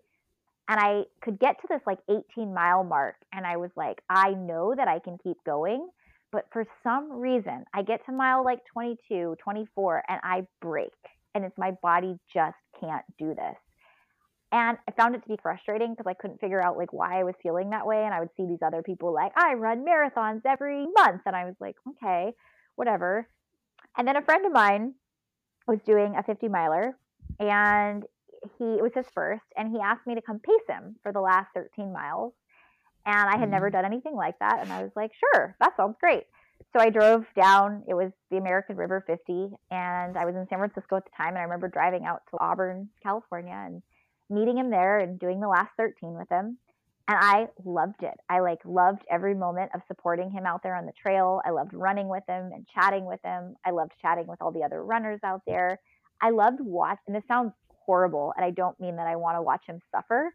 and 0.69 0.79
I 0.79 1.03
could 1.21 1.39
get 1.39 1.61
to 1.61 1.67
this 1.69 1.81
like 1.85 1.99
18 2.09 2.53
mile 2.53 2.83
mark 2.83 3.15
and 3.31 3.45
I 3.45 3.57
was 3.57 3.71
like 3.75 4.01
I 4.09 4.31
know 4.31 4.73
that 4.75 4.87
I 4.87 4.99
can 4.99 5.17
keep 5.23 5.37
going 5.45 5.87
but 6.31 6.47
for 6.51 6.65
some 6.83 7.11
reason 7.11 7.63
I 7.73 7.83
get 7.83 8.05
to 8.07 8.11
mile 8.11 8.43
like 8.43 8.59
22 8.73 9.35
24 9.41 10.03
and 10.09 10.19
I 10.23 10.47
break 10.61 10.91
and 11.35 11.45
it's 11.45 11.57
my 11.57 11.71
body 11.81 12.17
just 12.33 12.57
can't 12.79 13.05
do 13.17 13.29
this. 13.29 13.55
And 14.51 14.77
I 14.87 14.91
found 14.91 15.15
it 15.15 15.23
to 15.23 15.27
be 15.27 15.37
frustrating 15.41 15.91
because 15.91 16.05
I 16.07 16.13
couldn't 16.13 16.39
figure 16.39 16.61
out 16.61 16.77
like 16.77 16.93
why 16.93 17.19
I 17.19 17.23
was 17.23 17.33
feeling 17.41 17.71
that 17.71 17.87
way 17.87 18.03
and 18.03 18.13
I 18.13 18.19
would 18.19 18.29
see 18.37 18.45
these 18.45 18.61
other 18.63 18.83
people 18.83 19.11
like 19.13 19.31
I 19.35 19.53
run 19.53 19.85
marathons 19.85 20.41
every 20.45 20.85
month 20.95 21.21
and 21.25 21.35
I 21.35 21.45
was 21.45 21.55
like 21.59 21.75
okay 21.87 22.33
whatever. 22.75 23.27
And 23.97 24.07
then 24.07 24.15
a 24.15 24.23
friend 24.23 24.45
of 24.45 24.51
mine 24.51 24.95
was 25.67 25.79
doing 25.85 26.15
a 26.15 26.23
50 26.23 26.47
miler 26.47 26.97
and 27.39 28.03
he 28.57 28.65
it 28.65 28.83
was 28.83 28.93
his 28.93 29.05
first 29.13 29.45
and 29.55 29.71
he 29.71 29.79
asked 29.79 30.05
me 30.05 30.15
to 30.15 30.21
come 30.21 30.39
pace 30.39 30.67
him 30.67 30.95
for 31.01 31.11
the 31.11 31.21
last 31.21 31.47
13 31.53 31.93
miles 31.93 32.33
and 33.05 33.29
i 33.29 33.37
had 33.37 33.49
never 33.49 33.67
mm-hmm. 33.67 33.77
done 33.77 33.85
anything 33.85 34.15
like 34.15 34.37
that 34.39 34.59
and 34.61 34.71
i 34.71 34.83
was 34.83 34.91
like 34.95 35.11
sure 35.13 35.55
that 35.59 35.75
sounds 35.77 35.95
great 35.99 36.23
so 36.73 36.79
i 36.79 36.89
drove 36.89 37.25
down 37.35 37.83
it 37.87 37.93
was 37.93 38.11
the 38.31 38.37
american 38.37 38.75
river 38.75 39.03
50 39.07 39.49
and 39.71 40.17
i 40.17 40.25
was 40.25 40.35
in 40.35 40.45
san 40.49 40.59
francisco 40.59 40.97
at 40.97 41.05
the 41.05 41.11
time 41.15 41.29
and 41.29 41.39
i 41.39 41.43
remember 41.43 41.67
driving 41.67 42.05
out 42.05 42.21
to 42.29 42.37
auburn 42.39 42.89
california 43.01 43.53
and 43.53 43.81
meeting 44.29 44.57
him 44.57 44.69
there 44.69 44.99
and 44.99 45.19
doing 45.19 45.39
the 45.39 45.47
last 45.47 45.71
13 45.77 46.13
with 46.13 46.29
him 46.29 46.57
and 47.07 47.17
i 47.19 47.47
loved 47.65 48.01
it. 48.01 48.13
I 48.29 48.39
like 48.39 48.59
loved 48.65 49.03
every 49.11 49.35
moment 49.35 49.71
of 49.73 49.81
supporting 49.87 50.31
him 50.31 50.45
out 50.45 50.63
there 50.63 50.75
on 50.75 50.85
the 50.85 50.93
trail. 50.93 51.41
I 51.45 51.49
loved 51.49 51.73
running 51.73 52.07
with 52.07 52.23
him 52.27 52.51
and 52.53 52.65
chatting 52.73 53.05
with 53.05 53.19
him. 53.23 53.55
I 53.65 53.71
loved 53.71 53.91
chatting 54.01 54.27
with 54.27 54.41
all 54.41 54.51
the 54.51 54.63
other 54.63 54.83
runners 54.83 55.19
out 55.23 55.41
there. 55.45 55.79
I 56.21 56.29
loved 56.29 56.59
watching 56.61 57.03
and 57.07 57.15
this 57.15 57.23
sounds 57.27 57.51
horrible. 57.85 58.33
And 58.35 58.45
I 58.45 58.51
don't 58.51 58.79
mean 58.79 58.95
that 58.95 59.07
I 59.07 59.15
want 59.15 59.37
to 59.37 59.41
watch 59.41 59.63
him 59.67 59.81
suffer, 59.91 60.33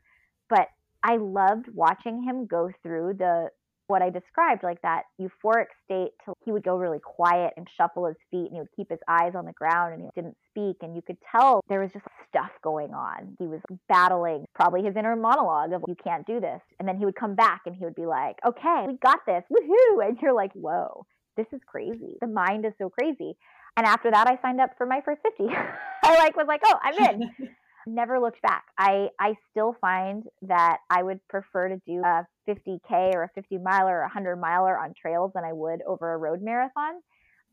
but 0.51 0.69
I 1.03 1.17
loved 1.17 1.69
watching 1.73 2.23
him 2.23 2.47
go 2.47 2.71
through 2.83 3.15
the 3.15 3.49
what 3.89 4.03
I 4.03 4.11
described, 4.11 4.63
like 4.63 4.81
that 4.83 5.05
euphoric 5.21 5.67
state 5.85 6.13
till 6.25 6.37
he 6.45 6.53
would 6.53 6.63
go 6.63 6.77
really 6.77 7.01
quiet 7.01 7.55
and 7.57 7.67
shuffle 7.77 8.07
his 8.07 8.17
feet 8.31 8.47
and 8.47 8.53
he 8.53 8.61
would 8.61 8.73
keep 8.77 8.91
his 8.91 9.01
eyes 9.09 9.33
on 9.35 9.47
the 9.47 9.53
ground 9.53 9.95
and 9.95 10.03
he 10.03 10.09
didn't 10.15 10.37
speak. 10.51 10.77
And 10.83 10.95
you 10.95 11.03
could 11.03 11.17
tell 11.33 11.63
there 11.69 11.81
was 11.81 11.91
just 11.93 12.05
stuff 12.29 12.51
going 12.63 12.93
on. 12.93 13.37
He 13.39 13.47
was 13.47 13.61
battling 13.89 14.45
probably 14.55 14.85
his 14.85 14.95
inner 14.97 15.17
monologue 15.17 15.73
of, 15.73 15.83
you 15.89 15.97
can't 15.97 16.27
do 16.27 16.39
this. 16.39 16.61
And 16.79 16.87
then 16.87 16.99
he 16.99 17.05
would 17.05 17.17
come 17.17 17.35
back 17.35 17.63
and 17.67 17.75
he 17.75 17.85
would 17.85 17.95
be 17.95 18.07
like, 18.07 18.37
okay, 18.47 18.85
we 18.87 18.99
got 19.03 19.21
this. 19.27 19.43
Woohoo. 19.51 20.07
And 20.07 20.19
you're 20.21 20.35
like, 20.35 20.53
whoa, 20.53 21.07
this 21.37 21.47
is 21.53 21.61
crazy. 21.67 22.19
The 22.21 22.27
mind 22.27 22.67
is 22.67 22.73
so 22.79 22.91
crazy. 22.91 23.37
And 23.77 23.87
after 23.87 24.11
that, 24.11 24.29
I 24.29 24.39
signed 24.43 24.61
up 24.61 24.71
for 24.77 24.87
my 24.87 25.01
first 25.05 25.23
50. 25.23 25.55
I 26.05 26.19
like 26.19 26.37
was 26.37 26.47
like, 26.47 26.63
oh, 26.65 26.79
I'm 26.83 27.15
in. 27.15 27.31
Never 27.87 28.19
looked 28.19 28.43
back. 28.43 28.65
I 28.77 29.09
I 29.19 29.35
still 29.51 29.77
find 29.81 30.25
that 30.43 30.79
I 30.91 31.03
would 31.03 31.27
prefer 31.29 31.69
to 31.69 31.81
do 31.87 32.03
a 32.05 32.27
50k 32.49 33.15
or 33.15 33.25
a 33.25 33.31
50 33.35 33.59
miler 33.59 33.99
or 33.99 34.01
a 34.01 34.05
100 34.05 34.37
miler 34.37 34.79
on 34.79 34.95
trails 35.01 35.33
than 35.35 35.45
I 35.45 35.53
would 35.53 35.81
over 35.87 36.13
a 36.13 36.19
road 36.19 36.43
marathon. 36.43 37.01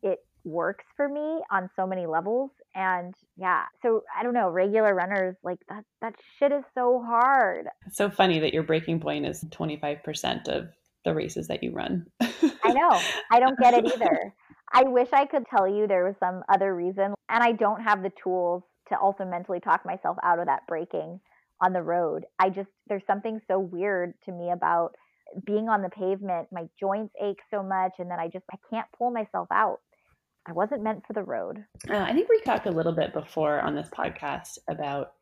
It 0.03 0.19
works 0.43 0.85
for 0.95 1.09
me 1.09 1.41
on 1.51 1.69
so 1.75 1.87
many 1.87 2.05
levels 2.05 2.51
and 2.75 3.13
yeah. 3.35 3.63
So 3.81 4.03
i 4.15 4.23
don't 4.23 4.33
know 4.33 4.49
regular 4.49 4.93
runners 4.93 5.35
like 5.43 5.59
that 5.69 5.83
that 6.01 6.15
shit 6.37 6.51
is 6.51 6.63
so 6.73 7.03
hard. 7.05 7.67
It's 7.87 7.97
so 7.97 8.09
funny 8.09 8.39
that 8.39 8.53
your 8.53 8.63
breaking 8.63 8.99
point 8.99 9.25
is 9.25 9.43
25% 9.45 10.47
of 10.47 10.69
the 11.03 11.13
races 11.13 11.47
that 11.47 11.63
you 11.63 11.71
run. 11.71 12.05
I 12.21 12.73
know. 12.73 12.99
I 13.31 13.39
don't 13.39 13.57
get 13.59 13.73
it 13.73 13.85
either. 13.93 14.33
I 14.73 14.83
wish 14.83 15.07
I 15.13 15.25
could 15.25 15.45
tell 15.49 15.67
you 15.67 15.87
there 15.87 16.03
was 16.03 16.15
some 16.19 16.43
other 16.49 16.75
reason, 16.75 17.13
and 17.29 17.43
I 17.43 17.53
don't 17.53 17.81
have 17.81 18.03
the 18.03 18.11
tools 18.21 18.63
to 18.89 18.97
also 18.97 19.25
mentally 19.25 19.59
talk 19.59 19.85
myself 19.85 20.17
out 20.23 20.39
of 20.39 20.45
that 20.45 20.67
breaking 20.67 21.19
on 21.61 21.73
the 21.73 21.81
road. 21.81 22.25
I 22.39 22.49
just, 22.49 22.69
there's 22.87 23.05
something 23.07 23.39
so 23.47 23.59
weird 23.59 24.13
to 24.25 24.31
me 24.31 24.51
about 24.51 24.95
being 25.45 25.69
on 25.69 25.81
the 25.81 25.89
pavement. 25.89 26.47
My 26.51 26.67
joints 26.79 27.13
ache 27.21 27.39
so 27.51 27.63
much, 27.63 27.93
and 27.99 28.09
then 28.09 28.19
I 28.19 28.27
just, 28.27 28.45
I 28.51 28.57
can't 28.69 28.87
pull 28.97 29.11
myself 29.11 29.47
out. 29.51 29.79
I 30.45 30.51
wasn't 30.51 30.83
meant 30.83 31.05
for 31.07 31.13
the 31.13 31.23
road. 31.23 31.63
Uh, 31.89 31.97
I 31.97 32.13
think 32.13 32.29
we 32.29 32.39
talked 32.41 32.67
a 32.67 32.71
little 32.71 32.93
bit 32.93 33.13
before 33.13 33.61
on 33.61 33.73
this 33.73 33.89
podcast 33.89 34.59
about 34.69 35.13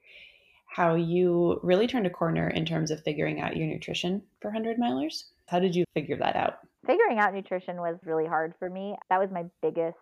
how 0.66 0.96
you 0.96 1.60
really 1.64 1.88
turned 1.88 2.08
a 2.08 2.10
corner 2.10 2.50
in 2.50 2.66
terms 2.66 2.92
of 2.92 3.02
figuring 3.04 3.40
out 3.40 3.56
your 3.56 3.68
nutrition 3.68 4.22
for 4.42 4.50
100 4.50 4.78
milers. 4.78 5.26
How 5.48 5.60
did 5.60 5.76
you 5.76 5.86
figure 5.94 6.18
that 6.18 6.36
out? 6.36 6.60
figuring 6.86 7.20
out 7.20 7.34
nutrition 7.34 7.78
was 7.78 7.98
really 8.06 8.28
hard 8.28 8.54
for 8.60 8.70
me. 8.70 8.96
That 9.10 9.20
was 9.20 9.30
my 9.32 9.46
biggest 9.62 9.98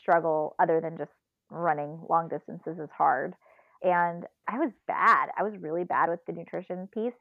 struggle, 0.00 0.54
other 0.58 0.80
than 0.80 0.96
just 0.96 1.10
running 1.50 2.00
long 2.08 2.28
distances, 2.28 2.78
is 2.78 2.90
hard. 2.96 3.34
And 3.82 4.24
I 4.48 4.58
was 4.58 4.70
bad. 4.86 5.28
I 5.38 5.42
was 5.42 5.54
really 5.60 5.84
bad 5.84 6.08
with 6.08 6.20
the 6.26 6.32
nutrition 6.32 6.88
piece. 6.92 7.12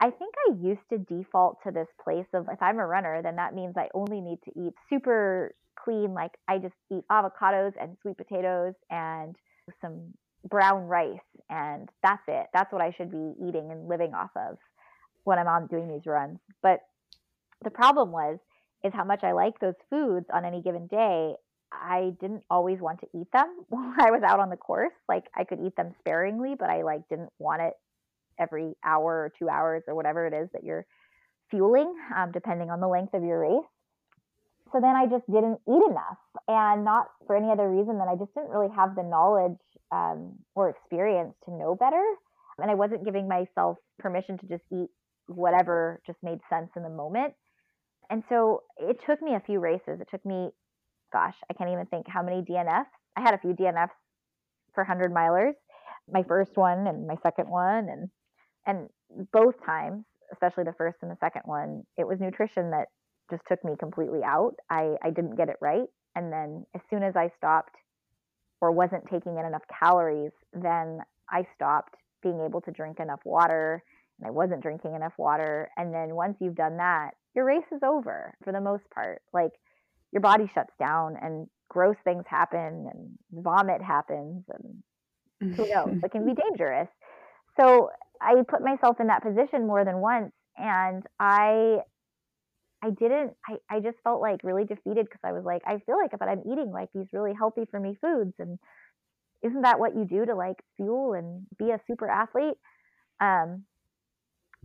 I 0.00 0.10
think 0.10 0.34
I 0.48 0.54
used 0.60 0.80
to 0.90 0.98
default 0.98 1.58
to 1.64 1.70
this 1.70 1.88
place 2.02 2.26
of 2.34 2.48
if 2.50 2.60
I'm 2.60 2.78
a 2.78 2.86
runner, 2.86 3.20
then 3.22 3.36
that 3.36 3.54
means 3.54 3.74
I 3.76 3.88
only 3.94 4.20
need 4.20 4.38
to 4.44 4.50
eat 4.60 4.74
super 4.90 5.54
clean. 5.82 6.14
Like 6.14 6.32
I 6.48 6.58
just 6.58 6.74
eat 6.90 7.04
avocados 7.10 7.72
and 7.80 7.96
sweet 8.02 8.16
potatoes 8.16 8.74
and 8.90 9.36
some 9.80 10.14
brown 10.48 10.86
rice, 10.86 11.18
and 11.50 11.88
that's 12.02 12.22
it. 12.26 12.46
That's 12.52 12.72
what 12.72 12.82
I 12.82 12.92
should 12.96 13.10
be 13.10 13.34
eating 13.46 13.70
and 13.70 13.88
living 13.88 14.12
off 14.14 14.30
of 14.36 14.58
when 15.24 15.38
I'm 15.38 15.46
on 15.46 15.66
doing 15.68 15.88
these 15.88 16.06
runs. 16.06 16.38
But 16.62 16.80
the 17.62 17.70
problem 17.70 18.10
was 18.10 18.38
is 18.84 18.92
how 18.92 19.04
much 19.04 19.22
I 19.22 19.32
like 19.32 19.60
those 19.60 19.74
foods 19.88 20.26
on 20.32 20.44
any 20.44 20.60
given 20.62 20.88
day. 20.88 21.34
I 21.72 22.12
didn't 22.20 22.44
always 22.50 22.80
want 22.80 23.00
to 23.00 23.06
eat 23.14 23.30
them 23.32 23.48
when 23.68 23.94
I 23.98 24.10
was 24.10 24.22
out 24.22 24.40
on 24.40 24.50
the 24.50 24.56
course. 24.56 24.92
Like 25.08 25.24
I 25.34 25.44
could 25.44 25.60
eat 25.64 25.76
them 25.76 25.94
sparingly, 26.00 26.54
but 26.58 26.70
I 26.70 26.82
like 26.82 27.08
didn't 27.08 27.30
want 27.38 27.62
it 27.62 27.74
every 28.38 28.74
hour 28.84 29.04
or 29.04 29.32
two 29.38 29.48
hours 29.48 29.82
or 29.86 29.94
whatever 29.94 30.26
it 30.26 30.34
is 30.34 30.48
that 30.52 30.64
you're 30.64 30.86
fueling, 31.50 31.94
um, 32.16 32.32
depending 32.32 32.70
on 32.70 32.80
the 32.80 32.88
length 32.88 33.14
of 33.14 33.22
your 33.22 33.40
race. 33.40 33.68
So 34.72 34.80
then 34.80 34.96
I 34.96 35.04
just 35.04 35.26
didn't 35.26 35.60
eat 35.68 35.82
enough, 35.90 36.16
and 36.48 36.82
not 36.82 37.08
for 37.26 37.36
any 37.36 37.50
other 37.50 37.70
reason 37.70 37.98
than 37.98 38.08
I 38.08 38.16
just 38.16 38.34
didn't 38.34 38.48
really 38.48 38.74
have 38.74 38.94
the 38.94 39.02
knowledge 39.02 39.58
um, 39.90 40.32
or 40.54 40.70
experience 40.70 41.34
to 41.44 41.50
know 41.52 41.74
better, 41.74 42.02
and 42.58 42.70
I 42.70 42.74
wasn't 42.74 43.04
giving 43.04 43.28
myself 43.28 43.76
permission 43.98 44.38
to 44.38 44.46
just 44.46 44.64
eat 44.72 44.88
whatever 45.26 46.00
just 46.06 46.18
made 46.22 46.40
sense 46.48 46.70
in 46.74 46.82
the 46.82 46.88
moment. 46.88 47.34
And 48.10 48.22
so 48.28 48.62
it 48.78 48.98
took 49.06 49.22
me 49.22 49.34
a 49.34 49.40
few 49.40 49.60
races. 49.60 50.00
It 50.00 50.08
took 50.10 50.24
me, 50.24 50.50
gosh, 51.12 51.36
I 51.50 51.54
can't 51.54 51.70
even 51.70 51.86
think 51.86 52.06
how 52.08 52.22
many 52.22 52.42
DNFs. 52.42 52.86
I 53.16 53.20
had 53.20 53.34
a 53.34 53.38
few 53.38 53.52
DNFs 53.52 53.90
for 54.74 54.82
100 54.84 55.12
milers, 55.12 55.54
my 56.10 56.22
first 56.22 56.56
one 56.56 56.86
and 56.86 57.06
my 57.06 57.16
second 57.22 57.48
one. 57.48 57.88
And, 57.88 58.08
and 58.66 58.88
both 59.32 59.54
times, 59.64 60.04
especially 60.32 60.64
the 60.64 60.74
first 60.76 60.98
and 61.02 61.10
the 61.10 61.16
second 61.20 61.42
one, 61.44 61.84
it 61.98 62.06
was 62.06 62.20
nutrition 62.20 62.70
that 62.70 62.88
just 63.30 63.42
took 63.48 63.62
me 63.64 63.72
completely 63.78 64.20
out. 64.24 64.54
I, 64.70 64.96
I 65.02 65.10
didn't 65.10 65.36
get 65.36 65.48
it 65.48 65.56
right. 65.60 65.88
And 66.14 66.32
then 66.32 66.66
as 66.74 66.80
soon 66.90 67.02
as 67.02 67.16
I 67.16 67.30
stopped 67.36 67.74
or 68.60 68.72
wasn't 68.72 69.04
taking 69.10 69.38
in 69.38 69.44
enough 69.44 69.62
calories, 69.78 70.32
then 70.52 71.00
I 71.30 71.46
stopped 71.54 71.96
being 72.22 72.40
able 72.40 72.60
to 72.62 72.70
drink 72.70 73.00
enough 73.00 73.20
water 73.24 73.82
and 74.18 74.26
I 74.26 74.30
wasn't 74.30 74.62
drinking 74.62 74.94
enough 74.94 75.14
water. 75.18 75.68
And 75.76 75.92
then 75.92 76.14
once 76.14 76.36
you've 76.40 76.54
done 76.54 76.76
that, 76.76 77.10
your 77.34 77.44
race 77.44 77.64
is 77.72 77.82
over 77.82 78.34
for 78.44 78.52
the 78.52 78.60
most 78.60 78.84
part. 78.94 79.22
Like 79.32 79.52
your 80.12 80.20
body 80.20 80.50
shuts 80.54 80.72
down 80.78 81.16
and 81.20 81.46
gross 81.68 81.96
things 82.04 82.24
happen 82.28 82.88
and 82.92 83.18
vomit 83.32 83.82
happens 83.82 84.44
and 84.48 85.56
who 85.56 85.66
knows, 85.68 85.98
it 86.02 86.12
can 86.12 86.24
be 86.24 86.34
dangerous. 86.50 86.88
So 87.58 87.90
I 88.20 88.34
put 88.48 88.62
myself 88.62 89.00
in 89.00 89.08
that 89.08 89.22
position 89.22 89.66
more 89.66 89.84
than 89.84 89.98
once 89.98 90.32
and 90.56 91.02
I 91.18 91.78
I 92.84 92.90
didn't 92.90 93.32
I, 93.48 93.56
I 93.70 93.80
just 93.80 93.98
felt 94.04 94.20
like 94.20 94.44
really 94.44 94.64
defeated 94.64 95.06
because 95.06 95.20
I 95.24 95.32
was 95.32 95.44
like, 95.44 95.62
I 95.66 95.78
feel 95.86 95.96
like 95.96 96.12
if 96.12 96.22
I'm 96.22 96.40
eating 96.40 96.70
like 96.72 96.88
these 96.94 97.06
really 97.12 97.32
healthy 97.36 97.62
for 97.70 97.80
me 97.80 97.96
foods 98.00 98.34
and 98.38 98.58
isn't 99.42 99.62
that 99.62 99.80
what 99.80 99.96
you 99.96 100.04
do 100.04 100.24
to 100.26 100.34
like 100.34 100.56
fuel 100.76 101.14
and 101.14 101.46
be 101.58 101.70
a 101.70 101.80
super 101.86 102.08
athlete? 102.08 102.56
Um, 103.20 103.64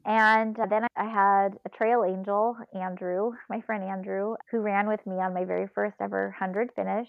and 0.06 0.56
then 0.70 0.88
I 0.96 1.06
had 1.06 1.58
a 1.66 1.70
trail 1.70 2.04
angel, 2.04 2.56
Andrew, 2.74 3.32
my 3.50 3.62
friend 3.62 3.84
Andrew, 3.84 4.36
who 4.52 4.60
ran 4.60 4.88
with 4.88 5.06
me 5.06 5.16
on 5.16 5.34
my 5.34 5.46
very 5.46 5.68
first 5.74 5.96
ever 6.02 6.28
100 6.40 6.70
finish. 6.76 7.08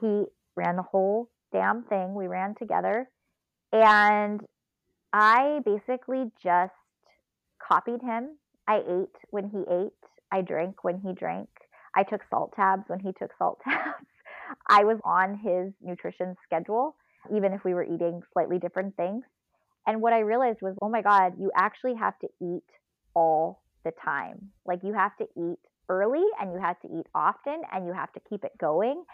He 0.00 0.24
ran 0.56 0.76
the 0.76 0.82
whole 0.82 1.28
damn 1.52 1.84
thing. 1.84 2.14
We 2.14 2.26
ran 2.26 2.54
together. 2.54 3.08
And 3.72 4.40
I 5.12 5.60
basically 5.64 6.30
just 6.42 6.72
copied 7.66 8.02
him. 8.02 8.38
I 8.68 8.78
ate 8.78 9.16
when 9.30 9.48
he 9.48 9.62
ate, 9.70 9.92
I 10.32 10.42
drank 10.42 10.82
when 10.82 10.98
he 10.98 11.12
drank. 11.12 11.48
I 11.94 12.02
took 12.02 12.22
salt 12.28 12.52
tabs 12.54 12.84
when 12.88 13.00
he 13.00 13.12
took 13.18 13.30
salt 13.38 13.60
tabs. 13.64 14.06
I 14.68 14.84
was 14.84 14.98
on 15.04 15.38
his 15.38 15.72
nutrition 15.80 16.36
schedule, 16.44 16.96
even 17.34 17.52
if 17.52 17.64
we 17.64 17.74
were 17.74 17.84
eating 17.84 18.22
slightly 18.32 18.58
different 18.58 18.96
things. 18.96 19.24
And 19.86 20.00
what 20.00 20.12
I 20.12 20.20
realized 20.20 20.58
was, 20.62 20.74
oh 20.82 20.88
my 20.88 21.02
God, 21.02 21.34
you 21.38 21.50
actually 21.56 21.94
have 21.94 22.18
to 22.20 22.28
eat 22.40 22.64
all 23.14 23.62
the 23.84 23.92
time. 24.04 24.50
Like 24.64 24.80
you 24.82 24.92
have 24.92 25.16
to 25.18 25.26
eat 25.36 25.58
early 25.88 26.24
and 26.40 26.52
you 26.52 26.58
have 26.60 26.80
to 26.80 26.88
eat 26.88 27.06
often 27.14 27.62
and 27.72 27.86
you 27.86 27.92
have 27.92 28.12
to 28.12 28.20
keep 28.28 28.44
it 28.44 28.52
going 28.58 29.04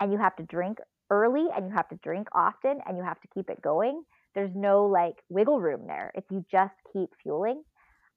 and 0.00 0.12
you 0.12 0.18
have 0.18 0.34
to 0.36 0.42
drink 0.42 0.78
early 1.10 1.46
and 1.54 1.68
you 1.68 1.74
have 1.74 1.88
to 1.88 1.98
drink 2.02 2.28
often 2.32 2.78
and 2.86 2.96
you 2.96 3.04
have 3.04 3.20
to 3.20 3.28
keep 3.32 3.48
it 3.48 3.62
going. 3.62 4.02
There's 4.34 4.50
no 4.54 4.84
like 4.86 5.22
wiggle 5.28 5.60
room 5.60 5.86
there 5.86 6.10
if 6.14 6.24
you 6.30 6.44
just 6.50 6.74
keep 6.92 7.10
fueling. 7.22 7.62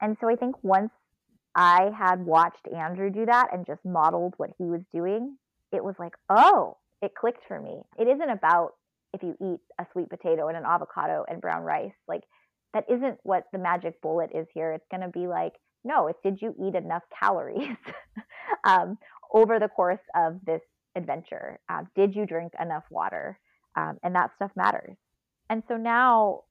And 0.02 0.18
so 0.20 0.30
I 0.30 0.36
think 0.36 0.56
once 0.64 0.92
I 1.56 1.92
had 1.98 2.26
watched 2.26 2.68
Andrew 2.76 3.10
do 3.10 3.26
that 3.26 3.50
and 3.54 3.66
just 3.66 3.84
modeled 3.86 4.34
what 4.38 4.52
he 4.58 4.66
was 4.66 4.82
doing, 4.92 5.38
it 5.72 5.84
was 5.84 5.96
like, 6.00 6.14
oh, 6.30 6.78
it 7.02 7.14
clicked 7.16 7.44
for 7.48 7.60
me. 7.60 7.82
It 7.98 8.08
isn't 8.08 8.30
about 8.30 8.74
if 9.14 9.24
you 9.24 9.36
eat 9.42 9.60
a 9.80 9.86
sweet 9.92 10.10
potato 10.10 10.48
and 10.48 10.58
an 10.58 10.66
avocado 10.66 11.26
and 11.28 11.42
brown 11.42 11.64
rice. 11.64 11.94
Like, 12.08 12.24
that 12.74 12.86
isn't 12.90 13.18
what 13.24 13.46
the 13.52 13.58
magic 13.58 14.02
bullet 14.02 14.30
is 14.34 14.48
here. 14.54 14.74
It's 14.74 14.86
going 14.92 15.02
to 15.02 15.10
be 15.10 15.28
like, 15.28 15.54
no, 15.84 16.08
it's 16.08 16.20
did 16.24 16.42
you 16.42 16.54
eat 16.62 16.76
enough 16.76 17.04
calories 17.18 17.76
um, 18.64 18.98
over 19.34 19.60
the 19.60 19.70
course 19.70 20.00
of 20.16 20.40
this 20.46 20.62
adventure? 20.96 21.60
Uh, 21.70 21.84
did 21.96 22.16
you 22.16 22.26
drink 22.26 22.54
enough 22.62 22.84
water? 22.90 23.40
Um, 23.76 23.98
and 24.04 24.14
that 24.16 24.32
stuff 24.36 24.52
matters. 24.56 24.98
And 25.50 25.64
so 25.68 25.78
now 25.78 26.42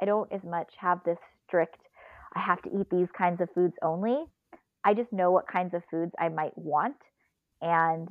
I 0.00 0.04
don't 0.04 0.30
as 0.32 0.42
much 0.44 0.70
have 0.78 1.00
this 1.04 1.18
strict, 1.46 1.78
I 2.34 2.40
have 2.40 2.60
to 2.62 2.80
eat 2.80 2.90
these 2.90 3.08
kinds 3.16 3.40
of 3.40 3.48
foods 3.54 3.74
only. 3.82 4.24
I 4.84 4.94
just 4.94 5.12
know 5.12 5.30
what 5.30 5.48
kinds 5.48 5.74
of 5.74 5.82
foods 5.90 6.12
I 6.18 6.28
might 6.28 6.56
want. 6.56 6.96
And 7.62 8.08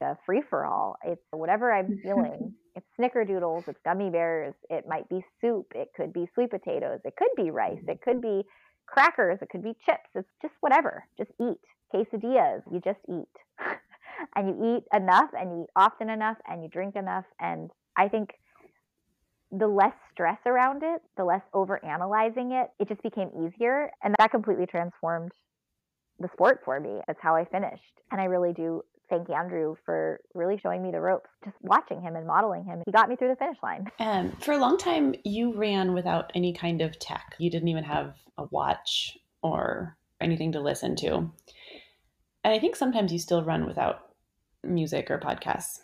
a 0.00 0.16
free 0.26 0.42
for 0.48 0.64
all. 0.64 0.96
It's 1.04 1.22
whatever 1.30 1.72
I'm 1.72 1.98
feeling. 2.02 2.54
it's 2.76 2.86
snickerdoodles, 2.98 3.68
it's 3.68 3.78
gummy 3.84 4.10
bears, 4.10 4.54
it 4.68 4.84
might 4.88 5.08
be 5.08 5.24
soup, 5.40 5.72
it 5.74 5.88
could 5.96 6.12
be 6.12 6.28
sweet 6.34 6.50
potatoes, 6.50 7.00
it 7.04 7.14
could 7.16 7.30
be 7.36 7.50
rice, 7.50 7.82
it 7.88 8.00
could 8.02 8.20
be 8.20 8.44
crackers, 8.86 9.38
it 9.40 9.48
could 9.50 9.62
be 9.62 9.74
chips. 9.84 10.08
It's 10.14 10.28
just 10.42 10.54
whatever. 10.60 11.04
Just 11.16 11.30
eat. 11.40 11.58
Quesadillas, 11.94 12.62
you 12.70 12.80
just 12.84 13.00
eat. 13.08 13.34
and 14.36 14.48
you 14.48 14.76
eat 14.76 14.84
enough 14.96 15.30
and 15.32 15.50
you 15.50 15.62
eat 15.62 15.70
often 15.76 16.10
enough 16.10 16.36
and 16.48 16.62
you 16.62 16.68
drink 16.68 16.96
enough. 16.96 17.24
And 17.40 17.70
I 17.96 18.08
think 18.08 18.30
the 19.50 19.66
less 19.66 19.94
stress 20.12 20.38
around 20.46 20.82
it, 20.82 21.02
the 21.16 21.24
less 21.24 21.42
over 21.52 21.84
analyzing 21.84 22.52
it, 22.52 22.70
it 22.78 22.88
just 22.88 23.02
became 23.02 23.30
easier. 23.34 23.90
And 24.02 24.14
that 24.18 24.30
completely 24.30 24.66
transformed 24.66 25.32
the 26.18 26.28
sport 26.32 26.60
for 26.64 26.78
me. 26.78 27.00
That's 27.06 27.18
how 27.20 27.34
I 27.34 27.44
finished. 27.44 27.82
And 28.12 28.20
I 28.20 28.24
really 28.24 28.52
do 28.52 28.82
thank 29.10 29.28
Andrew 29.28 29.76
for 29.84 30.20
really 30.34 30.58
showing 30.62 30.82
me 30.82 30.90
the 30.90 31.00
ropes, 31.00 31.28
just 31.44 31.56
watching 31.60 32.00
him 32.00 32.16
and 32.16 32.26
modeling 32.26 32.64
him. 32.64 32.82
He 32.86 32.92
got 32.92 33.08
me 33.08 33.16
through 33.16 33.28
the 33.28 33.36
finish 33.36 33.58
line. 33.62 33.90
And 33.98 34.42
for 34.42 34.52
a 34.52 34.58
long 34.58 34.78
time, 34.78 35.14
you 35.24 35.52
ran 35.52 35.92
without 35.92 36.30
any 36.34 36.52
kind 36.52 36.80
of 36.80 36.98
tech. 36.98 37.34
You 37.38 37.50
didn't 37.50 37.68
even 37.68 37.84
have 37.84 38.14
a 38.38 38.44
watch 38.50 39.18
or 39.42 39.96
anything 40.20 40.52
to 40.52 40.60
listen 40.60 40.96
to. 40.96 41.30
And 42.44 42.54
I 42.54 42.58
think 42.58 42.76
sometimes 42.76 43.12
you 43.12 43.18
still 43.18 43.44
run 43.44 43.66
without 43.66 44.14
music 44.64 45.10
or 45.10 45.18
podcasts. 45.18 45.80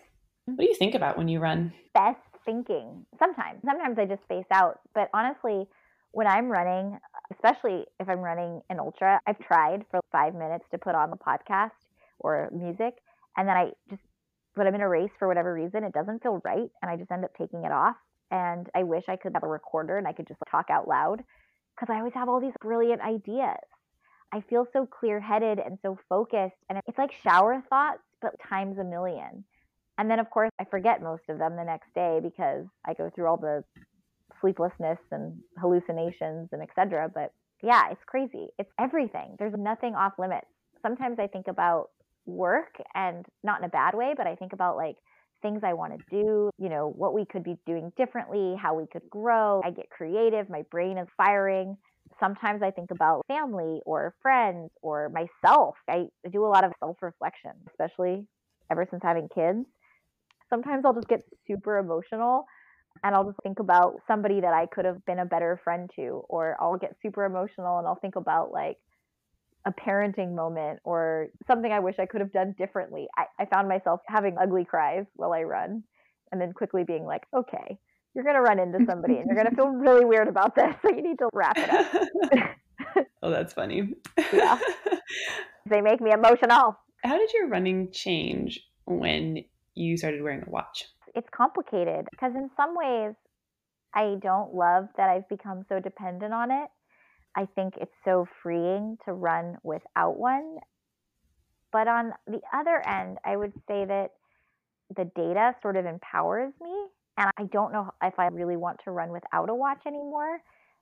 What 0.46 0.58
do 0.58 0.64
you 0.64 0.74
think 0.74 0.94
about 0.94 1.18
when 1.18 1.28
you 1.28 1.40
run? 1.40 1.72
Best 1.92 2.20
thinking. 2.44 3.04
Sometimes. 3.18 3.60
Sometimes 3.64 3.98
I 3.98 4.06
just 4.06 4.22
space 4.22 4.46
out. 4.52 4.80
But 4.94 5.10
honestly, 5.12 5.66
when 6.12 6.26
I'm 6.26 6.48
running, 6.48 6.98
especially 7.32 7.84
if 8.00 8.08
I'm 8.08 8.20
running 8.20 8.62
an 8.70 8.78
ultra, 8.80 9.20
I've 9.26 9.38
tried 9.40 9.84
for 9.90 10.00
five 10.12 10.34
minutes 10.34 10.64
to 10.70 10.78
put 10.78 10.94
on 10.94 11.10
the 11.10 11.16
podcast 11.16 11.72
or 12.18 12.48
music 12.52 12.94
and 13.36 13.48
then 13.48 13.56
I 13.56 13.70
just 13.90 14.02
when 14.54 14.66
I'm 14.66 14.74
in 14.74 14.80
a 14.80 14.88
race 14.88 15.10
for 15.18 15.28
whatever 15.28 15.52
reason, 15.52 15.84
it 15.84 15.92
doesn't 15.92 16.22
feel 16.22 16.40
right, 16.44 16.70
and 16.80 16.90
I 16.90 16.96
just 16.96 17.10
end 17.10 17.24
up 17.24 17.32
taking 17.36 17.64
it 17.64 17.72
off. 17.72 17.96
And 18.30 18.68
I 18.74 18.82
wish 18.82 19.04
I 19.08 19.16
could 19.16 19.32
have 19.34 19.44
a 19.44 19.48
recorder 19.48 19.98
and 19.98 20.08
I 20.08 20.12
could 20.12 20.26
just 20.26 20.40
talk 20.50 20.66
out 20.68 20.88
loud 20.88 21.22
because 21.76 21.92
I 21.92 21.98
always 21.98 22.14
have 22.14 22.28
all 22.28 22.40
these 22.40 22.54
brilliant 22.60 23.00
ideas. 23.02 23.60
I 24.32 24.40
feel 24.40 24.66
so 24.72 24.86
clear 24.86 25.20
headed 25.20 25.60
and 25.60 25.78
so 25.82 25.98
focused, 26.08 26.56
and 26.68 26.80
it's 26.86 26.98
like 26.98 27.12
shower 27.22 27.62
thoughts, 27.68 28.02
but 28.20 28.32
times 28.48 28.78
a 28.78 28.84
million. 28.84 29.44
And 29.98 30.10
then, 30.10 30.18
of 30.18 30.28
course, 30.30 30.50
I 30.58 30.64
forget 30.64 31.02
most 31.02 31.22
of 31.28 31.38
them 31.38 31.56
the 31.56 31.64
next 31.64 31.94
day 31.94 32.20
because 32.22 32.66
I 32.84 32.94
go 32.94 33.10
through 33.14 33.26
all 33.26 33.36
the 33.36 33.64
sleeplessness 34.40 34.98
and 35.10 35.38
hallucinations 35.58 36.48
and 36.52 36.62
etc. 36.62 37.10
But 37.12 37.32
yeah, 37.62 37.90
it's 37.90 38.04
crazy. 38.04 38.48
It's 38.58 38.70
everything. 38.78 39.36
There's 39.38 39.54
nothing 39.56 39.94
off 39.94 40.14
limits. 40.18 40.48
Sometimes 40.82 41.18
I 41.18 41.26
think 41.26 41.46
about 41.48 41.90
work 42.26 42.74
and 42.94 43.24
not 43.42 43.60
in 43.60 43.64
a 43.64 43.68
bad 43.68 43.94
way, 43.94 44.14
but 44.16 44.26
I 44.26 44.34
think 44.34 44.52
about 44.52 44.76
like 44.76 44.96
things 45.42 45.60
I 45.64 45.74
want 45.74 45.92
to 45.92 46.04
do, 46.10 46.50
you 46.58 46.68
know, 46.68 46.92
what 46.96 47.14
we 47.14 47.24
could 47.24 47.44
be 47.44 47.56
doing 47.66 47.92
differently, 47.96 48.56
how 48.60 48.74
we 48.74 48.86
could 48.86 49.08
grow. 49.10 49.60
I 49.64 49.70
get 49.70 49.90
creative, 49.90 50.48
my 50.48 50.62
brain 50.70 50.98
is 50.98 51.08
firing. 51.16 51.76
Sometimes 52.20 52.62
I 52.62 52.70
think 52.70 52.90
about 52.90 53.26
family 53.26 53.80
or 53.84 54.14
friends 54.22 54.70
or 54.80 55.10
myself. 55.10 55.74
I 55.88 56.06
do 56.30 56.44
a 56.44 56.48
lot 56.48 56.64
of 56.64 56.72
self 56.80 56.96
reflection, 57.02 57.52
especially 57.68 58.26
ever 58.70 58.86
since 58.90 59.02
having 59.02 59.28
kids. 59.34 59.66
Sometimes 60.48 60.84
I'll 60.84 60.94
just 60.94 61.08
get 61.08 61.22
super 61.46 61.78
emotional 61.78 62.46
and 63.04 63.14
I'll 63.14 63.24
just 63.24 63.38
think 63.42 63.58
about 63.58 64.00
somebody 64.06 64.40
that 64.40 64.54
I 64.54 64.66
could 64.66 64.84
have 64.84 65.04
been 65.04 65.18
a 65.18 65.26
better 65.26 65.60
friend 65.62 65.90
to, 65.96 66.22
or 66.28 66.56
I'll 66.60 66.78
get 66.78 66.96
super 67.02 67.24
emotional 67.24 67.78
and 67.78 67.86
I'll 67.86 67.98
think 68.00 68.16
about 68.16 68.52
like 68.52 68.78
a 69.66 69.72
parenting 69.72 70.34
moment 70.34 70.78
or 70.84 71.28
something 71.46 71.72
I 71.72 71.80
wish 71.80 71.96
I 71.98 72.06
could 72.06 72.20
have 72.20 72.32
done 72.32 72.54
differently. 72.56 73.08
I, 73.18 73.24
I 73.40 73.46
found 73.46 73.68
myself 73.68 74.00
having 74.06 74.36
ugly 74.40 74.64
cries 74.64 75.04
while 75.16 75.32
I 75.32 75.42
run 75.42 75.82
and 76.30 76.40
then 76.40 76.52
quickly 76.52 76.84
being 76.84 77.04
like, 77.04 77.24
okay, 77.36 77.76
you're 78.14 78.24
going 78.24 78.36
to 78.36 78.42
run 78.42 78.60
into 78.60 78.78
somebody 78.86 79.16
and 79.16 79.26
you're 79.26 79.34
going 79.34 79.50
to 79.50 79.56
feel 79.56 79.68
really 79.74 80.04
weird 80.04 80.28
about 80.28 80.54
this. 80.54 80.74
So 80.82 80.90
you 80.90 81.02
need 81.02 81.18
to 81.18 81.28
wrap 81.32 81.58
it 81.58 81.68
up. 81.68 83.06
oh, 83.22 83.30
that's 83.30 83.52
funny. 83.52 83.94
yeah. 84.32 84.58
They 85.68 85.80
make 85.80 86.00
me 86.00 86.12
emotional. 86.12 86.78
How 87.02 87.18
did 87.18 87.32
your 87.32 87.48
running 87.48 87.90
change 87.90 88.60
when 88.84 89.44
you 89.74 89.96
started 89.96 90.22
wearing 90.22 90.44
a 90.46 90.50
watch? 90.50 90.84
It's 91.16 91.26
complicated 91.36 92.06
because 92.12 92.36
in 92.36 92.50
some 92.56 92.76
ways, 92.76 93.14
I 93.92 94.14
don't 94.22 94.54
love 94.54 94.86
that 94.96 95.10
I've 95.10 95.28
become 95.28 95.64
so 95.68 95.80
dependent 95.80 96.32
on 96.32 96.52
it. 96.52 96.68
I 97.36 97.46
think 97.54 97.74
it's 97.80 97.92
so 98.04 98.26
freeing 98.42 98.96
to 99.04 99.12
run 99.12 99.58
without 99.62 100.18
one. 100.18 100.56
But 101.70 101.86
on 101.86 102.12
the 102.26 102.40
other 102.54 102.82
end, 102.88 103.18
I 103.24 103.36
would 103.36 103.52
say 103.68 103.84
that 103.84 104.12
the 104.96 105.04
data 105.14 105.54
sort 105.60 105.76
of 105.76 105.84
empowers 105.84 106.52
me. 106.60 106.86
And 107.18 107.30
I 107.38 107.44
don't 107.44 107.72
know 107.72 107.90
if 108.02 108.18
I 108.18 108.26
really 108.26 108.56
want 108.56 108.80
to 108.84 108.90
run 108.90 109.10
without 109.10 109.50
a 109.50 109.54
watch 109.54 109.80
anymore. 109.86 110.38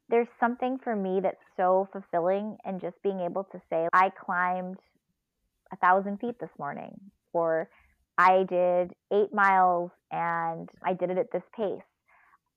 There's 0.08 0.28
something 0.38 0.78
for 0.82 0.94
me 0.94 1.20
that's 1.22 1.36
so 1.56 1.88
fulfilling 1.92 2.56
and 2.64 2.80
just 2.80 3.00
being 3.02 3.20
able 3.20 3.44
to 3.44 3.60
say, 3.70 3.88
I 3.92 4.10
climbed 4.10 4.78
a 5.72 5.76
thousand 5.76 6.18
feet 6.20 6.38
this 6.40 6.50
morning, 6.58 6.92
or 7.32 7.68
I 8.18 8.44
did 8.48 8.92
eight 9.12 9.32
miles 9.32 9.90
and 10.12 10.68
I 10.84 10.92
did 10.92 11.10
it 11.10 11.18
at 11.18 11.32
this 11.32 11.42
pace. 11.56 11.82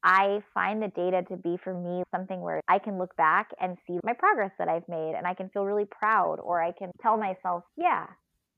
I 0.08 0.42
find 0.54 0.82
the 0.82 0.88
data 0.88 1.24
to 1.28 1.36
be 1.36 1.58
for 1.62 1.74
me 1.74 2.02
something 2.16 2.40
where 2.40 2.62
I 2.70 2.80
can 2.80 2.98
look 2.98 3.14
back 3.18 3.50
and 3.60 3.78
see 3.86 4.00
my 4.06 4.14
progress 4.14 4.52
that 4.58 4.70
I've 4.70 4.88
made 4.88 5.16
and 5.18 5.28
I 5.28 5.34
can 5.34 5.50
feel 5.50 5.66
really 5.66 5.84
proud 5.84 6.38
or 6.42 6.64
I 6.64 6.72
can 6.72 6.92
tell 7.02 7.18
myself, 7.18 7.66
yeah, 7.76 8.06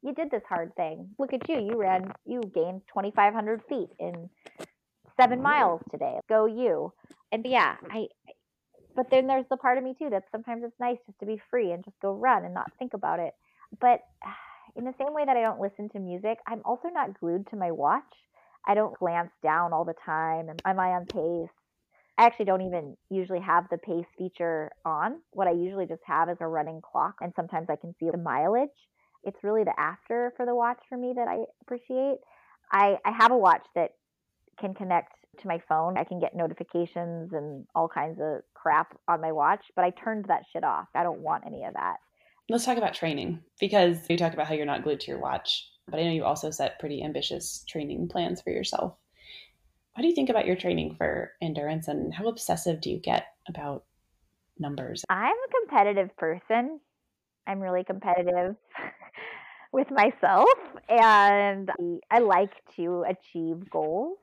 you 0.04 0.14
did 0.14 0.30
this 0.30 0.44
hard 0.48 0.76
thing. 0.76 1.10
Look 1.18 1.34
at 1.34 1.50
you. 1.50 1.60
You 1.60 1.76
ran, 1.76 2.14
you 2.28 2.42
gained 2.54 2.84
2,500 2.94 3.64
feet 3.68 3.90
in 4.00 4.30
seven 5.20 5.42
miles 5.42 5.82
today. 5.90 6.20
Go 6.30 6.46
you. 6.46 6.94
And 7.32 7.44
yeah, 7.44 7.78
I, 7.90 8.06
but 8.96 9.08
then 9.10 9.26
there's 9.26 9.46
the 9.50 9.58
part 9.58 9.80
of 9.80 9.84
me 9.84 9.96
too 9.98 10.12
that 10.12 10.26
sometimes 10.32 10.62
it's 10.64 10.80
nice 10.80 10.98
just 11.08 11.20
to 11.20 11.26
be 11.26 11.42
free 11.50 11.72
and 11.72 11.84
just 11.84 12.00
go 12.00 12.14
run 12.14 12.46
and 12.46 12.54
not 12.54 12.72
think 12.78 12.94
about 12.94 13.20
it. 13.20 13.34
But 13.82 14.02
in 14.76 14.86
the 14.86 14.94
same 15.00 15.16
way 15.16 15.26
that 15.26 15.36
I 15.36 15.42
don't 15.42 15.60
listen 15.60 15.90
to 15.94 16.00
music, 16.00 16.38
I'm 16.46 16.62
also 16.64 16.90
not 16.90 17.20
glued 17.20 17.48
to 17.50 17.56
my 17.56 17.72
watch. 17.72 18.04
I 18.68 18.76
don't 18.76 18.98
glance 18.98 19.32
down 19.42 19.74
all 19.74 19.86
the 19.86 19.94
time. 20.06 20.50
And 20.50 20.62
am 20.66 20.80
I 20.80 20.90
on 20.90 21.06
pace? 21.06 21.54
I 22.18 22.26
actually 22.26 22.46
don't 22.46 22.64
even 22.64 22.98
usually 23.10 23.40
have 23.40 23.66
the 23.72 23.78
pace 23.78 24.06
feature 24.18 24.72
on. 24.86 25.22
What 25.32 25.48
I 25.48 25.52
usually 25.52 25.86
just 25.86 26.02
have 26.06 26.30
is 26.30 26.36
a 26.42 26.48
running 26.48 26.82
clock, 26.82 27.16
and 27.22 27.32
sometimes 27.34 27.68
I 27.70 27.78
can 27.78 27.96
see 27.98 28.10
the 28.12 28.18
mileage. 28.18 28.68
It's 29.24 29.42
really 29.42 29.64
the 29.64 29.74
after 29.80 30.34
for 30.36 30.46
the 30.46 30.54
watch 30.54 30.80
for 30.90 30.98
me 30.98 31.14
that 31.16 31.28
I 31.30 31.46
appreciate. 31.62 32.18
I, 32.72 32.98
I 33.06 33.12
have 33.18 33.32
a 33.32 33.38
watch 33.38 33.66
that 33.76 33.92
can 34.60 34.74
connect 34.74 35.14
to 35.42 35.48
my 35.48 35.60
phone. 35.70 35.98
I 35.98 36.04
can 36.04 36.20
get 36.20 36.36
notifications 36.36 37.32
and 37.32 37.66
all 37.74 37.88
kinds 37.88 38.20
of 38.22 38.42
crap 38.54 38.98
on 39.08 39.22
my 39.22 39.32
watch, 39.32 39.64
but 39.76 39.86
I 39.86 39.92
turned 39.92 40.26
that 40.28 40.44
shit 40.52 40.66
off. 40.66 40.88
I 40.94 41.04
don't 41.04 41.22
want 41.22 41.46
any 41.48 41.64
of 41.64 41.74
that. 41.74 41.98
Let's 42.50 42.66
talk 42.66 42.78
about 42.78 42.94
training 42.94 43.40
because 43.60 43.98
you 44.10 44.18
talk 44.18 44.34
about 44.34 44.48
how 44.48 44.56
you're 44.56 44.66
not 44.66 44.84
glued 44.84 45.00
to 45.02 45.12
your 45.12 45.20
watch, 45.20 45.70
but 45.90 46.00
I 46.00 46.04
know 46.04 46.12
you 46.12 46.24
also 46.24 46.52
set 46.52 46.80
pretty 46.80 47.04
ambitious 47.04 47.64
training 47.68 48.08
plans 48.08 48.42
for 48.42 48.52
yourself. 48.52 48.96
What 49.94 50.04
do 50.04 50.08
you 50.08 50.16
think 50.16 50.30
about 50.30 50.46
your 50.46 50.56
training 50.56 50.96
for 50.96 51.32
endurance 51.42 51.88
and 51.88 52.14
how 52.14 52.28
obsessive 52.28 52.80
do 52.80 52.90
you 52.90 53.00
get 53.00 53.28
about 53.48 53.84
numbers? 54.58 55.04
I'm 55.10 55.36
a 55.36 55.60
competitive 55.62 56.16
person. 56.18 56.80
I'm 57.48 57.60
really 57.60 57.84
competitive 57.84 58.56
with 59.74 59.88
myself 59.92 60.50
and 60.88 61.70
I 62.12 62.20
like 62.20 62.54
to 62.76 63.06
achieve 63.08 63.70
goals. 63.70 64.18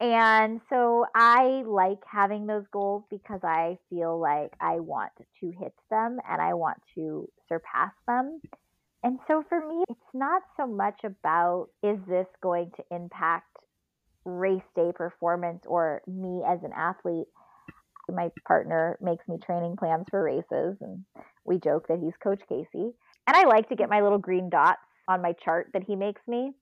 And 0.00 0.60
so 0.70 1.06
I 1.14 1.62
like 1.66 1.98
having 2.10 2.46
those 2.46 2.64
goals 2.72 3.04
because 3.10 3.40
I 3.44 3.78
feel 3.90 4.18
like 4.18 4.52
I 4.60 4.80
want 4.80 5.12
to 5.40 5.46
hit 5.58 5.74
them 5.90 6.18
and 6.28 6.40
I 6.40 6.54
want 6.54 6.78
to 6.94 7.28
surpass 7.48 7.92
them. 8.06 8.40
And 9.02 9.18
so 9.28 9.44
for 9.48 9.66
me, 9.66 9.84
it's 9.88 10.00
not 10.14 10.42
so 10.56 10.66
much 10.66 11.00
about 11.04 11.68
is 11.82 11.98
this 12.08 12.26
going 12.42 12.70
to 12.76 12.84
impact 12.94 13.56
race 14.24 14.62
day 14.74 14.90
performance 14.94 15.62
or 15.66 16.02
me 16.06 16.42
as 16.46 16.58
an 16.64 16.72
athlete. 16.76 17.28
My 18.10 18.30
partner 18.46 18.98
makes 19.00 19.26
me 19.28 19.36
training 19.44 19.76
plans 19.76 20.06
for 20.10 20.22
races, 20.22 20.76
and 20.80 21.04
we 21.44 21.58
joke 21.58 21.88
that 21.88 21.98
he's 22.02 22.14
Coach 22.22 22.40
Casey. 22.48 22.92
And 23.26 23.36
I 23.36 23.44
like 23.44 23.68
to 23.68 23.76
get 23.76 23.90
my 23.90 24.00
little 24.00 24.18
green 24.18 24.48
dots 24.48 24.80
on 25.06 25.20
my 25.20 25.34
chart 25.44 25.68
that 25.74 25.84
he 25.84 25.94
makes 25.94 26.22
me 26.26 26.52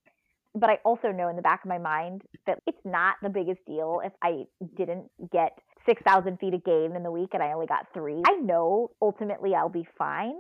but 0.57 0.71
I 0.71 0.79
also 0.85 1.13
know 1.13 1.29
in 1.29 1.37
the 1.37 1.43
back 1.43 1.63
of 1.65 1.69
my 1.69 1.79
mind 1.79 2.23
that 2.47 2.59
it's 2.67 2.81
not 2.85 3.17
the 3.23 3.29
biggest 3.29 3.65
deal 3.67 4.01
if 4.03 4.13
I 4.23 4.45
didn't 4.77 5.11
get 5.31 5.53
6,000 5.85 6.39
feet 6.39 6.55
of 6.55 6.65
gain 6.65 6.97
in 6.97 7.03
the 7.03 7.11
week 7.11 7.31
and 7.35 7.43
I 7.43 7.53
only 7.53 7.67
got 7.67 7.87
three. 7.93 8.23
I 8.27 8.37
know 8.37 8.91
ultimately 9.01 9.55
I'll 9.55 9.69
be 9.69 9.87
fine. 9.99 10.35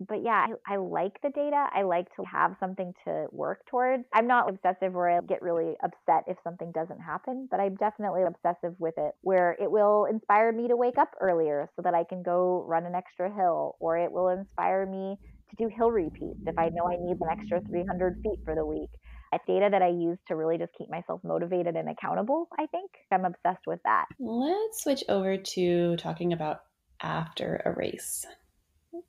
But 0.00 0.22
yeah, 0.22 0.46
I, 0.68 0.74
I, 0.74 0.76
like 0.76 1.20
the 1.22 1.30
data. 1.30 1.66
I 1.72 1.82
like 1.82 2.06
to 2.16 2.24
have 2.24 2.56
something 2.60 2.92
to 3.04 3.26
work 3.32 3.66
towards. 3.66 4.04
I'm 4.12 4.26
not 4.26 4.48
obsessive 4.48 4.92
where 4.92 5.10
I 5.10 5.20
get 5.20 5.42
really 5.42 5.74
upset 5.82 6.24
if 6.26 6.36
something 6.44 6.72
doesn't 6.72 7.00
happen, 7.00 7.48
but 7.50 7.60
I'm 7.60 7.74
definitely 7.76 8.22
obsessive 8.22 8.74
with 8.78 8.94
it 8.96 9.12
where 9.22 9.56
it 9.60 9.70
will 9.70 10.06
inspire 10.06 10.52
me 10.52 10.68
to 10.68 10.76
wake 10.76 10.98
up 10.98 11.10
earlier 11.20 11.68
so 11.76 11.82
that 11.82 11.94
I 11.94 12.04
can 12.04 12.22
go 12.22 12.64
run 12.66 12.86
an 12.86 12.94
extra 12.94 13.32
hill, 13.32 13.76
or 13.80 13.98
it 13.98 14.12
will 14.12 14.28
inspire 14.28 14.86
me 14.86 15.16
to 15.50 15.56
do 15.56 15.68
hill 15.74 15.90
repeats 15.90 16.40
if 16.46 16.58
I 16.58 16.68
know 16.68 16.84
I 16.86 16.96
need 17.00 17.16
an 17.20 17.28
extra 17.30 17.60
300 17.60 18.20
feet 18.22 18.38
for 18.44 18.54
the 18.54 18.64
week 18.64 18.90
it's 19.32 19.44
data 19.46 19.68
that 19.70 19.82
I 19.82 19.88
use 19.88 20.18
to 20.28 20.36
really 20.36 20.58
just 20.58 20.72
keep 20.76 20.90
myself 20.90 21.20
motivated 21.22 21.76
and 21.76 21.88
accountable, 21.88 22.48
I 22.58 22.66
think. 22.66 22.90
I'm 23.10 23.24
obsessed 23.24 23.66
with 23.66 23.80
that. 23.84 24.06
Let's 24.18 24.82
switch 24.82 25.04
over 25.08 25.36
to 25.36 25.96
talking 25.96 26.32
about 26.32 26.60
after 27.00 27.62
a 27.64 27.72
race. 27.72 28.26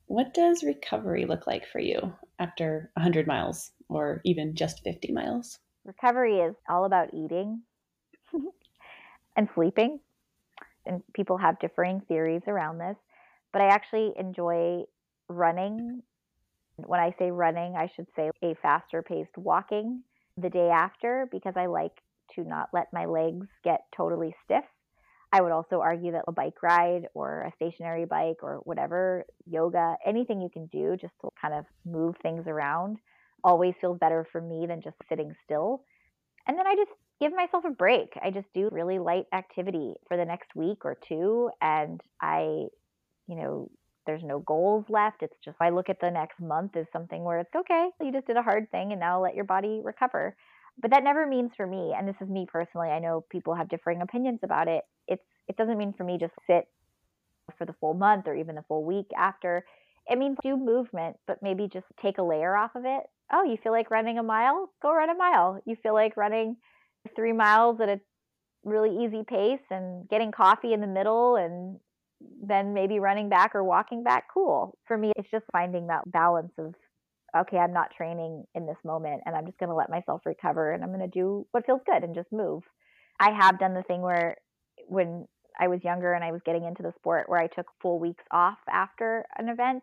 What 0.06 0.34
does 0.34 0.62
recovery 0.62 1.24
look 1.24 1.46
like 1.46 1.66
for 1.66 1.78
you 1.78 2.12
after 2.38 2.90
100 2.94 3.26
miles 3.26 3.72
or 3.88 4.20
even 4.24 4.54
just 4.54 4.82
50 4.82 5.12
miles? 5.12 5.58
Recovery 5.84 6.38
is 6.38 6.54
all 6.68 6.84
about 6.84 7.14
eating 7.14 7.62
and 9.36 9.48
sleeping. 9.54 10.00
And 10.86 11.02
people 11.14 11.36
have 11.36 11.58
differing 11.60 12.00
theories 12.08 12.42
around 12.46 12.78
this, 12.78 12.96
but 13.52 13.62
I 13.62 13.66
actually 13.66 14.12
enjoy 14.18 14.84
running. 15.28 16.02
When 16.76 17.00
I 17.00 17.14
say 17.18 17.30
running, 17.30 17.76
I 17.76 17.90
should 17.94 18.06
say 18.16 18.30
a 18.42 18.54
faster 18.62 19.02
paced 19.02 19.36
walking 19.36 20.02
the 20.36 20.48
day 20.48 20.70
after 20.70 21.28
because 21.30 21.54
I 21.56 21.66
like 21.66 21.92
to 22.34 22.44
not 22.44 22.70
let 22.72 22.92
my 22.92 23.04
legs 23.04 23.46
get 23.62 23.82
totally 23.94 24.34
stiff. 24.44 24.64
I 25.32 25.40
would 25.40 25.52
also 25.52 25.80
argue 25.80 26.12
that 26.12 26.24
a 26.26 26.32
bike 26.32 26.62
ride 26.62 27.06
or 27.14 27.42
a 27.42 27.52
stationary 27.54 28.04
bike 28.04 28.38
or 28.42 28.60
whatever, 28.64 29.24
yoga, 29.46 29.96
anything 30.04 30.40
you 30.40 30.50
can 30.52 30.66
do 30.66 30.96
just 31.00 31.14
to 31.20 31.30
kind 31.40 31.54
of 31.54 31.64
move 31.86 32.16
things 32.22 32.46
around 32.48 32.98
always 33.44 33.74
feels 33.80 33.98
better 33.98 34.26
for 34.32 34.40
me 34.40 34.66
than 34.66 34.82
just 34.82 34.96
sitting 35.08 35.32
still. 35.44 35.84
And 36.48 36.58
then 36.58 36.66
I 36.66 36.74
just 36.74 36.90
give 37.20 37.32
myself 37.32 37.64
a 37.64 37.70
break. 37.70 38.12
I 38.22 38.30
just 38.30 38.46
do 38.54 38.68
really 38.72 38.98
light 38.98 39.26
activity 39.32 39.94
for 40.08 40.16
the 40.16 40.24
next 40.24 40.54
week 40.56 40.84
or 40.84 40.98
two. 41.08 41.50
And 41.60 42.00
I, 42.20 42.66
you 43.28 43.36
know, 43.36 43.70
there's 44.06 44.24
no 44.24 44.40
goals 44.40 44.84
left. 44.88 45.22
It's 45.22 45.36
just 45.44 45.56
I 45.60 45.70
look 45.70 45.88
at 45.88 46.00
the 46.00 46.10
next 46.10 46.40
month 46.40 46.76
as 46.76 46.86
something 46.92 47.22
where 47.22 47.38
it's 47.38 47.54
okay, 47.54 47.90
you 48.00 48.10
just 48.10 48.26
did 48.26 48.36
a 48.36 48.42
hard 48.42 48.70
thing 48.70 48.90
and 48.90 49.00
now 49.00 49.22
let 49.22 49.34
your 49.36 49.44
body 49.44 49.80
recover. 49.84 50.34
But 50.78 50.90
that 50.92 51.04
never 51.04 51.26
means 51.26 51.50
for 51.56 51.66
me, 51.66 51.94
and 51.96 52.08
this 52.08 52.16
is 52.20 52.28
me 52.28 52.46
personally, 52.50 52.88
I 52.88 52.98
know 52.98 53.24
people 53.30 53.54
have 53.54 53.68
differing 53.68 54.02
opinions 54.02 54.40
about 54.42 54.68
it. 54.68 54.84
It's 55.08 55.22
it 55.48 55.56
doesn't 55.56 55.78
mean 55.78 55.92
for 55.96 56.04
me 56.04 56.18
just 56.18 56.34
sit 56.46 56.68
for 57.58 57.64
the 57.66 57.74
full 57.80 57.94
month 57.94 58.26
or 58.26 58.34
even 58.34 58.54
the 58.54 58.64
full 58.68 58.84
week 58.84 59.08
after. 59.16 59.64
It 60.08 60.18
means 60.18 60.38
do 60.42 60.56
movement, 60.56 61.16
but 61.26 61.42
maybe 61.42 61.68
just 61.72 61.86
take 62.02 62.18
a 62.18 62.22
layer 62.22 62.56
off 62.56 62.74
of 62.74 62.84
it. 62.84 63.02
Oh, 63.32 63.44
you 63.44 63.56
feel 63.62 63.72
like 63.72 63.90
running 63.90 64.18
a 64.18 64.22
mile? 64.22 64.70
Go 64.82 64.92
run 64.92 65.10
a 65.10 65.14
mile. 65.14 65.60
You 65.66 65.76
feel 65.82 65.94
like 65.94 66.16
running 66.16 66.56
three 67.14 67.32
miles 67.32 67.80
at 67.80 67.88
a 67.88 68.00
really 68.64 69.04
easy 69.04 69.22
pace 69.26 69.60
and 69.70 70.08
getting 70.08 70.32
coffee 70.32 70.72
in 70.72 70.80
the 70.80 70.86
middle 70.86 71.36
and 71.36 71.78
then 72.42 72.74
maybe 72.74 72.98
running 72.98 73.28
back 73.28 73.54
or 73.54 73.64
walking 73.64 74.02
back, 74.02 74.24
cool. 74.32 74.76
For 74.86 74.98
me, 74.98 75.12
it's 75.16 75.30
just 75.30 75.44
finding 75.52 75.86
that 75.86 76.10
balance 76.10 76.52
of, 76.58 76.74
okay, 77.36 77.58
I'm 77.58 77.72
not 77.72 77.94
training 77.96 78.44
in 78.54 78.66
this 78.66 78.76
moment 78.84 79.22
and 79.24 79.34
I'm 79.34 79.46
just 79.46 79.58
going 79.58 79.68
to 79.68 79.74
let 79.74 79.90
myself 79.90 80.22
recover 80.24 80.72
and 80.72 80.82
I'm 80.82 80.90
going 80.90 81.00
to 81.00 81.06
do 81.08 81.46
what 81.52 81.66
feels 81.66 81.80
good 81.86 82.02
and 82.02 82.14
just 82.14 82.32
move. 82.32 82.62
I 83.18 83.30
have 83.30 83.58
done 83.58 83.74
the 83.74 83.82
thing 83.82 84.02
where 84.02 84.36
when 84.88 85.26
I 85.58 85.68
was 85.68 85.80
younger 85.84 86.12
and 86.12 86.24
I 86.24 86.32
was 86.32 86.40
getting 86.44 86.64
into 86.64 86.82
the 86.82 86.92
sport 86.96 87.28
where 87.28 87.40
I 87.40 87.46
took 87.46 87.66
full 87.82 87.98
weeks 87.98 88.24
off 88.30 88.58
after 88.70 89.24
an 89.36 89.48
event. 89.48 89.82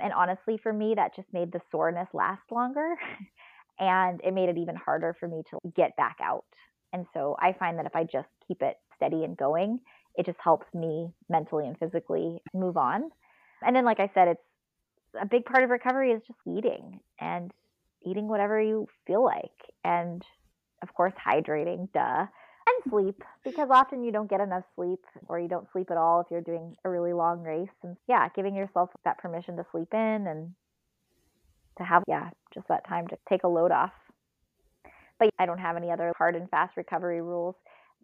And 0.00 0.12
honestly, 0.12 0.58
for 0.62 0.72
me, 0.72 0.94
that 0.94 1.16
just 1.16 1.32
made 1.32 1.52
the 1.52 1.60
soreness 1.72 2.08
last 2.12 2.42
longer. 2.50 2.94
and 3.80 4.20
it 4.24 4.34
made 4.34 4.48
it 4.48 4.58
even 4.58 4.76
harder 4.76 5.16
for 5.18 5.28
me 5.28 5.42
to 5.50 5.58
get 5.74 5.96
back 5.96 6.16
out. 6.22 6.44
And 6.92 7.06
so 7.12 7.36
I 7.40 7.52
find 7.58 7.78
that 7.78 7.86
if 7.86 7.96
I 7.96 8.04
just 8.04 8.28
keep 8.46 8.62
it 8.62 8.76
steady 8.96 9.24
and 9.24 9.36
going, 9.36 9.80
it 10.16 10.26
just 10.26 10.38
helps 10.42 10.66
me 10.74 11.08
mentally 11.28 11.66
and 11.66 11.78
physically 11.78 12.38
move 12.54 12.76
on. 12.76 13.10
And 13.62 13.74
then, 13.74 13.84
like 13.84 14.00
I 14.00 14.10
said, 14.14 14.28
it's 14.28 14.40
a 15.20 15.26
big 15.26 15.44
part 15.44 15.64
of 15.64 15.70
recovery 15.70 16.12
is 16.12 16.22
just 16.26 16.38
eating 16.46 17.00
and 17.20 17.52
eating 18.04 18.28
whatever 18.28 18.60
you 18.60 18.86
feel 19.06 19.24
like. 19.24 19.74
And 19.84 20.22
of 20.82 20.94
course, 20.94 21.12
hydrating, 21.14 21.88
duh. 21.92 22.26
And 22.68 22.92
sleep, 22.92 23.22
because 23.44 23.68
often 23.70 24.02
you 24.02 24.10
don't 24.10 24.28
get 24.28 24.40
enough 24.40 24.64
sleep 24.74 24.98
or 25.28 25.38
you 25.38 25.46
don't 25.46 25.68
sleep 25.70 25.88
at 25.92 25.96
all 25.96 26.20
if 26.20 26.26
you're 26.32 26.40
doing 26.40 26.74
a 26.84 26.90
really 26.90 27.12
long 27.12 27.42
race. 27.42 27.68
And 27.84 27.96
yeah, 28.08 28.28
giving 28.34 28.56
yourself 28.56 28.90
that 29.04 29.18
permission 29.18 29.56
to 29.56 29.66
sleep 29.70 29.94
in 29.94 30.26
and 30.26 30.52
to 31.78 31.84
have, 31.84 32.02
yeah, 32.08 32.30
just 32.52 32.66
that 32.66 32.86
time 32.88 33.06
to 33.08 33.16
take 33.28 33.44
a 33.44 33.48
load 33.48 33.70
off. 33.70 33.92
But 35.20 35.30
I 35.38 35.46
don't 35.46 35.58
have 35.58 35.76
any 35.76 35.92
other 35.92 36.12
hard 36.18 36.34
and 36.34 36.50
fast 36.50 36.76
recovery 36.76 37.22
rules. 37.22 37.54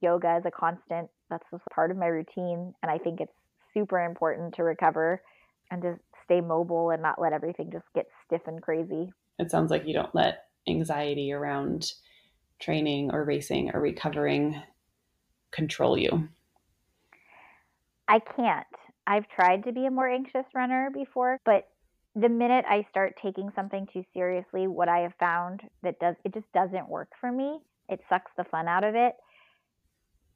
Yoga 0.00 0.36
is 0.36 0.44
a 0.46 0.50
constant 0.52 1.10
that's 1.28 1.44
just 1.50 1.64
part 1.74 1.90
of 1.90 1.96
my 1.96 2.06
routine. 2.06 2.72
And 2.82 2.90
I 2.90 2.98
think 2.98 3.20
it's 3.20 3.32
super 3.74 4.04
important 4.04 4.54
to 4.54 4.62
recover 4.62 5.22
and 5.72 5.82
to 5.82 5.98
stay 6.24 6.40
mobile 6.40 6.90
and 6.90 7.02
not 7.02 7.20
let 7.20 7.32
everything 7.32 7.70
just 7.72 7.84
get 7.94 8.06
stiff 8.26 8.42
and 8.46 8.62
crazy. 8.62 9.12
It 9.38 9.50
sounds 9.50 9.70
like 9.70 9.86
you 9.86 9.94
don't 9.94 10.14
let 10.14 10.44
anxiety 10.68 11.32
around 11.32 11.92
training 12.60 13.10
or 13.12 13.24
racing 13.24 13.70
or 13.74 13.80
recovering 13.80 14.60
control 15.50 15.98
you. 15.98 16.28
I 18.08 18.20
can't. 18.36 18.66
I've 19.06 19.28
tried 19.28 19.64
to 19.64 19.72
be 19.72 19.86
a 19.86 19.90
more 19.90 20.08
anxious 20.08 20.46
runner 20.54 20.90
before, 20.92 21.38
but 21.44 21.68
the 22.14 22.28
minute 22.28 22.64
I 22.68 22.86
start 22.90 23.14
taking 23.22 23.50
something 23.54 23.86
too 23.92 24.04
seriously, 24.12 24.66
what 24.66 24.88
I 24.88 25.00
have 25.00 25.14
found 25.18 25.62
that 25.82 25.98
does 25.98 26.14
it 26.24 26.34
just 26.34 26.50
doesn't 26.52 26.88
work 26.88 27.08
for 27.20 27.32
me. 27.32 27.58
It 27.88 28.00
sucks 28.08 28.30
the 28.36 28.44
fun 28.44 28.68
out 28.68 28.84
of 28.84 28.94
it. 28.94 29.14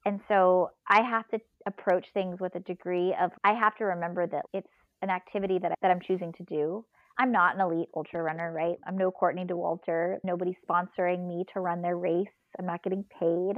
And 0.04 0.20
so 0.28 0.70
I 0.88 1.02
have 1.02 1.28
to 1.28 1.40
approach 1.66 2.06
things 2.14 2.38
with 2.40 2.54
a 2.54 2.60
degree 2.60 3.14
of, 3.20 3.32
I 3.44 3.54
have 3.54 3.76
to 3.76 3.84
remember 3.84 4.26
that 4.26 4.46
it's 4.54 4.68
an 5.02 5.10
activity 5.10 5.58
that, 5.60 5.72
that 5.82 5.90
I'm 5.90 6.00
choosing 6.00 6.32
to 6.34 6.44
do. 6.44 6.84
I'm 7.18 7.32
not 7.32 7.54
an 7.54 7.60
elite 7.60 7.88
ultra 7.96 8.22
runner, 8.22 8.52
right? 8.52 8.76
I'm 8.86 8.98
no 8.98 9.10
Courtney 9.10 9.44
Dauwalter. 9.44 10.18
Nobody's 10.22 10.56
sponsoring 10.68 11.26
me 11.26 11.44
to 11.54 11.60
run 11.60 11.82
their 11.82 11.96
race. 11.96 12.26
I'm 12.58 12.66
not 12.66 12.82
getting 12.82 13.04
paid. 13.18 13.54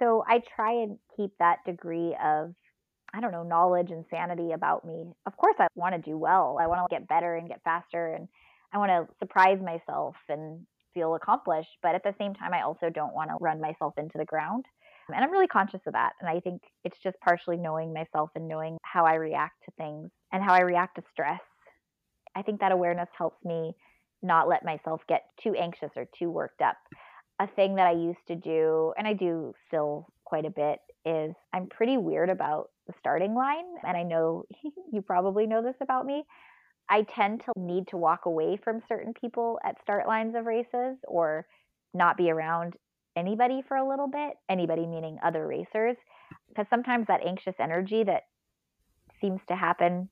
So 0.00 0.24
I 0.28 0.40
try 0.56 0.72
and 0.72 0.98
keep 1.16 1.30
that 1.38 1.58
degree 1.66 2.16
of, 2.24 2.54
I 3.14 3.20
don't 3.20 3.32
know, 3.32 3.42
knowledge 3.42 3.90
and 3.90 4.04
sanity 4.10 4.52
about 4.52 4.84
me. 4.84 5.04
Of 5.26 5.36
course, 5.36 5.56
I 5.58 5.66
want 5.74 5.94
to 5.94 6.10
do 6.10 6.16
well. 6.16 6.58
I 6.60 6.66
want 6.66 6.88
to 6.88 6.94
get 6.94 7.08
better 7.08 7.36
and 7.36 7.48
get 7.48 7.62
faster. 7.64 8.14
And 8.14 8.28
I 8.72 8.78
want 8.78 8.90
to 8.90 9.14
surprise 9.18 9.58
myself 9.64 10.14
and 10.28 10.64
feel 10.94 11.14
accomplished. 11.14 11.70
But 11.82 11.94
at 11.94 12.02
the 12.02 12.14
same 12.18 12.34
time, 12.34 12.52
I 12.54 12.62
also 12.62 12.88
don't 12.88 13.14
want 13.14 13.30
to 13.30 13.36
run 13.40 13.60
myself 13.60 13.94
into 13.96 14.18
the 14.18 14.24
ground. 14.24 14.64
And 15.08 15.24
I'm 15.24 15.30
really 15.30 15.46
conscious 15.46 15.80
of 15.86 15.92
that. 15.94 16.12
And 16.20 16.28
I 16.28 16.40
think 16.40 16.62
it's 16.84 16.98
just 17.02 17.16
partially 17.20 17.56
knowing 17.56 17.92
myself 17.92 18.30
and 18.34 18.48
knowing 18.48 18.78
how 18.82 19.04
I 19.04 19.14
react 19.14 19.64
to 19.64 19.72
things 19.76 20.10
and 20.32 20.42
how 20.42 20.52
I 20.54 20.60
react 20.60 20.96
to 20.96 21.02
stress. 21.10 21.40
I 22.34 22.42
think 22.42 22.60
that 22.60 22.72
awareness 22.72 23.08
helps 23.16 23.44
me 23.44 23.74
not 24.22 24.48
let 24.48 24.64
myself 24.64 25.02
get 25.08 25.22
too 25.42 25.54
anxious 25.54 25.90
or 25.96 26.06
too 26.18 26.30
worked 26.30 26.62
up. 26.62 26.76
A 27.40 27.46
thing 27.46 27.74
that 27.76 27.86
I 27.86 27.92
used 27.92 28.26
to 28.28 28.36
do, 28.36 28.92
and 28.96 29.06
I 29.06 29.14
do 29.14 29.52
still 29.66 30.06
quite 30.24 30.46
a 30.46 30.50
bit, 30.50 30.78
is 31.04 31.34
I'm 31.52 31.66
pretty 31.66 31.96
weird 31.98 32.30
about 32.30 32.70
the 32.86 32.94
starting 32.98 33.34
line. 33.34 33.64
And 33.84 33.96
I 33.96 34.02
know 34.02 34.44
you 34.92 35.02
probably 35.02 35.46
know 35.46 35.62
this 35.62 35.76
about 35.80 36.06
me. 36.06 36.24
I 36.88 37.02
tend 37.02 37.42
to 37.44 37.52
need 37.56 37.88
to 37.88 37.96
walk 37.96 38.26
away 38.26 38.58
from 38.62 38.82
certain 38.88 39.14
people 39.14 39.58
at 39.64 39.80
start 39.82 40.06
lines 40.06 40.34
of 40.36 40.46
races 40.46 40.98
or 41.08 41.46
not 41.94 42.16
be 42.16 42.30
around 42.30 42.74
anybody 43.16 43.62
for 43.66 43.76
a 43.76 43.88
little 43.88 44.08
bit, 44.08 44.34
anybody 44.48 44.86
meaning 44.86 45.18
other 45.24 45.46
racers, 45.46 45.96
because 46.48 46.66
sometimes 46.70 47.06
that 47.08 47.20
anxious 47.26 47.54
energy 47.60 48.04
that 48.04 48.22
seems 49.20 49.40
to 49.48 49.56
happen 49.56 50.08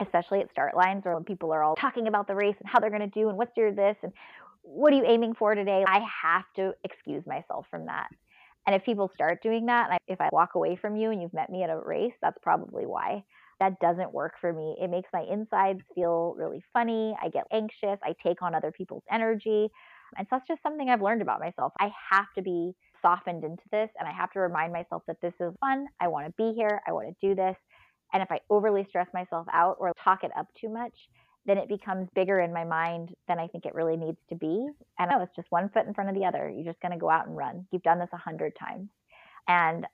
especially 0.00 0.40
at 0.40 0.50
start 0.50 0.74
lines 0.74 1.02
or 1.04 1.14
when 1.14 1.24
people 1.24 1.52
are 1.52 1.62
all 1.62 1.76
talking 1.76 2.08
about 2.08 2.26
the 2.26 2.34
race 2.34 2.56
and 2.58 2.68
how 2.68 2.80
they're 2.80 2.90
going 2.90 3.00
to 3.00 3.06
do 3.06 3.28
and 3.28 3.36
what's 3.36 3.56
your 3.56 3.72
this 3.72 3.96
and 4.02 4.12
what 4.62 4.92
are 4.92 4.96
you 4.96 5.04
aiming 5.06 5.34
for 5.34 5.54
today? 5.54 5.84
I 5.86 6.00
have 6.22 6.44
to 6.56 6.72
excuse 6.84 7.24
myself 7.26 7.66
from 7.70 7.86
that. 7.86 8.08
And 8.66 8.76
if 8.76 8.84
people 8.84 9.10
start 9.14 9.42
doing 9.42 9.66
that, 9.66 10.00
if 10.06 10.20
I 10.20 10.28
walk 10.32 10.54
away 10.54 10.76
from 10.76 10.96
you 10.96 11.10
and 11.10 11.20
you've 11.20 11.32
met 11.32 11.50
me 11.50 11.62
at 11.62 11.70
a 11.70 11.78
race, 11.78 12.12
that's 12.20 12.38
probably 12.42 12.84
why. 12.84 13.24
That 13.58 13.78
doesn't 13.80 14.12
work 14.12 14.34
for 14.40 14.52
me. 14.52 14.76
It 14.80 14.90
makes 14.90 15.08
my 15.12 15.24
insides 15.30 15.80
feel 15.94 16.34
really 16.38 16.62
funny. 16.72 17.14
I 17.22 17.28
get 17.28 17.44
anxious. 17.52 17.98
I 18.02 18.14
take 18.22 18.42
on 18.42 18.54
other 18.54 18.72
people's 18.72 19.02
energy. 19.10 19.70
And 20.16 20.26
so 20.26 20.36
that's 20.36 20.48
just 20.48 20.62
something 20.62 20.88
I've 20.88 21.02
learned 21.02 21.22
about 21.22 21.40
myself. 21.40 21.72
I 21.78 21.90
have 22.10 22.26
to 22.36 22.42
be 22.42 22.74
softened 23.02 23.44
into 23.44 23.62
this 23.70 23.90
and 23.98 24.08
I 24.08 24.12
have 24.12 24.30
to 24.32 24.40
remind 24.40 24.72
myself 24.72 25.02
that 25.06 25.20
this 25.20 25.34
is 25.40 25.54
fun. 25.60 25.86
I 26.00 26.08
want 26.08 26.26
to 26.26 26.32
be 26.36 26.54
here. 26.54 26.80
I 26.86 26.92
want 26.92 27.08
to 27.08 27.26
do 27.26 27.34
this. 27.34 27.56
And 28.12 28.22
if 28.22 28.30
I 28.30 28.40
overly 28.50 28.84
stress 28.88 29.06
myself 29.14 29.46
out 29.52 29.76
or 29.78 29.92
talk 30.02 30.24
it 30.24 30.30
up 30.36 30.46
too 30.60 30.68
much, 30.68 30.94
then 31.46 31.58
it 31.58 31.68
becomes 31.68 32.08
bigger 32.14 32.40
in 32.40 32.52
my 32.52 32.64
mind 32.64 33.14
than 33.28 33.38
I 33.38 33.46
think 33.46 33.64
it 33.64 33.74
really 33.74 33.96
needs 33.96 34.18
to 34.28 34.34
be. 34.34 34.68
And 34.98 35.10
oh, 35.12 35.22
it's 35.22 35.34
just 35.34 35.50
one 35.50 35.70
foot 35.70 35.86
in 35.86 35.94
front 35.94 36.10
of 36.10 36.16
the 36.16 36.24
other. 36.24 36.50
You're 36.50 36.64
just 36.64 36.80
going 36.80 36.92
to 36.92 36.98
go 36.98 37.08
out 37.08 37.26
and 37.26 37.36
run. 37.36 37.66
You've 37.72 37.82
done 37.82 37.98
this 37.98 38.10
a 38.12 38.18
hundred 38.18 38.52
times. 38.58 38.88
And 39.48 39.86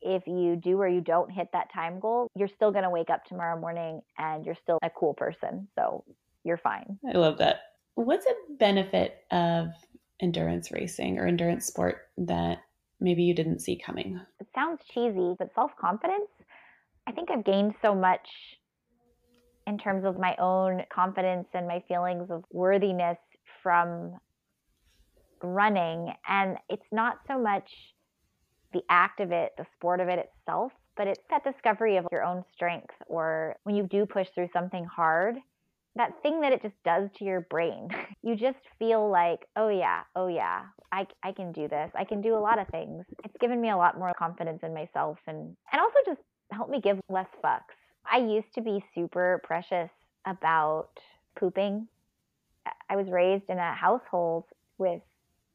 if 0.00 0.26
you 0.26 0.56
do 0.56 0.80
or 0.80 0.88
you 0.88 1.00
don't 1.00 1.30
hit 1.30 1.48
that 1.52 1.72
time 1.72 1.98
goal, 1.98 2.28
you're 2.36 2.50
still 2.54 2.70
going 2.70 2.84
to 2.84 2.90
wake 2.90 3.10
up 3.10 3.24
tomorrow 3.24 3.58
morning 3.58 4.00
and 4.18 4.44
you're 4.46 4.56
still 4.62 4.78
a 4.82 4.90
cool 4.90 5.14
person. 5.14 5.66
So 5.74 6.04
you're 6.44 6.58
fine. 6.58 6.98
I 7.08 7.16
love 7.16 7.38
that. 7.38 7.60
What's 7.96 8.26
a 8.26 8.34
benefit 8.58 9.24
of 9.30 9.68
endurance 10.20 10.70
racing 10.70 11.18
or 11.18 11.26
endurance 11.26 11.66
sport 11.66 12.08
that 12.18 12.58
maybe 13.00 13.22
you 13.22 13.34
didn't 13.34 13.60
see 13.60 13.76
coming? 13.76 14.20
It 14.38 14.46
sounds 14.54 14.80
cheesy, 14.92 15.34
but 15.38 15.50
self 15.54 15.70
confidence. 15.80 16.28
I 17.06 17.12
think 17.12 17.30
I've 17.30 17.44
gained 17.44 17.74
so 17.80 17.94
much 17.94 18.28
in 19.66 19.78
terms 19.78 20.04
of 20.04 20.18
my 20.18 20.36
own 20.36 20.82
confidence 20.92 21.48
and 21.54 21.66
my 21.66 21.82
feelings 21.88 22.30
of 22.30 22.44
worthiness 22.52 23.18
from 23.62 24.18
running. 25.42 26.12
And 26.28 26.58
it's 26.68 26.86
not 26.92 27.20
so 27.26 27.38
much 27.38 27.70
the 28.74 28.82
act 28.90 29.20
of 29.20 29.32
it, 29.32 29.52
the 29.56 29.64
sport 29.74 30.00
of 30.00 30.08
it 30.08 30.18
itself, 30.18 30.72
but 30.98 31.06
it's 31.06 31.22
that 31.30 31.44
discovery 31.44 31.96
of 31.96 32.06
your 32.12 32.24
own 32.24 32.44
strength 32.54 32.94
or 33.06 33.56
when 33.62 33.74
you 33.74 33.86
do 33.86 34.04
push 34.04 34.28
through 34.34 34.48
something 34.52 34.84
hard, 34.84 35.36
that 35.96 36.22
thing 36.22 36.40
that 36.42 36.52
it 36.52 36.62
just 36.62 36.74
does 36.84 37.08
to 37.18 37.24
your 37.24 37.42
brain. 37.42 37.88
You 38.22 38.34
just 38.34 38.58
feel 38.80 39.08
like, 39.08 39.46
oh 39.54 39.68
yeah, 39.68 40.00
oh 40.16 40.26
yeah, 40.26 40.62
I, 40.90 41.06
I 41.22 41.30
can 41.30 41.52
do 41.52 41.68
this. 41.68 41.92
I 41.94 42.02
can 42.02 42.20
do 42.20 42.34
a 42.34 42.40
lot 42.40 42.58
of 42.58 42.66
things. 42.68 43.04
It's 43.22 43.36
given 43.38 43.60
me 43.60 43.70
a 43.70 43.76
lot 43.76 43.96
more 43.96 44.12
confidence 44.18 44.64
in 44.64 44.74
myself 44.74 45.18
and, 45.28 45.56
and 45.70 45.80
also 45.80 45.98
just 46.04 46.20
helped 46.50 46.72
me 46.72 46.80
give 46.80 46.98
less 47.08 47.28
fucks 47.44 47.76
I 48.10 48.18
used 48.18 48.52
to 48.54 48.60
be 48.60 48.84
super 48.94 49.40
precious 49.44 49.90
about 50.26 50.90
pooping. 51.38 51.88
I 52.88 52.96
was 52.96 53.06
raised 53.08 53.44
in 53.48 53.58
a 53.58 53.74
household 53.74 54.44
with 54.78 55.00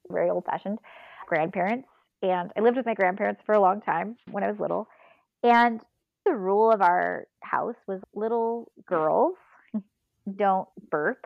very 0.09 0.29
old 0.29 0.45
fashioned 0.45 0.79
grandparents, 1.27 1.87
and 2.21 2.51
I 2.57 2.61
lived 2.61 2.77
with 2.77 2.85
my 2.85 2.93
grandparents 2.93 3.41
for 3.45 3.53
a 3.53 3.61
long 3.61 3.81
time 3.81 4.17
when 4.29 4.43
I 4.43 4.49
was 4.49 4.59
little. 4.59 4.87
And 5.43 5.81
the 6.25 6.33
rule 6.33 6.71
of 6.71 6.81
our 6.81 7.27
house 7.41 7.75
was 7.87 8.01
little 8.13 8.71
girls 8.85 9.35
don't 10.37 10.67
burp, 10.89 11.25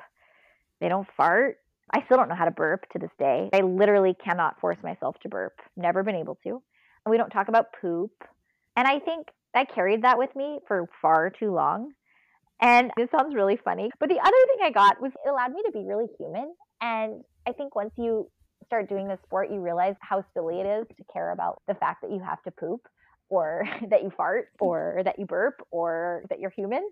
they 0.82 0.90
don't 0.90 1.08
fart. 1.16 1.58
I 1.94 2.04
still 2.06 2.18
don't 2.18 2.30
know 2.30 2.36
how 2.36 2.46
to 2.46 2.52
burp 2.52 2.90
to 2.94 3.00
this 3.00 3.12
day. 3.20 3.50
I 3.54 3.62
literally 3.62 4.16
cannot 4.24 4.60
force 4.60 4.78
myself 4.84 5.16
to 5.22 5.30
burp, 5.30 5.54
never 5.78 6.04
been 6.04 6.16
able 6.16 6.38
to. 6.44 6.50
And 6.50 7.12
we 7.12 7.18
don't 7.18 7.30
talk 7.30 7.48
about 7.48 7.68
poop. 7.80 8.12
And 8.76 8.88
I 8.88 9.00
think 9.00 9.28
I 9.54 9.66
carried 9.66 10.04
that 10.04 10.18
with 10.18 10.36
me 10.36 10.60
for 10.68 10.88
far 11.02 11.30
too 11.30 11.54
long. 11.54 11.92
And 12.62 12.92
this 12.98 13.10
sounds 13.12 13.36
really 13.36 13.60
funny, 13.64 13.90
but 14.00 14.10
the 14.10 14.20
other 14.20 14.32
thing 14.48 14.64
I 14.64 14.72
got 14.72 15.02
was 15.02 15.12
it 15.26 15.30
allowed 15.30 15.52
me 15.52 15.62
to 15.66 15.72
be 15.72 15.84
really 15.86 16.08
human. 16.18 16.54
And 16.82 17.24
I 17.48 17.52
think 17.52 17.76
once 17.76 17.92
you 17.98 18.30
start 18.66 18.90
doing 18.90 19.08
this 19.08 19.20
sport, 19.26 19.52
you 19.52 19.60
realize 19.60 19.96
how 20.00 20.24
silly 20.34 20.60
it 20.60 20.66
is 20.66 20.88
to 20.98 21.04
care 21.12 21.32
about 21.32 21.62
the 21.68 21.76
fact 21.76 22.02
that 22.02 22.12
you 22.12 22.20
have 22.20 22.42
to 22.44 22.52
poop 22.52 22.82
or 23.30 23.64
that 23.90 24.04
you 24.04 24.12
fart 24.16 24.48
or 24.60 25.02
that 25.04 25.20
you 25.20 25.26
burp 25.26 25.62
or 25.72 26.24
that 26.30 26.40
you're 26.40 26.54
human 26.56 26.88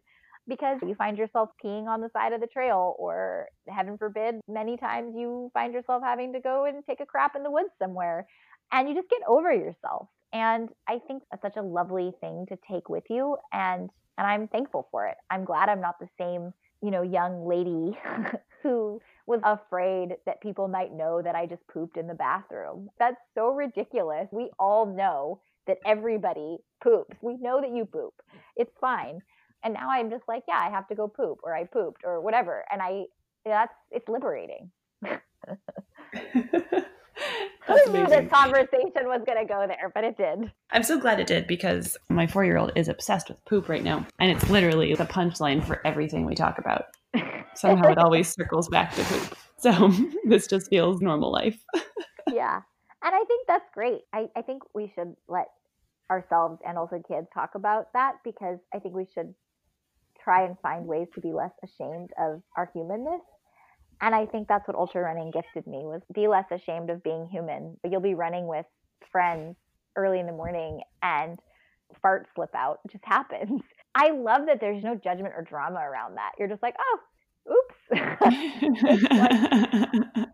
because 0.48 0.78
you 0.82 0.96
find 0.96 1.18
yourself 1.18 1.50
peeing 1.64 1.88
on 1.88 2.02
the 2.02 2.10
side 2.14 2.34
of 2.34 2.42
the 2.42 2.48
trail 2.48 2.96
or 3.00 3.48
heaven 3.68 3.98
forbid 3.98 4.36
many 4.48 4.78
times 4.78 5.14
you 5.18 5.50
find 5.54 5.74
yourself 5.74 6.02
having 6.04 6.34
to 6.34 6.40
go 6.40 6.66
and 6.66 6.84
take 6.86 7.00
a 7.00 7.06
crap 7.06 7.36
in 7.36 7.44
the 7.44 7.52
woods 7.52 7.70
somewhere 7.80 8.26
and 8.72 8.90
you 8.90 8.96
just 8.96 9.10
get 9.10 9.22
over 9.28 9.54
yourself 9.54 10.08
and 10.34 10.70
I 10.88 10.98
think 11.08 11.24
that's 11.30 11.44
such 11.44 11.58
a 11.58 11.62
lovely 11.62 12.12
thing 12.20 12.48
to 12.50 12.58
take 12.70 12.90
with 12.90 13.04
you. 13.10 13.38
And 13.54 13.90
and 14.18 14.28
I'm 14.28 14.48
thankful 14.48 14.88
for 14.92 15.08
it. 15.08 15.16
I'm 15.30 15.46
glad 15.46 15.70
I'm 15.70 15.82
not 15.82 15.96
the 16.00 16.10
same, 16.20 16.54
you 16.82 16.92
know, 16.92 17.02
young 17.02 17.48
lady 17.48 17.98
who 18.64 19.00
was 19.26 19.40
afraid 19.44 20.10
that 20.26 20.42
people 20.42 20.68
might 20.68 20.94
know 20.94 21.22
that 21.22 21.36
I 21.36 21.46
just 21.48 21.66
pooped 21.68 21.98
in 21.98 22.08
the 22.08 22.14
bathroom. 22.14 22.90
That's 23.00 23.18
so 23.34 23.50
ridiculous. 23.50 24.28
We 24.32 24.52
all 24.60 24.86
know 24.86 25.42
that 25.66 25.78
everybody 25.86 26.58
poops. 26.84 27.16
We 27.22 27.38
know 27.38 27.62
that 27.62 27.72
you 27.72 27.86
poop. 27.86 28.14
It's 28.56 28.74
fine. 28.80 29.22
And 29.64 29.74
now 29.74 29.90
I'm 29.90 30.10
just 30.10 30.24
like, 30.28 30.44
yeah, 30.48 30.60
I 30.60 30.70
have 30.70 30.88
to 30.90 30.96
go 30.96 31.08
poop 31.08 31.40
or 31.44 31.56
I 31.56 31.64
pooped 31.66 32.02
or 32.04 32.22
whatever. 32.22 32.66
And 32.72 32.82
I 32.82 33.06
that's 33.46 33.74
it's 33.92 34.08
liberating. 34.08 34.72
Who 37.66 37.94
knew 37.94 38.06
this 38.08 38.30
conversation 38.30 39.06
was 39.06 39.22
going 39.26 39.38
to 39.40 39.46
go 39.46 39.66
there, 39.68 39.92
but 39.94 40.04
it 40.04 40.18
did. 40.18 40.52
I'm 40.72 40.84
so 40.84 41.00
glad 41.00 41.20
it 41.20 41.28
did 41.28 41.48
because 41.48 41.96
my 42.10 42.28
four 42.28 42.44
year 42.44 42.58
old 42.58 42.72
is 42.76 42.90
obsessed 42.90 43.30
with 43.30 43.44
poop 43.46 43.70
right 43.70 43.84
now. 43.84 44.06
And 44.20 44.32
it's 44.32 44.50
literally 44.50 44.94
the 44.96 45.06
punchline 45.06 45.66
for 45.66 45.80
everything 45.86 46.26
we 46.26 46.36
talk 46.36 46.58
about. 46.58 46.86
Somehow 47.56 47.90
it 47.90 47.98
always 47.98 48.34
circles 48.34 48.68
back 48.68 48.94
to 48.96 49.04
poop. 49.04 49.38
So 49.58 49.94
this 50.26 50.48
just 50.48 50.70
feels 50.70 51.02
normal 51.02 51.32
life. 51.32 51.58
yeah. 52.32 52.62
And 53.02 53.16
I 53.16 53.24
think 53.26 53.48
that's 53.48 53.70
great. 53.74 54.02
I, 54.14 54.28
I 54.36 54.42
think 54.42 54.64
we 54.74 54.92
should 54.96 55.16
let 55.28 55.48
ourselves 56.10 56.60
and 56.66 56.78
also 56.78 57.02
kids 57.08 57.28
talk 57.34 57.56
about 57.56 57.94
that 57.94 58.16
because 58.24 58.60
I 58.74 58.80
think 58.80 58.94
we 58.94 59.08
should 59.14 59.34
try 60.24 60.46
and 60.46 60.58
find 60.62 60.86
ways 60.86 61.08
to 61.16 61.22
be 61.22 61.34
less 61.34 61.52
ashamed 61.64 62.12
of 62.20 62.42
our 62.58 62.70
humanness 62.74 63.22
and 64.04 64.14
I 64.14 64.26
think 64.26 64.50
that's 64.50 64.68
what 64.68 64.76
ultra 64.76 65.02
running 65.02 65.32
gifted 65.32 65.66
me 65.66 65.86
was 65.86 66.02
be 66.14 66.28
less 66.28 66.44
ashamed 66.52 66.90
of 66.90 67.02
being 67.04 67.26
human. 67.32 67.78
But 67.82 67.92
you'll 67.92 68.02
be 68.02 68.16
running 68.16 68.48
with 68.48 68.66
friends 69.12 69.56
early 69.96 70.20
in 70.20 70.26
the 70.26 70.34
morning 70.34 70.82
and 71.02 71.40
fart 72.02 72.28
slip 72.36 72.54
out. 72.54 72.80
It 72.84 72.92
just 72.92 73.06
happens. 73.06 73.62
I 73.96 74.12
love 74.12 74.48
that 74.48 74.60
there's 74.60 74.84
no 74.84 74.96
judgment 74.96 75.36
or 75.38 75.44
drama 75.44 75.80
around 75.80 76.16
that. 76.16 76.32
You're 76.38 76.50
just 76.50 76.62
like, 76.62 76.76
oh, 76.80 77.00
oops. 77.54 77.76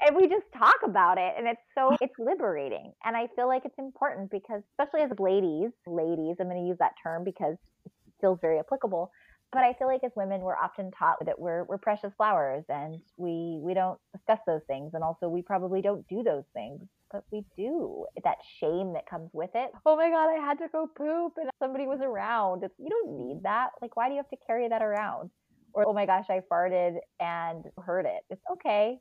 and 0.08 0.16
we 0.16 0.28
just 0.28 0.46
talk 0.58 0.78
about 0.84 1.18
it 1.20 1.34
and 1.38 1.46
it's 1.48 1.62
so 1.76 1.96
it's 2.02 2.18
liberating. 2.18 2.94
And 3.04 3.16
I 3.16 3.28
feel 3.36 3.48
like 3.48 3.66
it's 3.66 3.78
important 3.78 4.32
because 4.32 4.64
especially 4.72 5.02
as 5.02 5.12
ladies, 5.20 5.70
ladies, 5.86 6.38
I'm 6.40 6.48
going 6.48 6.64
to 6.64 6.68
use 6.68 6.78
that 6.80 6.94
term 7.04 7.24
because 7.24 7.58
it 7.86 7.92
feels 8.20 8.40
very 8.42 8.58
applicable 8.58 9.12
but 9.52 9.64
I 9.64 9.74
feel 9.74 9.88
like 9.88 10.04
as 10.04 10.12
women, 10.16 10.42
we're 10.42 10.56
often 10.56 10.92
taught 10.92 11.18
that 11.26 11.40
we're 11.40 11.64
we're 11.64 11.78
precious 11.78 12.12
flowers, 12.18 12.64
and 12.70 13.00
we 13.18 13.60
we 13.62 13.74
don't 13.74 14.00
discuss 14.14 14.40
those 14.46 14.62
things, 14.68 14.94
and 14.94 15.04
also 15.04 15.28
we 15.28 15.42
probably 15.42 15.82
don't 15.82 16.08
do 16.08 16.24
those 16.24 16.44
things, 16.54 16.82
but 17.12 17.24
we 17.32 17.44
do. 17.58 18.06
That 18.24 18.38
shame 18.60 18.94
that 18.94 19.10
comes 19.10 19.30
with 19.34 19.52
it. 19.56 19.72
Oh 19.86 19.96
my 19.96 20.10
god, 20.10 20.30
I 20.30 20.40
had 20.46 20.60
to 20.60 20.68
go 20.72 20.88
poop, 20.88 21.34
and 21.38 21.50
somebody 21.60 21.88
was 21.88 22.00
around. 22.02 22.64
It's, 22.64 22.76
you 22.78 22.90
don't 22.90 23.18
need 23.18 23.44
that. 23.44 23.70
Like, 23.82 23.96
why 23.96 24.08
do 24.08 24.14
you 24.14 24.18
have 24.20 24.30
to 24.30 24.46
carry 24.46 24.70
that 24.70 24.82
around? 24.82 25.32
Or 25.74 25.88
oh 25.88 25.94
my 25.94 26.06
gosh, 26.06 26.26
I 26.30 26.42
farted 26.52 26.98
and 27.20 27.66
heard 27.84 28.06
it. 28.06 28.22
It's 28.30 28.42
okay. 28.54 29.00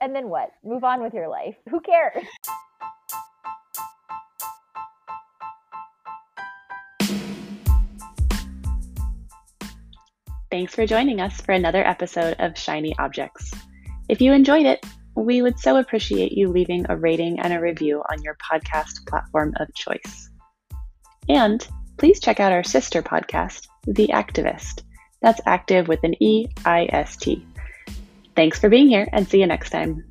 And 0.00 0.14
then 0.14 0.28
what? 0.28 0.50
Move 0.64 0.84
on 0.84 1.00
with 1.00 1.14
your 1.14 1.28
life. 1.28 1.54
Who 1.70 1.80
cares? 1.80 2.24
Thanks 10.52 10.74
for 10.74 10.86
joining 10.86 11.22
us 11.22 11.40
for 11.40 11.52
another 11.52 11.82
episode 11.82 12.36
of 12.38 12.58
Shiny 12.58 12.94
Objects. 12.98 13.52
If 14.10 14.20
you 14.20 14.34
enjoyed 14.34 14.66
it, 14.66 14.84
we 15.16 15.40
would 15.40 15.58
so 15.58 15.78
appreciate 15.78 16.32
you 16.32 16.50
leaving 16.50 16.84
a 16.90 16.96
rating 16.96 17.40
and 17.40 17.54
a 17.54 17.58
review 17.58 18.02
on 18.10 18.22
your 18.22 18.36
podcast 18.36 19.06
platform 19.08 19.54
of 19.56 19.72
choice. 19.72 20.28
And 21.26 21.66
please 21.96 22.20
check 22.20 22.38
out 22.38 22.52
our 22.52 22.64
sister 22.64 23.02
podcast, 23.02 23.66
The 23.86 24.08
Activeist. 24.08 24.82
That's 25.22 25.40
active 25.46 25.88
with 25.88 26.04
an 26.04 26.22
E 26.22 26.48
I 26.66 26.86
S 26.92 27.16
T. 27.16 27.46
Thanks 28.36 28.58
for 28.58 28.68
being 28.68 28.88
here 28.88 29.08
and 29.10 29.26
see 29.26 29.40
you 29.40 29.46
next 29.46 29.70
time. 29.70 30.04